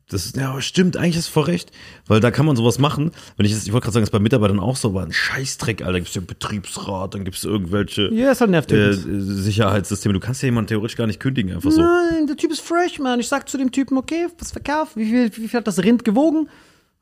Das 0.09 0.25
ist, 0.25 0.37
ja, 0.37 0.59
stimmt, 0.59 0.97
eigentlich 0.97 1.17
ist 1.17 1.27
voll 1.27 1.43
recht. 1.43 1.71
Weil 2.07 2.19
da 2.19 2.31
kann 2.31 2.45
man 2.45 2.55
sowas 2.55 2.79
machen. 2.79 3.11
Wenn 3.37 3.45
ich 3.45 3.53
das, 3.53 3.65
ich 3.65 3.73
wollte 3.73 3.85
gerade 3.85 3.93
sagen, 3.93 4.01
das 4.01 4.09
ist 4.09 4.13
bei 4.13 4.19
Mitarbeitern 4.19 4.59
auch 4.59 4.75
so, 4.75 4.89
aber 4.89 5.03
ein 5.03 5.11
Scheißdreck, 5.11 5.81
Alter. 5.81 5.93
Da 5.93 5.99
gibt's 5.99 6.15
ja 6.15 6.19
einen 6.19 6.27
Betriebsrat, 6.27 7.13
dann 7.13 7.25
gibt's 7.25 7.43
irgendwelche 7.43 8.11
Ja, 8.13 8.31
ist 8.31 8.41
halt 8.41 8.71
äh. 8.71 8.93
Sicherheitssysteme. 8.93 10.13
Du 10.13 10.19
kannst 10.19 10.41
ja 10.41 10.47
jemanden 10.47 10.69
theoretisch 10.69 10.97
gar 10.97 11.05
nicht 11.05 11.19
kündigen, 11.19 11.53
einfach 11.53 11.71
so. 11.71 11.81
Nein, 11.81 12.25
der 12.25 12.35
Typ 12.37 12.51
ist 12.51 12.61
fresh, 12.61 12.97
Mann. 12.99 13.19
Ich 13.19 13.27
sag 13.27 13.47
zu 13.47 13.57
dem 13.57 13.71
Typen, 13.71 13.97
okay, 13.97 14.27
was 14.39 14.51
verkauft? 14.51 14.95
Wie 14.95 15.05
viel, 15.05 15.31
wie 15.37 15.47
viel 15.47 15.59
hat 15.59 15.67
das 15.67 15.83
Rind 15.83 16.03
gewogen? 16.03 16.49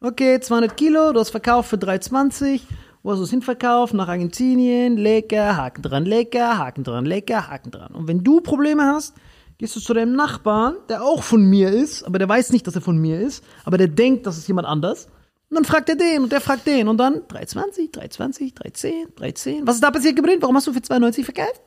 Okay, 0.02 0.40
200 0.40 0.76
Kilo, 0.76 1.14
du 1.14 1.20
hast 1.20 1.32
verkauft 1.32 1.70
für 1.70 1.78
3,20. 1.78 2.60
Wo 3.04 3.12
hast 3.12 3.20
du 3.20 3.24
es 3.24 3.30
hinverkauft? 3.30 3.94
Nach 3.94 4.10
Argentinien. 4.10 4.98
Lecker, 4.98 5.56
Haken 5.56 5.82
dran, 5.82 6.06
lecker, 6.06 6.58
Haken 6.58 6.84
dran, 6.84 7.06
lecker, 7.06 7.48
Haken 7.48 7.72
dran. 7.72 7.96
Und 7.96 8.08
wenn 8.08 8.24
du 8.24 8.42
Probleme 8.42 8.84
hast, 8.84 9.16
gehst 9.58 9.76
du 9.76 9.80
zu 9.80 9.94
deinem 9.94 10.14
Nachbarn, 10.14 10.76
der 10.90 11.04
auch 11.04 11.24
von 11.24 11.44
mir 11.44 11.72
ist, 11.72 12.04
aber 12.04 12.20
der 12.20 12.30
weiß 12.30 12.52
nicht, 12.52 12.68
dass 12.68 12.76
er 12.76 12.82
von 12.82 12.98
mir 12.98 13.20
ist, 13.20 13.44
aber 13.66 13.78
der 13.78 13.88
denkt, 13.88 14.26
das 14.26 14.38
ist 14.38 14.48
jemand 14.48 14.68
anders. 14.68 15.08
Und 15.50 15.56
dann 15.56 15.66
fragt 15.66 15.90
er 15.90 15.96
den 15.96 16.24
und 16.24 16.32
der 16.32 16.42
fragt 16.42 16.68
den 16.68 16.88
und 16.88 16.98
dann 16.98 17.22
3,20, 17.22 17.94
3,20, 17.94 18.54
3,10, 18.56 19.16
3,10. 19.16 19.62
Was 19.66 19.76
ist 19.76 19.84
da 19.84 19.92
passiert, 19.92 20.16
Gebrin? 20.16 20.42
Warum 20.42 20.56
hast 20.56 20.68
du 20.68 20.74
für 20.74 20.80
2,90 20.80 21.24
verkauft? 21.24 21.62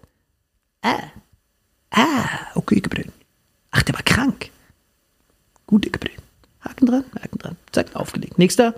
Ah. 0.83 0.99
Ah, 1.91 2.29
okay, 2.55 2.81
Gebrin. 2.81 3.11
Ach, 3.71 3.83
der 3.83 3.95
war 3.95 4.03
krank. 4.03 4.51
Gut, 5.67 5.91
Gebrin. 5.91 6.13
Haken 6.61 6.87
dran, 6.87 7.05
Haken 7.21 7.39
dran. 7.39 7.57
Zack, 7.73 7.97
aufgelegt. 7.97 8.39
Nächster. 8.39 8.75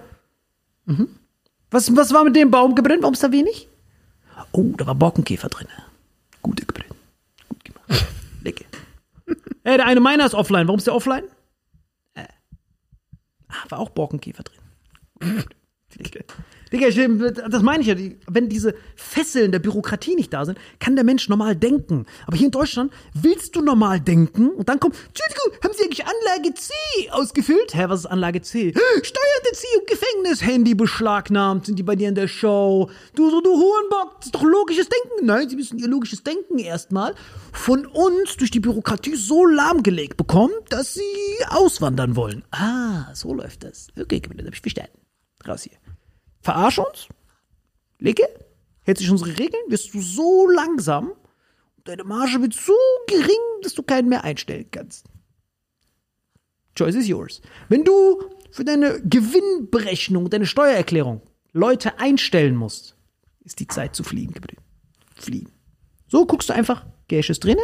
Mhm. 0.86 1.08
Was, 1.70 1.94
was 1.96 2.12
war 2.12 2.24
mit 2.24 2.36
dem 2.36 2.50
Baum 2.50 2.74
gebrannt? 2.74 3.02
Warum 3.02 3.14
ist 3.14 3.22
da 3.22 3.32
wenig? 3.32 3.68
Oh, 4.52 4.72
da 4.76 4.86
war 4.86 4.94
Borkenkäfer 4.94 5.48
drin. 5.48 5.68
Gut, 6.42 6.66
gebrannt. 6.66 6.94
Gut 7.48 7.64
gemacht. 7.64 8.06
Ey, 9.64 9.76
der 9.76 9.86
eine 9.86 10.00
meiner 10.00 10.26
ist 10.26 10.34
offline. 10.34 10.66
Warum 10.66 10.78
ist 10.78 10.86
der 10.86 10.94
offline? 10.94 11.24
Äh. 12.14 12.26
Ah, 13.48 13.64
war 13.70 13.78
auch 13.78 13.90
Borkenkäfer 13.90 14.42
drin. 14.42 14.58
Digga, 16.72 16.88
ich, 16.88 16.96
das 17.50 17.62
meine 17.62 17.82
ich 17.82 17.88
ja. 17.88 17.94
Wenn 18.26 18.48
diese 18.48 18.74
Fesseln 18.96 19.52
der 19.52 19.58
Bürokratie 19.58 20.14
nicht 20.14 20.32
da 20.32 20.44
sind, 20.44 20.58
kann 20.78 20.96
der 20.96 21.04
Mensch 21.04 21.28
normal 21.28 21.54
denken. 21.54 22.06
Aber 22.26 22.36
hier 22.36 22.46
in 22.46 22.52
Deutschland 22.52 22.92
willst 23.14 23.54
du 23.54 23.60
normal 23.60 24.00
denken 24.00 24.50
und 24.50 24.68
dann 24.68 24.80
kommt, 24.80 24.96
Entschuldigung, 25.08 25.62
haben 25.62 25.74
Sie 25.76 25.84
eigentlich 25.84 26.04
Anlage 26.04 26.54
C 26.54 26.72
ausgefüllt? 27.10 27.74
Hä, 27.74 27.84
was 27.88 28.00
ist 28.00 28.06
Anlage 28.06 28.40
C? 28.40 28.72
Steuerhinterziehung, 29.02 29.86
Gefängnis, 29.86 30.42
Handy 30.42 30.74
beschlagnahmt, 30.74 31.66
sind 31.66 31.78
die 31.78 31.82
bei 31.82 31.94
dir 31.94 32.08
in 32.08 32.14
der 32.14 32.28
Show? 32.28 32.90
Du, 33.14 33.30
so, 33.30 33.40
du 33.40 33.50
Hurenbock, 33.50 34.16
das 34.18 34.26
ist 34.26 34.34
doch 34.34 34.42
logisches 34.42 34.88
Denken. 34.88 35.26
Nein, 35.26 35.48
Sie 35.48 35.56
müssen 35.56 35.78
Ihr 35.78 35.88
logisches 35.88 36.22
Denken 36.22 36.58
erstmal 36.58 37.14
von 37.52 37.84
uns 37.84 38.36
durch 38.38 38.50
die 38.50 38.60
Bürokratie 38.60 39.16
so 39.16 39.44
lahmgelegt 39.44 40.16
bekommen, 40.16 40.54
dass 40.70 40.94
Sie 40.94 41.44
auswandern 41.50 42.16
wollen. 42.16 42.44
Ah, 42.50 43.14
so 43.14 43.34
läuft 43.34 43.64
das. 43.64 43.88
Okay, 44.00 44.20
das 44.20 44.46
hab 44.46 44.54
ich 44.54 44.60
verstanden. 44.60 44.98
Raus 45.46 45.64
hier. 45.64 45.91
Verarsch 46.42 46.78
uns? 46.78 47.08
Licke? 47.98 48.28
Hält 48.82 48.98
sich 48.98 49.10
unsere 49.10 49.38
Regeln? 49.38 49.62
Wirst 49.68 49.94
du 49.94 50.00
so 50.00 50.48
langsam 50.48 51.12
und 51.76 51.88
deine 51.88 52.04
Marge 52.04 52.40
wird 52.42 52.54
so 52.54 52.74
gering, 53.06 53.60
dass 53.62 53.74
du 53.74 53.82
keinen 53.82 54.08
mehr 54.08 54.24
einstellen 54.24 54.66
kannst. 54.70 55.06
Choice 56.74 56.96
is 56.96 57.08
yours. 57.08 57.40
Wenn 57.68 57.84
du 57.84 58.22
für 58.50 58.64
deine 58.64 59.00
Gewinnberechnung, 59.02 60.30
deine 60.30 60.46
Steuererklärung 60.46 61.22
Leute 61.52 61.98
einstellen 61.98 62.56
musst, 62.56 62.96
ist 63.44 63.60
die 63.60 63.68
Zeit 63.68 63.94
zu 63.94 64.02
fliegen. 64.02 64.34
Fliegen. 65.14 65.52
So 66.08 66.26
guckst 66.26 66.48
du 66.48 66.54
einfach, 66.54 66.86
Cash 67.08 67.30
ist 67.30 67.44
drinne, 67.44 67.62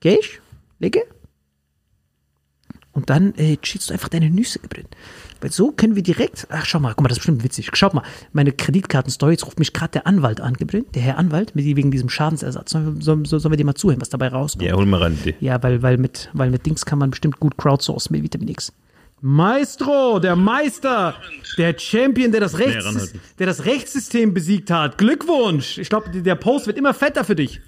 Cash, 0.00 0.40
Licke. 0.78 1.06
Und 2.96 3.10
dann 3.10 3.34
äh, 3.34 3.58
cheatst 3.58 3.90
du 3.90 3.92
einfach 3.92 4.08
deine 4.08 4.30
Nüsse, 4.30 4.58
Gabriel. 4.58 4.86
Weil 5.42 5.52
so 5.52 5.70
können 5.70 5.96
wir 5.96 6.02
direkt, 6.02 6.46
ach 6.48 6.64
schau 6.64 6.80
mal, 6.80 6.94
guck 6.94 7.02
mal, 7.02 7.08
das 7.08 7.18
ist 7.18 7.20
bestimmt 7.20 7.44
witzig. 7.44 7.68
Schaut 7.74 7.92
mal, 7.92 8.02
meine 8.32 8.52
Kreditkartenstory, 8.52 9.32
jetzt 9.32 9.44
ruft 9.44 9.58
mich 9.58 9.74
gerade 9.74 9.92
der 9.92 10.06
Anwalt 10.06 10.40
an, 10.40 10.54
Gabriel, 10.54 10.86
der 10.94 11.02
Herr 11.02 11.18
Anwalt, 11.18 11.54
mit, 11.54 11.66
wegen 11.66 11.90
diesem 11.90 12.08
Schadensersatz. 12.08 12.70
Sollen, 12.70 13.02
sollen, 13.02 13.26
sollen 13.26 13.50
wir 13.50 13.58
dir 13.58 13.66
mal 13.66 13.74
zuhören, 13.74 14.00
was 14.00 14.08
dabei 14.08 14.28
rauskommt? 14.28 14.64
Ja, 14.64 14.74
hol 14.74 14.86
mal 14.86 15.02
rein. 15.02 15.18
Die. 15.26 15.34
Ja, 15.40 15.62
weil, 15.62 15.82
weil, 15.82 15.98
mit, 15.98 16.30
weil 16.32 16.48
mit 16.48 16.64
Dings 16.64 16.86
kann 16.86 16.98
man 16.98 17.10
bestimmt 17.10 17.38
gut 17.38 17.58
crowdsourcen 17.58 18.16
mit 18.16 18.22
Vitamin 18.22 18.48
X. 18.48 18.72
Maestro, 19.20 20.18
der 20.18 20.34
Meister, 20.34 21.16
der 21.58 21.78
Champion, 21.78 22.32
der 22.32 22.40
das, 22.40 22.58
Rechts, 22.58 23.12
der 23.38 23.46
das 23.46 23.66
Rechtssystem 23.66 24.32
besiegt 24.32 24.70
hat. 24.70 24.96
Glückwunsch. 24.96 25.76
Ich 25.76 25.90
glaube, 25.90 26.10
der 26.10 26.34
Post 26.34 26.66
wird 26.66 26.78
immer 26.78 26.94
fetter 26.94 27.24
für 27.24 27.36
dich. 27.36 27.60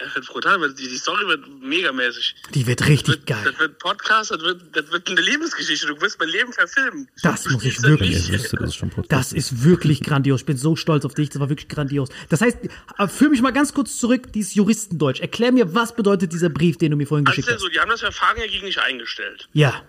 Ja, 0.00 0.06
das 0.06 0.14
wird 0.14 0.26
brutal, 0.28 0.74
die, 0.74 0.88
die 0.88 0.96
Story 0.96 1.26
wird 1.26 1.46
megamäßig. 1.62 2.34
Die 2.54 2.66
wird 2.66 2.80
Das 2.80 2.88
richtig 2.88 3.14
wird, 3.16 3.26
geil. 3.26 3.42
das 3.44 3.58
wird 3.58 3.78
Podcast, 3.78 4.30
das 4.30 4.40
wird, 4.40 4.62
das 4.74 4.90
wird 4.90 5.08
eine 5.10 5.20
Lebensgeschichte. 5.20 5.86
Du 5.88 6.00
wirst 6.00 6.18
mein 6.18 6.30
Leben 6.30 6.52
verfilmen. 6.52 7.08
Das 7.22 7.44
Du 7.44 7.52
muss 7.52 7.64
ich 7.64 7.76
das 7.76 7.84
wirklich-. 7.84 8.16
Ich 8.16 8.32
wusste, 8.32 8.56
das 8.56 8.68
ist 8.70 8.76
schon 8.76 8.88
Podcast. 8.90 9.12
Das 9.12 9.32
ist 9.32 9.62
wirklich 9.64 10.02
grandios. 10.02 10.40
Ich 10.40 10.46
bin 10.46 10.56
so 10.56 10.74
stolz 10.76 11.04
auf 11.04 11.14
dich. 11.14 11.28
Das 11.28 11.38
war 11.40 11.48
wirklich 11.50 11.68
grandios. 11.68 12.08
Das 12.30 12.40
heißt, 12.40 12.58
äh, 12.98 13.08
führ 13.08 13.28
mich 13.28 13.42
mal 13.42 13.52
ganz 13.52 13.74
kurz 13.74 13.98
zurück, 13.98 14.32
dieses 14.32 14.54
Juristendeutsch. 14.54 15.20
Erklär 15.20 15.52
mir, 15.52 15.74
was 15.74 15.94
bedeutet 15.94 16.32
dieser 16.32 16.48
Brief, 16.48 16.78
den 16.78 16.92
du 16.92 16.96
mir 16.96 17.06
vorhin 17.06 17.26
Also 17.26 17.36
geschickt 17.36 17.54
hast? 17.54 17.60
so, 17.62 17.68
die 17.68 17.78
haben 17.78 17.90
das 17.90 18.00
Verfahren 18.00 18.38
ja 18.38 18.46
gegen 18.46 18.66
dich 18.66 18.80
eingestellt. 18.80 19.48
Ja, 19.52 19.82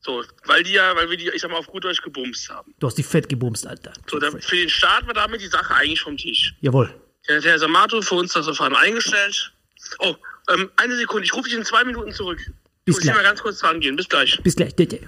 So, 0.00 0.24
weil 0.46 0.62
die 0.62 0.72
ja, 0.72 0.94
weil 0.96 1.10
wir 1.10 1.16
die, 1.18 1.28
ich 1.28 1.42
sag 1.42 1.50
mal, 1.50 1.58
auf 1.58 1.66
gut 1.66 1.84
Deutsch 1.84 2.00
gebumst 2.02 2.48
haben. 2.48 2.72
du 2.78 2.86
hast 2.86 2.94
die 2.96 3.02
fett 3.02 3.28
gebumst, 3.28 3.66
Alter. 3.66 3.92
So, 4.08 4.18
da, 4.18 4.30
für 4.30 4.56
den 4.56 4.70
Staat 4.70 5.06
war 5.06 5.14
damit 5.14 5.40
die 5.42 5.48
Sache 5.48 5.74
eigentlich 5.74 6.00
vom 6.00 6.16
Tisch. 6.16 6.54
Jawohl. 6.60 6.88
Der, 7.28 7.40
der 7.40 7.58
Samato 7.58 8.00
für 8.00 8.14
uns 8.14 8.32
das 8.32 8.46
Verfahren 8.46 8.74
eingestellt. 8.74 9.52
Oh, 10.00 10.14
ähm, 10.52 10.70
eine 10.76 10.96
Sekunde, 10.96 11.24
ich 11.24 11.34
rufe 11.34 11.48
dich 11.48 11.58
in 11.58 11.64
zwei 11.64 11.84
Minuten 11.84 12.12
zurück. 12.12 12.38
Bis 12.38 12.46
ich 12.46 12.94
muss 12.94 13.02
hier 13.02 13.12
gleich. 13.12 13.16
mal 13.16 13.28
ganz 13.28 13.42
kurz 13.42 13.58
dran 13.58 13.80
gehen. 13.80 13.96
Bis 13.96 14.08
gleich. 14.08 14.40
Bis 14.42 14.56
gleich. 14.56 14.74
Dede. 14.74 15.00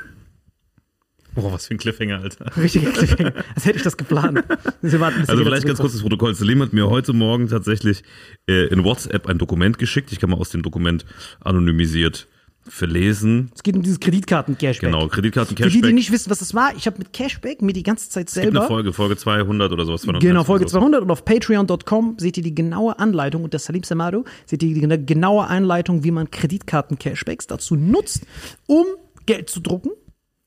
Boah, 1.35 1.53
was 1.53 1.67
für 1.67 1.75
ein 1.75 1.79
Cliffhanger, 1.79 2.21
Alter. 2.21 2.57
Richtiger 2.57 2.91
Cliffhanger. 2.91 3.33
Als 3.55 3.65
hätte 3.65 3.79
ich 3.79 3.85
das 3.85 3.97
geplant. 3.97 4.43
Sie 4.83 4.99
warten, 4.99 5.25
Also 5.27 5.45
vielleicht 5.45 5.67
ganz 5.67 5.79
kurz 5.79 5.93
das 5.93 6.03
Protokoll. 6.03 6.35
Selim 6.35 6.61
hat 6.63 6.73
mir 6.73 6.91
heute 6.91 7.13
Morgen 7.13 7.49
tatsächlich 7.49 8.03
äh, 8.49 8.67
in 8.67 8.85
WhatsApp 8.85 9.29
ein 9.29 9.39
Dokument 9.39 9.79
geschickt. 9.79 10.11
Ich 10.13 10.19
kann 10.19 10.31
mal 10.31 10.37
aus 10.39 10.51
dem 10.51 10.63
Dokument 10.63 11.05
anonymisiert 11.41 12.27
verlesen. 12.67 13.51
Es 13.55 13.63
geht 13.63 13.75
um 13.75 13.83
dieses 13.83 14.01
Kreditkarten-Cashback. 14.01 14.91
Genau, 14.91 15.09
Kreditkarten 15.09 15.57
Für 15.57 15.71
die, 15.71 15.81
die 15.81 15.93
nicht 15.93 16.13
wissen, 16.13 16.31
was 16.31 16.39
das 16.39 16.55
war, 16.55 16.75
ich 16.77 16.87
habe 16.87 16.99
mit 16.99 17.13
Cashback 17.13 17.63
mir 17.63 17.73
die 17.73 17.83
ganze 17.83 18.11
Zeit 18.11 18.29
Es 18.29 18.35
gibt 18.35 18.47
eine 18.47 18.53
selber. 18.53 18.67
Folge, 18.67 18.93
Folge 18.93 19.17
200 19.17 19.73
oder 19.73 19.85
sowas. 19.85 20.03
200 20.03 20.23
Genau, 20.23 20.45
Folge 20.45 20.65
oder 20.65 20.71
so. 20.71 20.79
200 20.79 21.03
und 21.03 21.11
auf 21.11 21.25
patreon.com 21.25 22.17
seht 22.19 22.37
ihr 22.37 22.43
die 22.43 22.55
genaue 22.55 22.99
Anleitung 22.99 23.45
und 23.45 23.53
der 23.53 23.61
Salim 23.61 23.83
Samado 23.83 24.25
seht 24.47 24.63
ihr 24.63 24.75
die 24.75 25.07
genaue 25.07 25.47
Anleitung, 25.47 26.05
wie 26.05 26.11
man 26.11 26.31
Kreditkarten-Cashbacks 26.31 27.47
dazu 27.47 27.77
nutzt, 27.77 28.27
um 28.67 28.87
Geld 29.27 29.51
zu 29.51 29.61
drucken. 29.61 29.91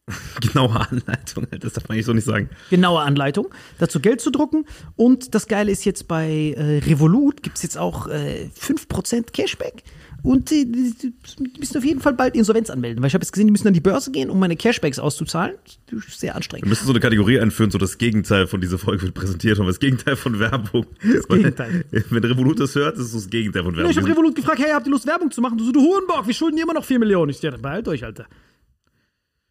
Genaue 0.41 0.81
Anleitung, 0.81 1.47
das 1.61 1.73
darf 1.73 1.87
man 1.87 1.95
eigentlich 1.95 2.05
so 2.05 2.11
nicht 2.11 2.25
sagen. 2.25 2.49
Genaue 2.69 2.99
Anleitung, 3.01 3.47
dazu 3.79 4.01
Geld 4.01 4.19
zu 4.19 4.31
drucken. 4.31 4.65
Und 4.97 5.33
das 5.33 5.47
Geile 5.47 5.71
ist 5.71 5.85
jetzt 5.85 6.09
bei 6.09 6.53
äh, 6.57 6.79
Revolut 6.79 7.41
gibt 7.41 7.55
es 7.55 7.63
jetzt 7.63 7.77
auch 7.77 8.07
äh, 8.07 8.49
5% 8.59 9.31
Cashback. 9.31 9.83
Und 10.23 10.51
äh, 10.53 10.63
die 10.65 10.93
die 10.97 11.13
müssen 11.59 11.77
auf 11.77 11.83
jeden 11.83 11.99
Fall 11.99 12.13
bald 12.13 12.35
Insolvenz 12.35 12.69
anmelden, 12.69 13.03
weil 13.03 13.09
ich 13.09 13.13
habe 13.13 13.23
jetzt 13.23 13.33
gesehen, 13.33 13.47
die 13.47 13.51
müssen 13.51 13.67
an 13.67 13.73
die 13.73 13.81
Börse 13.81 14.09
gehen, 14.11 14.29
um 14.29 14.39
meine 14.39 14.55
Cashbacks 14.55 14.97
auszuzahlen. 14.97 15.55
Das 15.91 16.05
ist 16.07 16.19
sehr 16.21 16.29
Wir 16.31 16.35
anstrengend. 16.37 16.69
müssen 16.69 16.85
so 16.85 16.91
eine 16.93 17.01
Kategorie 17.01 17.39
einführen, 17.39 17.71
so 17.71 17.77
das 17.77 17.97
Gegenteil 17.97 18.47
von 18.47 18.61
dieser 18.61 18.77
Folge 18.77 19.03
wird 19.03 19.13
präsentiert 19.13 19.59
und 19.59 19.67
das 19.67 19.79
Gegenteil 19.79 20.15
von 20.15 20.39
Werbung. 20.39 20.85
Das 21.03 21.27
Gegenteil. 21.27 21.83
Wenn 21.91 22.23
Revolut 22.23 22.59
das 22.59 22.73
hört, 22.75 22.95
ist 22.97 23.07
es 23.07 23.11
das 23.13 23.29
Gegenteil 23.29 23.63
von 23.63 23.73
Ja, 23.73 23.79
Werbung. 23.79 23.91
ich 23.91 23.97
habe 23.97 24.07
Revolut 24.09 24.35
gefragt, 24.35 24.59
hey, 24.59 24.71
habt 24.71 24.87
ihr 24.87 24.91
Lust, 24.91 25.05
Werbung 25.05 25.29
zu 25.29 25.41
machen? 25.41 25.57
Du 25.57 25.65
so, 25.65 25.71
du 25.73 25.81
Hurenbock, 25.81 26.25
wir 26.25 26.33
schulden 26.33 26.55
dir 26.55 26.63
immer 26.63 26.73
noch 26.73 26.85
4 26.85 26.99
Millionen. 26.99 27.29
Ich 27.29 27.41
dachte, 27.41 27.59
behalt 27.59 27.87
euch, 27.89 28.05
Alter. 28.05 28.25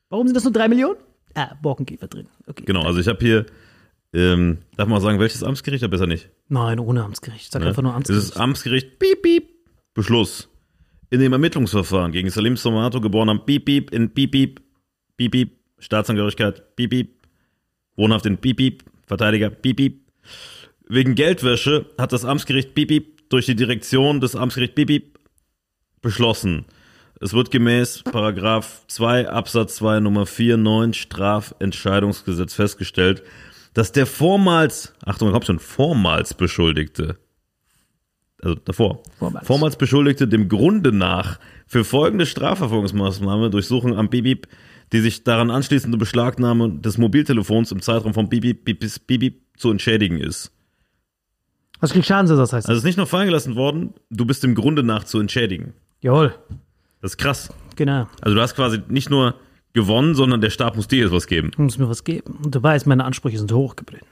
Warum 0.09 0.27
sind 0.27 0.35
das 0.35 0.45
nur 0.45 0.53
3 0.55 0.69
Millionen? 0.69 0.97
Ah, 1.35 1.55
Borkenkäfer 1.63 2.09
drin. 2.09 2.27
Okay. 2.47 2.65
genau, 2.67 2.83
also 2.85 2.99
ich 2.99 3.09
habe 3.09 3.19
hier, 3.21 3.47
ähm, 4.15 4.59
darf 4.77 4.89
man 4.89 4.99
auch 4.99 5.03
sagen, 5.03 5.19
welches 5.19 5.43
Amtsgericht? 5.43 5.83
Ja, 5.83 5.89
besser 5.89 6.07
nicht. 6.07 6.31
Nein, 6.49 6.79
ohne 6.79 7.05
Amtsgericht. 7.05 7.53
Sag 7.53 7.61
Ne? 7.63 7.69
einfach 7.69 7.83
nur 7.83 7.95
Amtsgericht. 7.95 8.25
ist 8.29 8.37
Amtsgericht, 8.39 8.99
piep, 8.99 9.23
piep, 9.23 9.49
Beschluss. 9.95 10.49
In 11.13 11.21
dem 11.21 11.35
Ermittlungsverfahren 11.35 12.11
gegen 12.11 12.31
Salim 12.31 12.57
Somato, 12.57 12.99
geboren 12.99 13.29
am 13.29 13.45
Piep, 13.45 13.67
piep, 13.67 13.91
in 13.93 14.15
Piep, 14.15 14.31
piep, 14.31 14.61
piep, 15.19 15.33
piep, 15.33 15.51
Staatsangehörigkeit, 15.79 16.75
piep, 16.75 16.89
piep, 16.89 17.11
wohnhaft 17.97 18.25
in 18.25 18.39
Piep, 18.39 18.57
piep, 18.57 18.83
Verteidiger, 19.07 19.51
piep, 19.51 19.77
piep. 19.77 20.01
Wegen 20.89 21.15
Geldwäsche 21.15 21.85
hat 21.99 22.15
das 22.15 22.25
Amtsgericht 22.25 22.75
piep, 22.75 22.89
piep 22.89 23.29
durch 23.29 23.45
die 23.45 23.55
Direktion 23.55 24.23
des 24.23 24.35
Amtsgerichts 24.35 24.75
piep, 24.75 24.89
piep 24.89 25.19
beschlossen. 26.01 26.65
Es 27.21 27.35
wird 27.35 27.51
gemäß 27.51 28.05
Paragraph 28.05 28.87
2 28.87 29.29
Absatz 29.29 29.77
2 29.77 30.01
Nummer 30.01 30.25
4 30.25 30.57
9 30.57 30.95
Strafentscheidungsgesetz 30.95 32.55
festgestellt, 32.55 33.23
dass 33.75 33.93
der 33.93 34.07
vormals, 34.07 34.95
Achtung, 35.05 35.29
ich 35.29 35.35
hab 35.35 35.45
schon, 35.45 35.59
vormals 35.59 36.33
Beschuldigte, 36.33 37.19
also 38.43 38.57
davor, 38.65 39.03
Vormals. 39.19 39.47
vormals 39.47 39.77
Beschuldigte 39.77 40.27
dem 40.27 40.49
Grunde 40.49 40.93
nach 40.93 41.39
für 41.67 41.85
folgende 41.85 42.27
Strafverfolgungsmaßnahme 42.27 43.51
Durchsuchung 43.51 43.97
am 43.97 44.11
Bibib, 44.11 44.49
die 44.93 45.01
sich 45.01 45.25
daran 45.25 45.51
anschließende 45.51 45.97
Beschlagnahme 45.97 46.71
des 46.71 46.99
Mobiltelefons 46.99 47.73
im 47.73 47.81
Zeitraum 47.81 48.15
von 48.15 48.29
Bibib 48.29 48.65
bis 48.79 48.99
Bibib 48.99 49.41
zu 49.57 49.71
entschädigen 49.71 50.19
ist. 50.19 50.53
Was 51.81 51.93
kriegt 51.93 52.07
Schadensersatz 52.07 52.53
heißt? 52.53 52.69
Also 52.69 52.79
es 52.79 52.83
ist 52.83 52.87
nicht 52.87 52.97
nur 52.97 53.07
fallen 53.07 53.27
gelassen 53.27 53.57
worden, 53.57 53.95
du 54.11 54.25
bist 54.25 54.43
dem 54.43 54.55
Grunde 54.55 54.83
nach 54.83 55.05
zu 55.05 55.19
entschädigen. 55.19 55.73
Jawohl. 56.01 56.35
Das 57.01 57.13
ist 57.13 57.17
krass. 57.19 57.53
Genau. 57.77 58.09
Also 58.21 58.35
du 58.35 58.41
hast 58.41 58.55
quasi 58.55 58.81
nicht 58.89 59.09
nur 59.09 59.35
gewonnen, 59.73 60.15
sondern 60.15 60.41
der 60.41 60.51
Staat 60.51 60.77
muss 60.77 60.89
dir 60.89 61.05
jetzt 61.05 61.13
was 61.13 61.27
geben. 61.27 61.51
Du 61.57 61.63
musst 61.63 61.79
mir 61.79 61.89
was 61.89 62.05
geben. 62.05 62.39
Und 62.45 62.55
du 62.55 62.63
weißt, 62.63 62.87
meine 62.87 63.05
Ansprüche 63.05 63.39
sind 63.39 63.53
hoch 63.53 63.77
geblieben. 63.77 64.07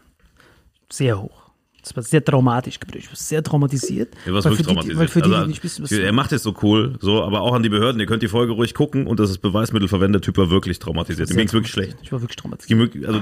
Sehr 0.91 1.21
hoch. 1.21 1.50
Das 1.83 1.97
war 1.97 2.03
sehr 2.03 2.25
traumatisch. 2.25 2.79
Ich 2.95 3.09
war 3.09 3.17
sehr 3.17 3.43
traumatisiert. 3.43 4.15
Er 4.27 4.35
war 4.35 4.45
wirklich 4.45 4.59
die, 4.59 4.65
traumatisiert. 4.65 4.99
Weil 4.99 5.09
für 5.09 5.23
die, 5.23 5.31
also, 5.31 5.43
die 5.45 5.49
nicht 5.49 5.65
wissen, 5.65 5.83
was 5.83 5.93
er 5.93 6.13
macht 6.13 6.33
es 6.33 6.43
so 6.43 6.55
cool, 6.63 6.97
so, 7.01 7.23
aber 7.23 7.41
auch 7.41 7.55
an 7.55 7.63
die 7.63 7.69
Behörden. 7.69 8.01
Ihr 8.01 8.07
könnt 8.07 8.23
die 8.23 8.29
Folge 8.29 8.53
ruhig 8.53 8.75
gucken 8.75 9.07
und 9.07 9.21
das 9.21 9.31
ist 9.31 9.39
Beweismittel 9.39 9.89
verwendet. 9.89 10.23
Der 10.23 10.27
Typ 10.27 10.39
war 10.39 10.51
wirklich 10.51 10.79
traumatisiert. 10.79 11.31
Dem 11.31 11.37
ging 11.37 11.47
es 11.47 11.53
wirklich 11.53 11.73
schlecht. 11.73 11.97
Ich 12.03 12.13
war 12.13 12.21
wirklich 12.21 12.37
traumatisiert. 12.37 13.07
Also, 13.07 13.21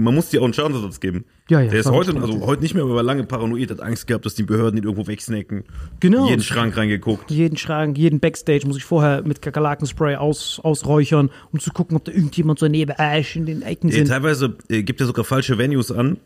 man 0.00 0.14
muss 0.14 0.30
dir 0.30 0.40
auch 0.40 0.44
einen 0.44 0.54
Schadensersatz 0.54 1.00
geben. 1.00 1.24
Ja, 1.48 1.60
ja, 1.60 1.70
Der 1.70 1.80
ist 1.80 1.90
heute, 1.90 2.14
also 2.16 2.46
heute 2.46 2.62
nicht 2.62 2.74
mehr, 2.74 2.84
aber 2.84 2.94
war 2.94 3.02
lange 3.02 3.24
paranoid, 3.24 3.70
hat 3.70 3.80
Angst 3.80 4.06
gehabt, 4.06 4.24
dass 4.24 4.34
die 4.34 4.44
Behörden 4.44 4.78
ihn 4.78 4.84
irgendwo 4.84 5.06
wegsnacken. 5.06 5.64
Genau. 6.00 6.28
Jeden 6.28 6.42
Schrank 6.42 6.76
reingeguckt. 6.76 7.30
jeden 7.30 7.56
Schrank, 7.56 7.98
jeden 7.98 8.20
Backstage 8.20 8.66
muss 8.66 8.76
ich 8.76 8.84
vorher 8.84 9.22
mit 9.22 9.42
Kakerlakenspray 9.42 10.16
aus, 10.16 10.60
ausräuchern, 10.62 11.30
um 11.52 11.60
zu 11.60 11.70
gucken, 11.70 11.96
ob 11.96 12.04
da 12.04 12.12
irgendjemand 12.12 12.58
so 12.58 12.68
neben 12.68 12.92
Ash 12.92 13.36
in 13.36 13.46
den 13.46 13.62
Ecken 13.62 13.90
sind. 13.90 14.08
teilweise 14.08 14.56
äh, 14.68 14.82
gibt 14.82 15.00
er 15.00 15.06
sogar 15.06 15.24
falsche 15.24 15.58
Venues 15.58 15.90
an, 15.90 16.18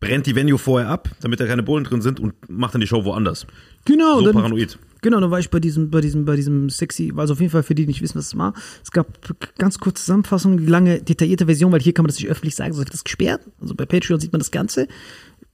brennt 0.00 0.26
die 0.26 0.34
Venue 0.34 0.58
vorher 0.58 0.88
ab, 0.88 1.08
damit 1.20 1.40
da 1.40 1.46
keine 1.46 1.62
Bullen 1.62 1.84
drin 1.84 2.02
sind 2.02 2.20
und 2.20 2.34
macht 2.48 2.74
dann 2.74 2.80
die 2.80 2.86
Show 2.86 3.04
woanders. 3.04 3.46
Genau, 3.84 4.18
So 4.18 4.26
dann, 4.26 4.34
paranoid. 4.34 4.78
Genau, 5.02 5.20
dann 5.20 5.30
war 5.30 5.38
ich 5.38 5.50
bei 5.50 5.60
diesem, 5.60 5.90
bei 5.90 6.00
diesem, 6.00 6.24
bei 6.24 6.36
diesem 6.36 6.68
sexy, 6.68 7.12
also 7.16 7.34
auf 7.34 7.40
jeden 7.40 7.52
Fall 7.52 7.62
für 7.62 7.74
die, 7.74 7.82
die 7.82 7.88
nicht 7.88 8.02
wissen, 8.02 8.18
was 8.18 8.26
es 8.26 8.36
war. 8.36 8.54
Es 8.82 8.90
gab 8.90 9.06
ganz 9.58 9.78
kurze 9.78 10.02
Zusammenfassung, 10.02 10.58
die 10.58 10.66
lange 10.66 11.00
detaillierte 11.00 11.46
Version, 11.46 11.72
weil 11.72 11.80
hier 11.80 11.94
kann 11.94 12.02
man 12.02 12.08
das 12.08 12.16
nicht 12.16 12.28
öffentlich 12.28 12.54
sagen, 12.56 12.72
sonst 12.72 12.86
wird 12.86 12.94
das 12.94 13.04
gesperrt. 13.04 13.42
Also 13.60 13.74
bei 13.74 13.86
Patreon 13.86 14.20
sieht 14.20 14.32
man 14.32 14.40
das 14.40 14.50
Ganze. 14.50 14.88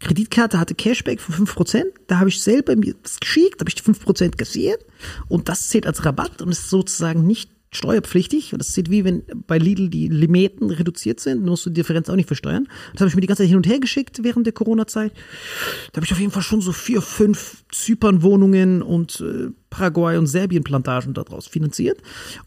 Kreditkarte 0.00 0.58
hatte 0.58 0.74
Cashback 0.74 1.20
von 1.20 1.46
5%. 1.46 1.84
Da 2.08 2.18
habe 2.18 2.28
ich 2.28 2.42
selber 2.42 2.74
mir 2.74 2.94
das 3.02 3.20
geschickt, 3.20 3.60
habe 3.60 3.68
ich 3.68 3.76
die 3.76 3.82
5% 3.82 4.36
kassiert. 4.36 4.84
Und 5.28 5.48
das 5.48 5.68
zählt 5.68 5.86
als 5.86 6.04
Rabatt 6.04 6.42
und 6.42 6.48
ist 6.48 6.70
sozusagen 6.70 7.26
nicht 7.26 7.51
steuerpflichtig. 7.72 8.52
Und 8.52 8.60
das 8.60 8.72
zählt 8.72 8.90
wie 8.90 9.04
wenn 9.04 9.22
bei 9.46 9.58
Lidl 9.58 9.88
die 9.88 10.08
Limiten 10.08 10.70
reduziert 10.70 11.20
sind, 11.20 11.40
dann 11.40 11.48
musst 11.48 11.66
du 11.66 11.70
die 11.70 11.74
Differenz 11.74 12.08
auch 12.08 12.16
nicht 12.16 12.26
versteuern. 12.26 12.68
Das 12.92 13.00
habe 13.00 13.08
ich 13.08 13.14
mir 13.14 13.22
die 13.22 13.26
ganze 13.26 13.42
Zeit 13.42 13.48
hin 13.48 13.56
und 13.56 13.66
her 13.66 13.80
geschickt 13.80 14.20
während 14.22 14.46
der 14.46 14.52
Corona-Zeit. 14.52 15.12
Da 15.92 15.96
habe 15.96 16.06
ich 16.06 16.12
auf 16.12 16.20
jeden 16.20 16.30
Fall 16.30 16.42
schon 16.42 16.60
so 16.60 16.72
vier, 16.72 17.00
fünf 17.00 17.64
Zypern-Wohnungen 17.72 18.82
und 18.82 19.20
äh, 19.20 19.50
Paraguay- 19.70 20.18
und 20.18 20.26
Serbien-Plantagen 20.26 21.14
daraus 21.14 21.46
finanziert. 21.46 21.98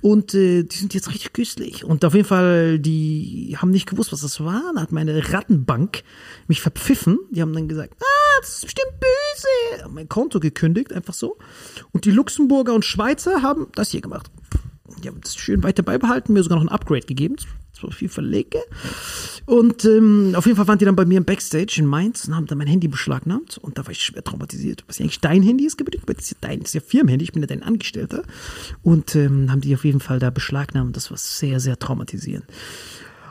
Und 0.01 0.35
äh, 0.35 0.63
die 0.63 0.77
sind 0.77 0.93
jetzt 0.93 1.09
richtig 1.09 1.33
köstlich. 1.33 1.83
Und 1.83 2.05
auf 2.05 2.13
jeden 2.13 2.27
Fall, 2.27 2.77
die 2.77 3.57
haben 3.57 3.71
nicht 3.71 3.89
gewusst, 3.89 4.11
was 4.11 4.21
das 4.21 4.39
war. 4.41 4.73
Da 4.75 4.81
hat 4.81 4.91
meine 4.91 5.33
Rattenbank 5.33 6.03
mich 6.47 6.61
verpfiffen. 6.61 7.17
Die 7.31 7.41
haben 7.41 7.53
dann 7.53 7.67
gesagt, 7.67 7.95
ah, 7.99 8.39
das 8.41 8.57
ist 8.57 8.65
bestimmt 8.65 8.93
böse. 8.99 9.83
Haben 9.83 9.95
mein 9.95 10.07
Konto 10.07 10.39
gekündigt, 10.39 10.93
einfach 10.93 11.15
so. 11.15 11.37
Und 11.91 12.05
die 12.05 12.11
Luxemburger 12.11 12.75
und 12.75 12.85
Schweizer 12.85 13.41
haben 13.41 13.67
das 13.73 13.89
hier 13.89 14.01
gemacht. 14.01 14.29
Die 15.01 15.07
haben 15.07 15.21
das 15.21 15.35
schön 15.35 15.63
weiter 15.63 15.83
beibehalten, 15.83 16.33
mir 16.33 16.43
sogar 16.43 16.57
noch 16.57 16.65
ein 16.65 16.73
Upgrade 16.73 17.05
gegeben. 17.05 17.35
War 17.81 17.91
viel 17.91 18.09
verlege. 18.09 18.59
Und 19.45 19.83
ähm, 19.85 20.33
auf 20.35 20.45
jeden 20.45 20.55
Fall 20.55 20.67
waren 20.67 20.77
die 20.77 20.85
dann 20.85 20.95
bei 20.95 21.05
mir 21.05 21.17
im 21.17 21.25
Backstage 21.25 21.75
in 21.77 21.85
Mainz 21.85 22.25
und 22.25 22.35
haben 22.35 22.47
dann 22.47 22.57
mein 22.57 22.67
Handy 22.67 22.87
beschlagnahmt. 22.87 23.57
Und 23.57 23.77
da 23.77 23.85
war 23.85 23.91
ich 23.91 24.01
schwer 24.01 24.23
traumatisiert. 24.23 24.83
Was 24.87 24.97
ja 24.97 25.03
eigentlich 25.03 25.19
dein 25.19 25.43
Handy 25.43 25.65
ist, 25.65 25.77
geblieben. 25.77 26.03
Das 26.07 26.23
ist 26.23 26.31
ja 26.31 26.37
dein, 26.41 26.61
ist 26.61 26.73
ja 26.73 26.81
Firmenhandy, 26.81 27.25
ich 27.25 27.33
bin 27.33 27.43
ja 27.43 27.47
dein 27.47 27.63
Angestellter. 27.63 28.23
Und 28.81 29.15
ähm, 29.15 29.51
haben 29.51 29.61
die 29.61 29.75
auf 29.75 29.83
jeden 29.83 29.99
Fall 29.99 30.19
da 30.19 30.29
beschlagnahmt. 30.29 30.95
Das 30.95 31.11
war 31.11 31.17
sehr, 31.17 31.59
sehr 31.59 31.77
traumatisierend. 31.77 32.45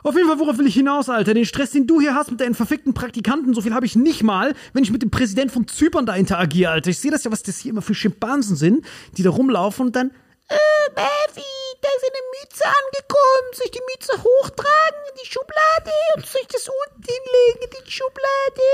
Auf 0.03 0.15
jeden 0.15 0.29
Fall, 0.29 0.39
worauf 0.39 0.59
will 0.59 0.67
ich 0.67 0.75
hinaus, 0.75 1.09
Alter? 1.09 1.33
Den 1.33 1.47
Stress, 1.47 1.71
den 1.71 1.87
du 1.87 1.99
hier 1.99 2.15
hast 2.15 2.31
mit 2.31 2.39
deinen 2.39 2.55
verfickten 2.55 2.93
Praktikanten, 2.93 3.55
so 3.55 3.63
viel 3.63 3.73
habe 3.73 3.87
ich 3.87 3.97
nicht 3.97 4.23
mal, 4.23 4.55
wenn 4.75 4.85
ich 4.85 4.91
mit 4.91 5.01
dem 5.01 5.11
Präsident 5.11 5.51
von 5.51 5.67
Zypern 5.67 6.05
da 6.05 6.15
interagiere, 6.15 6.73
Alter. 6.73 6.91
Ich 6.91 6.99
sehe 6.99 7.11
das 7.11 7.25
ja, 7.25 7.33
was 7.33 7.43
das 7.43 7.59
hier 7.59 7.71
immer 7.71 7.81
für 7.81 7.95
Schimpansen 7.95 8.55
sind, 8.55 8.85
die 9.17 9.23
da 9.23 9.31
rumlaufen 9.31 9.87
und 9.87 9.97
dann, 9.97 10.11
äh, 10.49 10.91
Baby, 10.95 11.49
da 11.81 11.89
ist 11.97 12.05
eine 12.05 12.23
Mütze 12.41 12.65
angekommen. 12.65 13.49
Soll 13.55 13.67
ich 13.67 13.71
die 13.73 13.81
Mütze 13.93 14.13
hochtragen 14.13 15.01
in 15.11 15.17
die 15.23 15.29
Schublade 15.29 15.93
und 16.17 16.27
soll 16.27 16.41
ich 16.43 16.49
das 16.49 16.69
unten 16.69 17.03
hinlegen 17.03 17.79
in 17.79 17.85
die 17.87 17.91
Schublade? 17.91 18.69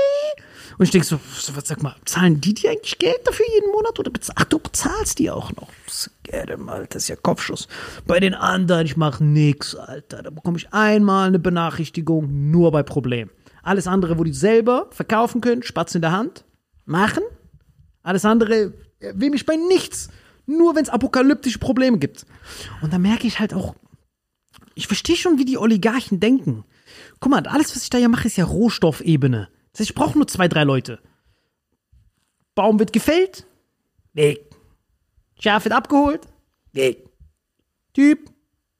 Und 0.77 0.85
ich 0.85 0.91
denke 0.91 1.07
so, 1.07 1.19
so, 1.37 1.55
was 1.55 1.67
sag 1.67 1.81
mal, 1.83 1.95
zahlen 2.05 2.41
die 2.41 2.53
dir 2.53 2.71
eigentlich 2.71 2.97
Geld 2.97 3.25
dafür 3.25 3.45
jeden 3.53 3.71
Monat 3.71 3.99
oder 3.99 4.11
Ach, 4.35 4.43
du 4.45 4.59
bezahlst 4.59 5.19
die 5.19 5.29
auch 5.29 5.51
noch. 5.53 5.69
Alter, 6.31 6.57
Alter, 6.67 6.87
das 6.87 7.03
ist 7.03 7.09
ja 7.09 7.15
Kopfschuss. 7.15 7.67
Bei 8.05 8.19
den 8.19 8.33
anderen, 8.33 8.85
ich 8.85 8.97
mache 8.97 9.23
nix, 9.23 9.75
Alter. 9.75 10.23
Da 10.23 10.29
bekomme 10.29 10.57
ich 10.57 10.73
einmal 10.73 11.27
eine 11.27 11.39
Benachrichtigung, 11.39 12.51
nur 12.51 12.71
bei 12.71 12.83
Problem. 12.83 13.29
Alles 13.63 13.87
andere, 13.87 14.17
wo 14.17 14.23
die 14.23 14.33
selber 14.33 14.87
verkaufen 14.91 15.41
können, 15.41 15.63
Spatz 15.63 15.93
in 15.95 16.01
der 16.01 16.11
Hand, 16.11 16.45
machen. 16.85 17.23
Alles 18.03 18.25
andere 18.25 18.73
Er 18.99 19.19
will 19.19 19.29
mich 19.29 19.45
bei 19.45 19.55
nichts. 19.55 20.09
Nur 20.57 20.75
wenn 20.75 20.83
es 20.83 20.89
apokalyptische 20.89 21.59
Probleme 21.59 21.97
gibt. 21.97 22.25
Und 22.81 22.91
da 22.91 22.97
merke 22.97 23.27
ich 23.27 23.39
halt 23.39 23.53
auch, 23.53 23.75
ich 24.75 24.87
verstehe 24.87 25.15
schon, 25.15 25.37
wie 25.37 25.45
die 25.45 25.57
Oligarchen 25.57 26.19
denken. 26.19 26.63
Guck 27.19 27.31
mal, 27.31 27.45
alles, 27.47 27.75
was 27.75 27.83
ich 27.83 27.89
da 27.89 27.97
ja 27.97 28.09
mache, 28.09 28.27
ist 28.27 28.37
ja 28.37 28.45
Rohstoffebene. 28.45 29.49
Das 29.71 29.79
heißt, 29.81 29.89
ich 29.91 29.95
brauche 29.95 30.17
nur 30.17 30.27
zwei, 30.27 30.47
drei 30.47 30.63
Leute. 30.63 30.99
Baum 32.55 32.79
wird 32.79 32.93
gefällt, 32.93 33.47
weg. 34.13 34.39
Schaf 35.39 35.63
wird 35.63 35.73
abgeholt, 35.73 36.27
weg. 36.73 37.05
Typ, 37.93 38.29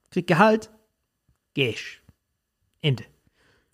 kriegt 0.10 0.28
Gehalt, 0.28 0.70
geh 1.54 1.70
ich. 1.70 2.02
Ende. 2.82 3.06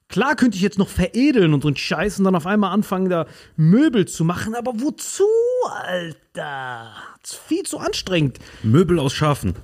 Klar 0.09 0.35
könnte 0.35 0.55
ich 0.55 0.61
jetzt 0.63 0.77
noch 0.77 0.87
veredeln 0.87 1.53
und 1.53 1.61
so 1.63 1.67
einen 1.67 1.75
Scheiß 1.77 2.19
und 2.19 2.25
dann 2.25 2.35
auf 2.35 2.45
einmal 2.47 2.71
anfangen, 2.71 3.09
da 3.09 3.25
Möbel 3.57 4.07
zu 4.07 4.23
machen, 4.23 4.55
aber 4.55 4.71
wozu, 4.79 5.25
Alter? 5.69 6.91
Das 7.21 7.31
ist 7.31 7.39
viel 7.45 7.63
zu 7.63 7.77
anstrengend. 7.77 8.39
Möbel 8.63 8.99
aus 8.99 9.13
Schafen. 9.13 9.55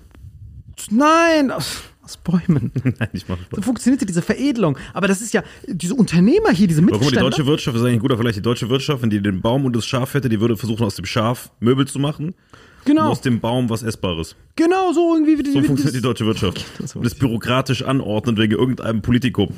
Nein, 0.89 1.50
aus, 1.52 1.84
aus 2.04 2.18
Bäumen. 2.18 2.72
Nein, 2.84 3.10
ich 3.14 3.28
mach 3.30 3.38
So 3.52 3.62
funktioniert 3.62 4.02
ja 4.02 4.08
diese 4.08 4.22
Veredelung. 4.22 4.78
Aber 4.94 5.08
das 5.08 5.22
ist 5.22 5.34
ja, 5.34 5.44
diese 5.68 5.96
Unternehmer 5.96 6.50
hier, 6.52 6.68
diese 6.68 6.82
Aber 6.82 6.91
guck 6.91 7.00
mal, 7.00 7.00
die 7.00 7.06
Mittelständler. 7.06 7.30
deutsche 7.30 7.46
Wirtschaft 7.46 7.78
ist 7.78 7.84
eigentlich 7.84 7.94
ein 7.94 8.00
guter 8.00 8.16
Vergleich. 8.16 8.36
Die 8.36 8.41
deutsche 8.41 8.70
Wirtschaft, 8.70 9.02
wenn 9.02 9.10
die 9.10 9.22
den 9.22 9.41
Baum 9.41 9.66
und 9.66 9.76
das 9.76 9.86
Schaf 9.86 10.14
hätte, 10.14 10.28
die 10.30 10.41
würde 10.41 10.58
versuchen, 10.58 10.84
aus 10.84 10.96
dem 10.96 11.06
Schaf 11.06 11.52
Möbel 11.62 11.88
zu 11.88 12.00
machen. 12.00 12.28
Und 12.30 12.36
genau, 12.86 13.10
aus 13.12 13.22
dem 13.22 13.39
Baum 13.39 13.70
was 13.70 13.82
Essbares. 13.84 14.36
genau 14.58 14.91
so 14.91 15.14
irgendwie. 15.16 15.38
Wie, 15.39 15.52
So 15.52 15.62
wie, 15.64 15.68
funktioniert 15.68 15.86
das- 15.86 15.94
die 15.94 16.02
deutsche 16.02 16.26
Wirtschaft. 16.26 16.66
so 16.86 17.00
Und 17.00 17.06
das 17.06 17.16
bürokratisch 17.16 17.84
anordnen 17.84 18.36
wegen 18.38 18.52
irgendeinem 18.54 19.02
Politikum. 19.02 19.54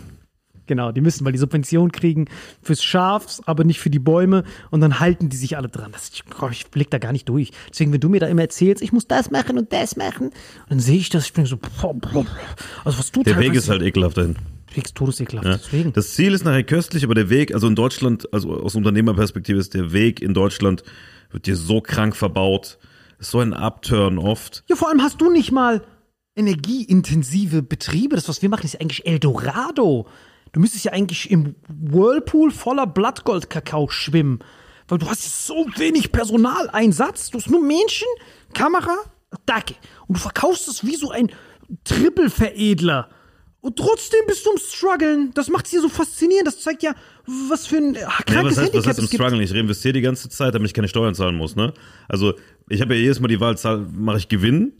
Genau, 0.67 0.91
die 0.91 1.01
müssen, 1.01 1.25
weil 1.25 1.31
die 1.31 1.37
Subvention 1.37 1.91
kriegen 1.91 2.27
fürs 2.61 2.83
Schaf, 2.83 3.39
aber 3.45 3.63
nicht 3.63 3.79
für 3.79 3.89
die 3.89 3.99
Bäume 3.99 4.43
und 4.71 4.81
dann 4.81 4.99
halten 4.99 5.29
die 5.29 5.37
sich 5.37 5.57
alle 5.57 5.69
dran. 5.69 5.91
Das, 5.91 6.09
ich, 6.13 6.23
ich 6.51 6.67
blick 6.67 6.89
da 6.91 6.97
gar 6.97 7.11
nicht 7.11 7.29
durch. 7.29 7.51
Deswegen, 7.69 7.93
wenn 7.93 7.99
du 7.99 8.09
mir 8.09 8.19
da 8.19 8.27
immer 8.27 8.41
erzählst, 8.41 8.81
ich 8.81 8.91
muss 8.91 9.07
das 9.07 9.31
machen 9.31 9.57
und 9.57 9.71
das 9.71 9.95
machen, 9.95 10.31
dann 10.69 10.79
sehe 10.79 10.97
ich 10.97 11.09
das, 11.09 11.25
ich 11.25 11.33
bin 11.33 11.45
so, 11.45 11.59
also 12.83 12.99
was 12.99 13.11
du 13.11 13.23
Der 13.23 13.37
Weg 13.39 13.53
ist 13.53 13.69
halt 13.69 13.81
ekelhaft 13.81 14.17
dahin. 14.17 14.35
Weg 14.73 14.85
ist 14.85 14.95
todesekelhaft, 14.95 15.47
Ja. 15.47 15.57
deswegen. 15.57 15.93
Das 15.93 16.13
Ziel 16.15 16.33
ist 16.33 16.43
nachher 16.43 16.63
köstlich, 16.63 17.03
aber 17.03 17.15
der 17.15 17.29
Weg, 17.29 17.53
also 17.53 17.67
in 17.67 17.75
Deutschland, 17.75 18.31
also 18.33 18.51
aus 18.53 18.75
Unternehmerperspektive 18.75 19.59
ist 19.59 19.73
der 19.73 19.93
Weg 19.93 20.21
in 20.21 20.33
Deutschland, 20.33 20.83
wird 21.31 21.45
dir 21.47 21.55
so 21.55 21.81
krank 21.81 22.15
verbaut. 22.15 22.77
Ist 23.19 23.31
so 23.31 23.39
ein 23.39 23.53
Upturn 23.53 24.17
oft. 24.17 24.63
Ja, 24.67 24.75
vor 24.75 24.89
allem 24.89 25.01
hast 25.01 25.21
du 25.21 25.29
nicht 25.31 25.51
mal 25.51 25.81
energieintensive 26.35 27.61
Betriebe. 27.63 28.15
Das, 28.15 28.27
was 28.27 28.41
wir 28.41 28.49
machen, 28.49 28.65
ist 28.65 28.79
eigentlich 28.79 29.05
Eldorado. 29.05 30.07
Du 30.55 30.61
müsstest 30.61 30.85
ja 30.85 30.93
eigentlich 30.93 31.29
im 31.31 31.55
Whirlpool 31.67 32.49
voller 32.49 32.87
Blattgoldkakao 32.87 33.89
schwimmen. 33.89 34.39
Weil 34.87 34.99
du 34.99 35.09
hast 35.09 35.45
so 35.45 35.67
wenig 35.75 36.13
Personaleinsatz. 36.13 37.29
Du 37.29 37.39
hast 37.39 37.49
nur 37.49 37.61
Menschen, 37.61 38.07
Kamera, 38.53 38.95
Dacke. 39.45 39.75
Und 40.07 40.15
du 40.15 40.21
verkaufst 40.21 40.69
es 40.69 40.85
wie 40.85 40.95
so 40.95 41.11
ein 41.11 41.29
Triple-Veredler. 41.83 43.09
Und 43.59 43.75
trotzdem 43.75 44.21
bist 44.27 44.45
du 44.45 44.51
am 44.51 44.57
Struggeln. 44.57 45.31
Das 45.33 45.49
macht 45.49 45.65
es 45.65 45.71
hier 45.71 45.81
so 45.81 45.89
faszinierend. 45.89 46.47
Das 46.47 46.61
zeigt 46.61 46.83
ja, 46.83 46.95
was 47.49 47.67
für 47.67 47.75
ein 47.75 47.95
äh, 47.95 47.99
Ja, 48.03 48.11
krankes 48.25 48.25
was 48.25 48.45
heißt, 48.45 48.57
was 48.57 48.63
Handicap 48.63 48.85
heißt 48.85 48.99
im. 48.99 49.07
Struggle? 49.07 49.43
Ich 49.43 49.53
reinvestiere 49.53 49.91
die 49.91 50.01
ganze 50.01 50.29
Zeit, 50.29 50.55
damit 50.55 50.67
ich 50.69 50.73
keine 50.73 50.87
Steuern 50.87 51.15
zahlen 51.15 51.35
muss, 51.35 51.57
ne? 51.57 51.73
Also, 52.07 52.33
ich 52.69 52.79
habe 52.79 52.95
ja 52.95 53.01
jedes 53.01 53.19
Mal 53.19 53.27
die 53.27 53.41
Wahl, 53.41 53.57
mache 53.91 54.19
ich 54.19 54.29
Gewinn 54.29 54.71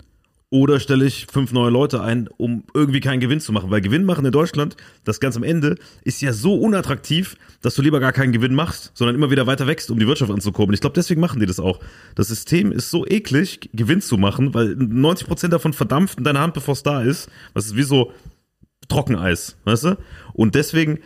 oder 0.55 0.79
stelle 0.79 1.05
ich 1.05 1.27
fünf 1.29 1.51
neue 1.51 1.69
Leute 1.69 2.01
ein, 2.01 2.29
um 2.37 2.63
irgendwie 2.73 3.01
keinen 3.01 3.19
Gewinn 3.19 3.41
zu 3.41 3.51
machen. 3.51 3.71
Weil 3.71 3.81
Gewinn 3.81 4.05
machen 4.05 4.25
in 4.25 4.31
Deutschland, 4.31 4.77
das 5.03 5.19
ganz 5.19 5.35
am 5.35 5.43
Ende, 5.43 5.75
ist 6.03 6.21
ja 6.21 6.31
so 6.31 6.55
unattraktiv, 6.55 7.35
dass 7.61 7.75
du 7.75 7.81
lieber 7.81 7.99
gar 7.99 8.13
keinen 8.13 8.31
Gewinn 8.31 8.55
machst, 8.55 8.91
sondern 8.93 9.15
immer 9.15 9.29
wieder 9.29 9.47
weiter 9.47 9.67
wächst, 9.67 9.91
um 9.91 9.99
die 9.99 10.07
Wirtschaft 10.07 10.31
anzukurbeln. 10.31 10.73
Ich 10.73 10.79
glaube, 10.79 10.93
deswegen 10.93 11.19
machen 11.19 11.41
die 11.41 11.45
das 11.45 11.59
auch. 11.59 11.81
Das 12.15 12.29
System 12.29 12.71
ist 12.71 12.89
so 12.89 13.05
eklig, 13.05 13.69
Gewinn 13.73 13.99
zu 13.99 14.17
machen, 14.17 14.53
weil 14.53 14.69
90% 14.75 15.49
davon 15.49 15.73
verdampft 15.73 16.19
in 16.19 16.23
deiner 16.23 16.39
Hand, 16.39 16.53
bevor 16.53 16.71
es 16.71 16.83
da 16.83 17.01
ist. 17.01 17.29
Das 17.53 17.65
ist 17.65 17.75
wie 17.75 17.83
so 17.83 18.13
Trockeneis, 18.87 19.57
weißt 19.65 19.83
du? 19.83 19.97
Und 20.33 20.55
deswegen, 20.55 20.99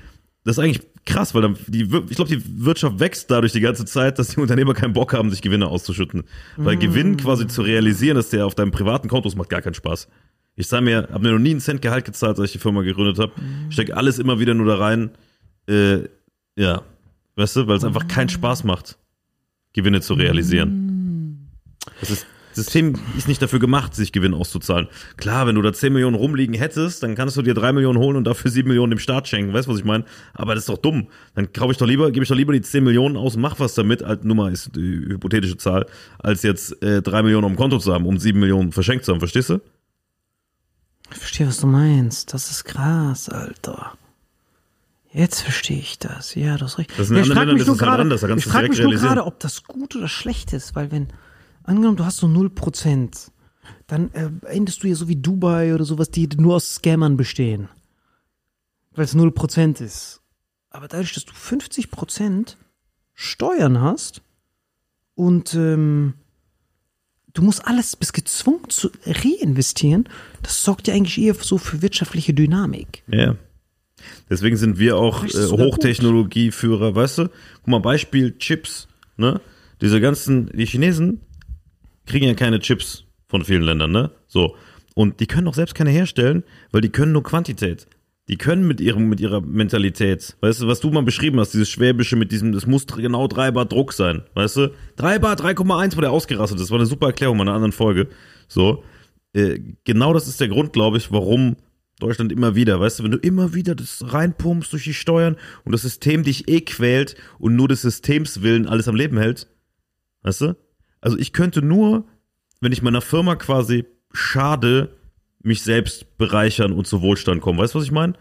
das 0.43 0.57
ist 0.57 0.63
eigentlich 0.63 0.81
krass, 1.09 1.33
weil 1.33 1.41
dann 1.41 1.57
die, 1.67 1.81
ich 1.81 2.15
glaube, 2.15 2.29
die 2.29 2.41
Wirtschaft 2.63 2.99
wächst 2.99 3.29
dadurch 3.29 3.51
die 3.51 3.59
ganze 3.59 3.85
Zeit, 3.85 4.19
dass 4.19 4.29
die 4.29 4.39
Unternehmer 4.39 4.73
keinen 4.73 4.93
Bock 4.93 5.13
haben, 5.13 5.29
sich 5.29 5.41
Gewinne 5.41 5.67
auszuschütten. 5.67 6.23
Weil 6.57 6.77
Gewinn 6.77 7.17
quasi 7.17 7.47
zu 7.47 7.61
realisieren, 7.61 8.15
dass 8.15 8.29
der 8.29 8.45
auf 8.45 8.55
deinem 8.55 8.71
privaten 8.71 9.09
Konto 9.09 9.27
ist, 9.27 9.35
macht 9.35 9.49
gar 9.49 9.61
keinen 9.61 9.73
Spaß. 9.73 10.07
Ich 10.55 10.67
sage 10.67 10.83
mir, 10.83 11.09
habe 11.11 11.19
mir 11.19 11.31
noch 11.31 11.39
nie 11.39 11.51
einen 11.51 11.59
Cent 11.59 11.81
Gehalt 11.81 12.05
gezahlt, 12.05 12.37
als 12.37 12.47
ich 12.47 12.53
die 12.53 12.59
Firma 12.59 12.81
gegründet 12.81 13.17
habe. 13.19 13.31
Stecke 13.69 13.95
alles 13.95 14.19
immer 14.19 14.39
wieder 14.39 14.53
nur 14.53 14.67
da 14.67 14.75
rein. 14.75 15.11
Äh, 15.67 16.09
ja, 16.55 16.83
weißt 17.35 17.55
du, 17.55 17.67
weil 17.67 17.77
es 17.77 17.83
einfach 17.83 18.07
keinen 18.07 18.29
Spaß 18.29 18.63
macht, 18.63 18.97
Gewinne 19.73 20.01
zu 20.01 20.13
realisieren. 20.13 21.49
Das 21.99 22.11
ist 22.11 22.27
System 22.59 22.93
ist 23.17 23.27
nicht 23.27 23.41
dafür 23.41 23.59
gemacht, 23.59 23.95
sich 23.95 24.11
Gewinn 24.11 24.33
auszuzahlen. 24.33 24.87
Klar, 25.17 25.47
wenn 25.47 25.55
du 25.55 25.61
da 25.61 25.73
10 25.73 25.91
Millionen 25.93 26.15
rumliegen 26.15 26.55
hättest, 26.55 27.03
dann 27.03 27.15
kannst 27.15 27.37
du 27.37 27.41
dir 27.41 27.53
3 27.53 27.73
Millionen 27.73 27.99
holen 27.99 28.17
und 28.17 28.25
dafür 28.25 28.51
7 28.51 28.67
Millionen 28.67 28.91
dem 28.91 28.99
Staat 28.99 29.27
schenken. 29.27 29.53
Weißt 29.53 29.67
du, 29.67 29.71
was 29.71 29.79
ich 29.79 29.85
meine? 29.85 30.05
Aber 30.33 30.55
das 30.55 30.63
ist 30.63 30.69
doch 30.69 30.77
dumm. 30.77 31.07
Dann 31.35 31.51
kaufe 31.53 31.71
ich 31.71 31.77
doch 31.77 31.87
lieber, 31.87 32.11
gebe 32.11 32.23
ich 32.23 32.29
doch 32.29 32.35
lieber 32.35 32.53
die 32.53 32.61
10 32.61 32.83
Millionen 32.83 33.17
aus 33.17 33.35
und 33.35 33.41
mach 33.41 33.59
was 33.59 33.73
damit, 33.73 34.03
als 34.03 34.23
Nummer 34.23 34.51
ist 34.51 34.75
die 34.75 35.05
hypothetische 35.09 35.57
Zahl, 35.57 35.85
als 36.19 36.43
jetzt 36.43 36.81
äh, 36.83 37.01
3 37.01 37.23
Millionen 37.23 37.45
auf 37.45 37.51
dem 37.51 37.57
Konto 37.57 37.79
zu 37.79 37.93
haben, 37.93 38.05
um 38.05 38.17
7 38.17 38.39
Millionen 38.39 38.71
verschenkt 38.71 39.05
zu 39.05 39.11
haben. 39.11 39.19
Verstehst 39.19 39.49
du? 39.49 39.59
Ich 41.11 41.17
verstehe, 41.17 41.47
was 41.47 41.59
du 41.59 41.67
meinst. 41.67 42.33
Das 42.33 42.51
ist 42.51 42.65
krass, 42.65 43.29
Alter. 43.29 43.93
Jetzt 45.11 45.41
verstehe 45.41 45.79
ich 45.79 45.97
das. 45.97 46.35
Ja, 46.35 46.57
du 46.57 46.65
hast 46.65 46.77
recht. 46.77 46.91
Das 46.91 47.09
ist 47.09 47.11
ja, 47.11 47.21
ich 47.21 47.27
frage 47.27 47.39
Ländern 47.39 47.55
mich 47.55 47.61
ist 47.61 47.67
nur 47.67 47.75
es 47.75 47.81
halt 47.81 47.89
gerade, 47.89 48.01
anders, 48.03 48.23
ich 48.23 48.45
frage 48.45 48.69
mich 48.69 48.79
nur 48.79 48.93
gerade, 48.93 49.25
ob 49.25 49.39
das 49.39 49.63
gut 49.63 49.95
oder 49.95 50.07
schlecht 50.07 50.53
ist, 50.53 50.75
weil 50.75 50.91
wenn, 50.91 51.07
angenommen, 51.63 51.97
du 51.97 52.05
hast 52.05 52.17
so 52.17 52.27
0%, 52.27 53.31
dann 53.87 54.11
äh, 54.13 54.29
endest 54.47 54.83
du 54.83 54.87
ja 54.87 54.95
so 54.95 55.07
wie 55.07 55.15
Dubai 55.15 55.73
oder 55.73 55.85
sowas, 55.85 56.11
die 56.11 56.27
nur 56.37 56.55
aus 56.55 56.75
Scammern 56.75 57.17
bestehen. 57.17 57.69
Weil 58.93 59.05
es 59.05 59.15
0% 59.15 59.81
ist. 59.81 60.21
Aber 60.69 60.87
dadurch, 60.87 61.13
dass 61.13 61.25
du 61.25 61.33
50% 61.33 62.55
Steuern 63.13 63.81
hast 63.81 64.21
und 65.15 65.53
ähm, 65.53 66.13
du 67.33 67.41
musst 67.41 67.65
alles, 67.65 67.95
bist 67.95 68.13
gezwungen 68.13 68.69
zu 68.69 68.89
reinvestieren, 69.05 70.07
das 70.41 70.63
sorgt 70.63 70.87
ja 70.87 70.93
eigentlich 70.93 71.19
eher 71.19 71.33
so 71.33 71.57
für 71.57 71.81
wirtschaftliche 71.81 72.33
Dynamik. 72.33 73.03
Ja. 73.07 73.35
Deswegen 74.29 74.57
sind 74.57 74.79
wir 74.79 74.97
auch 74.97 75.25
äh. 75.25 75.27
Hochtechnologieführer, 75.27 76.95
weißt 76.95 77.17
du? 77.19 77.23
Guck 77.55 77.67
mal, 77.67 77.79
Beispiel 77.79 78.37
Chips, 78.37 78.87
ne? 79.17 79.41
Diese 79.81 80.01
ganzen, 80.01 80.49
die 80.53 80.65
Chinesen 80.65 81.21
kriegen 82.09 82.25
ja 82.25 82.33
keine 82.33 82.59
Chips 82.59 83.05
von 83.27 83.45
vielen 83.45 83.63
Ländern, 83.63 83.91
ne? 83.91 84.11
So. 84.27 84.55
Und 84.95 85.19
die 85.21 85.27
können 85.27 85.47
auch 85.47 85.53
selbst 85.53 85.75
keine 85.75 85.91
herstellen, 85.91 86.43
weil 86.71 86.81
die 86.81 86.89
können 86.89 87.13
nur 87.13 87.23
Quantität. 87.23 87.87
Die 88.27 88.37
können 88.37 88.67
mit 88.67 88.81
ihrem, 88.81 89.09
mit 89.09 89.19
ihrer 89.19 89.41
Mentalität, 89.41 90.35
weißt 90.41 90.61
du, 90.61 90.67
was 90.67 90.81
du 90.81 90.91
mal 90.91 91.01
beschrieben 91.01 91.39
hast, 91.39 91.53
dieses 91.53 91.69
Schwäbische 91.69 92.15
mit 92.15 92.31
diesem, 92.31 92.51
das 92.51 92.67
muss 92.67 92.85
genau 92.85 93.27
3 93.27 93.51
Bar 93.51 93.65
Druck 93.65 93.93
sein, 93.93 94.23
weißt 94.35 94.57
du? 94.57 94.71
3 94.97 95.19
Bar, 95.19 95.35
3,1, 95.35 95.97
wo 95.97 96.01
der 96.01 96.11
ausgerastet 96.11 96.57
ist. 96.57 96.65
Das 96.65 96.71
war 96.71 96.77
eine 96.77 96.85
super 96.85 97.07
Erklärung 97.07 97.37
in 97.37 97.41
einer 97.43 97.53
anderen 97.53 97.71
Folge. 97.71 98.07
So. 98.47 98.83
Äh, 99.33 99.59
genau 99.83 100.13
das 100.13 100.27
ist 100.27 100.39
der 100.39 100.47
Grund, 100.47 100.73
glaube 100.73 100.97
ich, 100.97 101.11
warum 101.11 101.55
Deutschland 101.99 102.31
immer 102.31 102.55
wieder, 102.55 102.79
weißt 102.79 102.99
du, 102.99 103.03
wenn 103.03 103.11
du 103.11 103.17
immer 103.17 103.53
wieder 103.53 103.75
das 103.75 104.13
reinpumpst 104.13 104.71
durch 104.73 104.85
die 104.85 104.93
Steuern 104.93 105.35
und 105.65 105.71
das 105.71 105.81
System 105.81 106.23
dich 106.23 106.47
eh 106.47 106.61
quält 106.61 107.15
und 107.39 107.55
nur 107.55 107.67
des 107.67 107.81
Systems 107.81 108.41
willen 108.41 108.67
alles 108.67 108.87
am 108.87 108.95
Leben 108.95 109.17
hält, 109.17 109.47
weißt 110.23 110.41
du? 110.41 110.55
Also 111.01 111.17
ich 111.17 111.33
könnte 111.33 111.61
nur, 111.61 112.05
wenn 112.61 112.71
ich 112.71 112.81
meiner 112.81 113.01
Firma 113.01 113.35
quasi 113.35 113.85
schade, 114.13 114.95
mich 115.41 115.61
selbst 115.61 116.17
bereichern 116.17 116.73
und 116.73 116.87
zu 116.87 117.01
Wohlstand 117.01 117.41
kommen. 117.41 117.59
Weißt 117.59 117.73
du, 117.73 117.79
was 117.79 117.85
ich 117.85 117.91
meine? 117.91 118.13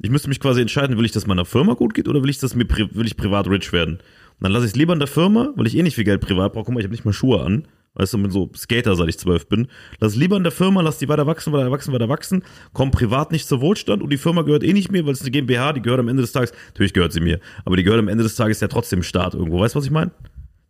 Ich 0.00 0.10
müsste 0.10 0.28
mich 0.28 0.40
quasi 0.40 0.60
entscheiden, 0.60 0.98
will 0.98 1.06
ich, 1.06 1.12
dass 1.12 1.26
meiner 1.26 1.46
Firma 1.46 1.72
gut 1.72 1.94
geht 1.94 2.06
oder 2.06 2.22
will 2.22 2.28
ich, 2.28 2.38
dass 2.38 2.54
mir 2.54 2.68
will 2.68 3.06
ich 3.06 3.16
privat 3.16 3.48
rich 3.48 3.72
werden? 3.72 3.94
Und 3.94 4.42
dann 4.44 4.52
lasse 4.52 4.66
ich 4.66 4.72
es 4.72 4.76
lieber 4.76 4.92
in 4.92 4.98
der 4.98 5.08
Firma, 5.08 5.52
weil 5.56 5.66
ich 5.66 5.76
eh 5.76 5.82
nicht 5.82 5.94
viel 5.94 6.04
Geld 6.04 6.20
privat 6.20 6.52
brauche. 6.52 6.66
Guck 6.66 6.74
mal, 6.74 6.80
ich 6.80 6.84
habe 6.84 6.92
nicht 6.92 7.06
mal 7.06 7.14
Schuhe 7.14 7.42
an. 7.42 7.66
Weißt 7.94 8.12
du, 8.12 8.18
bin 8.18 8.30
so 8.30 8.50
Skater, 8.54 8.94
seit 8.94 9.08
ich 9.08 9.18
zwölf 9.18 9.48
bin. 9.48 9.68
Lass 10.00 10.12
es 10.12 10.18
lieber 10.18 10.36
in 10.36 10.42
der 10.42 10.52
Firma, 10.52 10.82
lass 10.82 10.98
die 10.98 11.08
weiter 11.08 11.26
wachsen, 11.26 11.54
weiter 11.54 11.70
wachsen, 11.70 11.94
weiter 11.94 12.10
wachsen, 12.10 12.42
komm 12.74 12.90
privat 12.90 13.32
nicht 13.32 13.48
zu 13.48 13.62
Wohlstand 13.62 14.02
und 14.02 14.10
die 14.10 14.18
Firma 14.18 14.42
gehört 14.42 14.64
eh 14.64 14.74
nicht 14.74 14.92
mir, 14.92 15.06
weil 15.06 15.14
es 15.14 15.22
eine 15.22 15.30
GmbH, 15.30 15.72
die 15.72 15.80
gehört 15.80 16.00
am 16.00 16.08
Ende 16.08 16.20
des 16.20 16.32
Tages, 16.32 16.52
natürlich 16.66 16.92
gehört 16.92 17.14
sie 17.14 17.20
mir, 17.20 17.40
aber 17.64 17.78
die 17.78 17.84
gehört 17.84 17.98
am 17.98 18.08
Ende 18.08 18.22
des 18.22 18.34
Tages 18.34 18.60
ja 18.60 18.68
trotzdem 18.68 19.02
Staat 19.02 19.32
irgendwo. 19.32 19.60
Weißt 19.60 19.74
du, 19.74 19.78
was 19.78 19.86
ich 19.86 19.90
meine? 19.90 20.10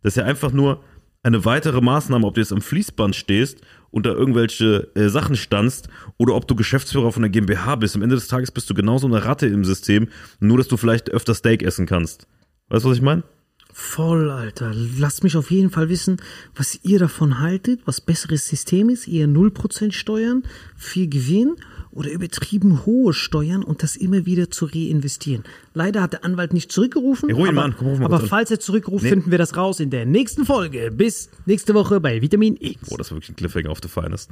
Das 0.03 0.13
ist 0.13 0.15
ja 0.15 0.23
einfach 0.23 0.53
nur 0.53 0.81
eine 1.23 1.45
weitere 1.45 1.81
Maßnahme, 1.81 2.25
ob 2.25 2.35
du 2.35 2.41
jetzt 2.41 2.53
am 2.53 2.61
Fließband 2.61 3.15
stehst 3.15 3.61
und 3.91 4.05
da 4.05 4.11
irgendwelche 4.11 4.89
äh, 4.95 5.09
Sachen 5.09 5.35
standst 5.35 5.89
oder 6.17 6.35
ob 6.35 6.47
du 6.47 6.55
Geschäftsführer 6.55 7.11
von 7.11 7.23
der 7.23 7.29
GmbH 7.29 7.75
bist. 7.75 7.95
Am 7.95 8.01
Ende 8.01 8.15
des 8.15 8.27
Tages 8.27 8.51
bist 8.51 8.69
du 8.69 8.73
genauso 8.73 9.07
eine 9.07 9.25
Ratte 9.25 9.47
im 9.47 9.65
System, 9.65 10.07
nur 10.39 10.57
dass 10.57 10.67
du 10.67 10.77
vielleicht 10.77 11.09
öfter 11.09 11.33
Steak 11.33 11.63
essen 11.63 11.85
kannst. 11.85 12.27
Weißt 12.69 12.85
du, 12.85 12.89
was 12.89 12.97
ich 12.97 13.03
meine? 13.03 13.23
Voll, 13.73 14.31
Alter. 14.31 14.71
Lasst 14.73 15.23
mich 15.23 15.37
auf 15.37 15.51
jeden 15.51 15.69
Fall 15.69 15.87
wissen, 15.87 16.17
was 16.55 16.79
ihr 16.83 16.97
davon 16.97 17.39
haltet, 17.39 17.81
was 17.85 18.01
besseres 18.01 18.47
System 18.47 18.89
ist. 18.89 19.07
Ihr 19.07 19.27
0% 19.27 19.91
Steuern, 19.91 20.43
viel 20.75 21.07
Gewinn 21.07 21.57
oder 21.91 22.11
übertrieben 22.11 22.85
hohe 22.85 23.13
Steuern 23.13 23.63
und 23.63 23.83
das 23.83 23.95
immer 23.95 24.25
wieder 24.25 24.49
zu 24.51 24.65
reinvestieren. 24.65 25.43
Leider 25.73 26.01
hat 26.01 26.13
der 26.13 26.25
Anwalt 26.25 26.53
nicht 26.53 26.71
zurückgerufen, 26.71 27.29
Hey, 27.29 27.35
ruf 27.37 27.47
ihn 27.47 27.57
aber, 27.57 27.67
mal 27.67 27.73
an. 27.73 27.75
Komm, 27.77 28.03
aber 28.03 28.19
falls 28.19 28.51
er 28.51 28.59
zurückruft, 28.59 29.05
finden 29.05 29.31
wir 29.31 29.37
das 29.37 29.55
raus 29.57 29.79
in 29.79 29.89
der 29.89 30.05
nächsten 30.05 30.45
Folge. 30.45 30.91
Bis 30.91 31.29
nächste 31.45 31.73
Woche 31.73 31.99
bei 31.99 32.21
Vitamin 32.21 32.57
X. 32.59 32.89
Oh, 32.89 32.97
das 32.97 33.11
war 33.11 33.17
wirklich 33.17 33.29
ein 33.31 33.35
Cliffhanger 33.35 33.69
auf 33.69 33.79
the 33.81 33.89
Finest. 33.89 34.29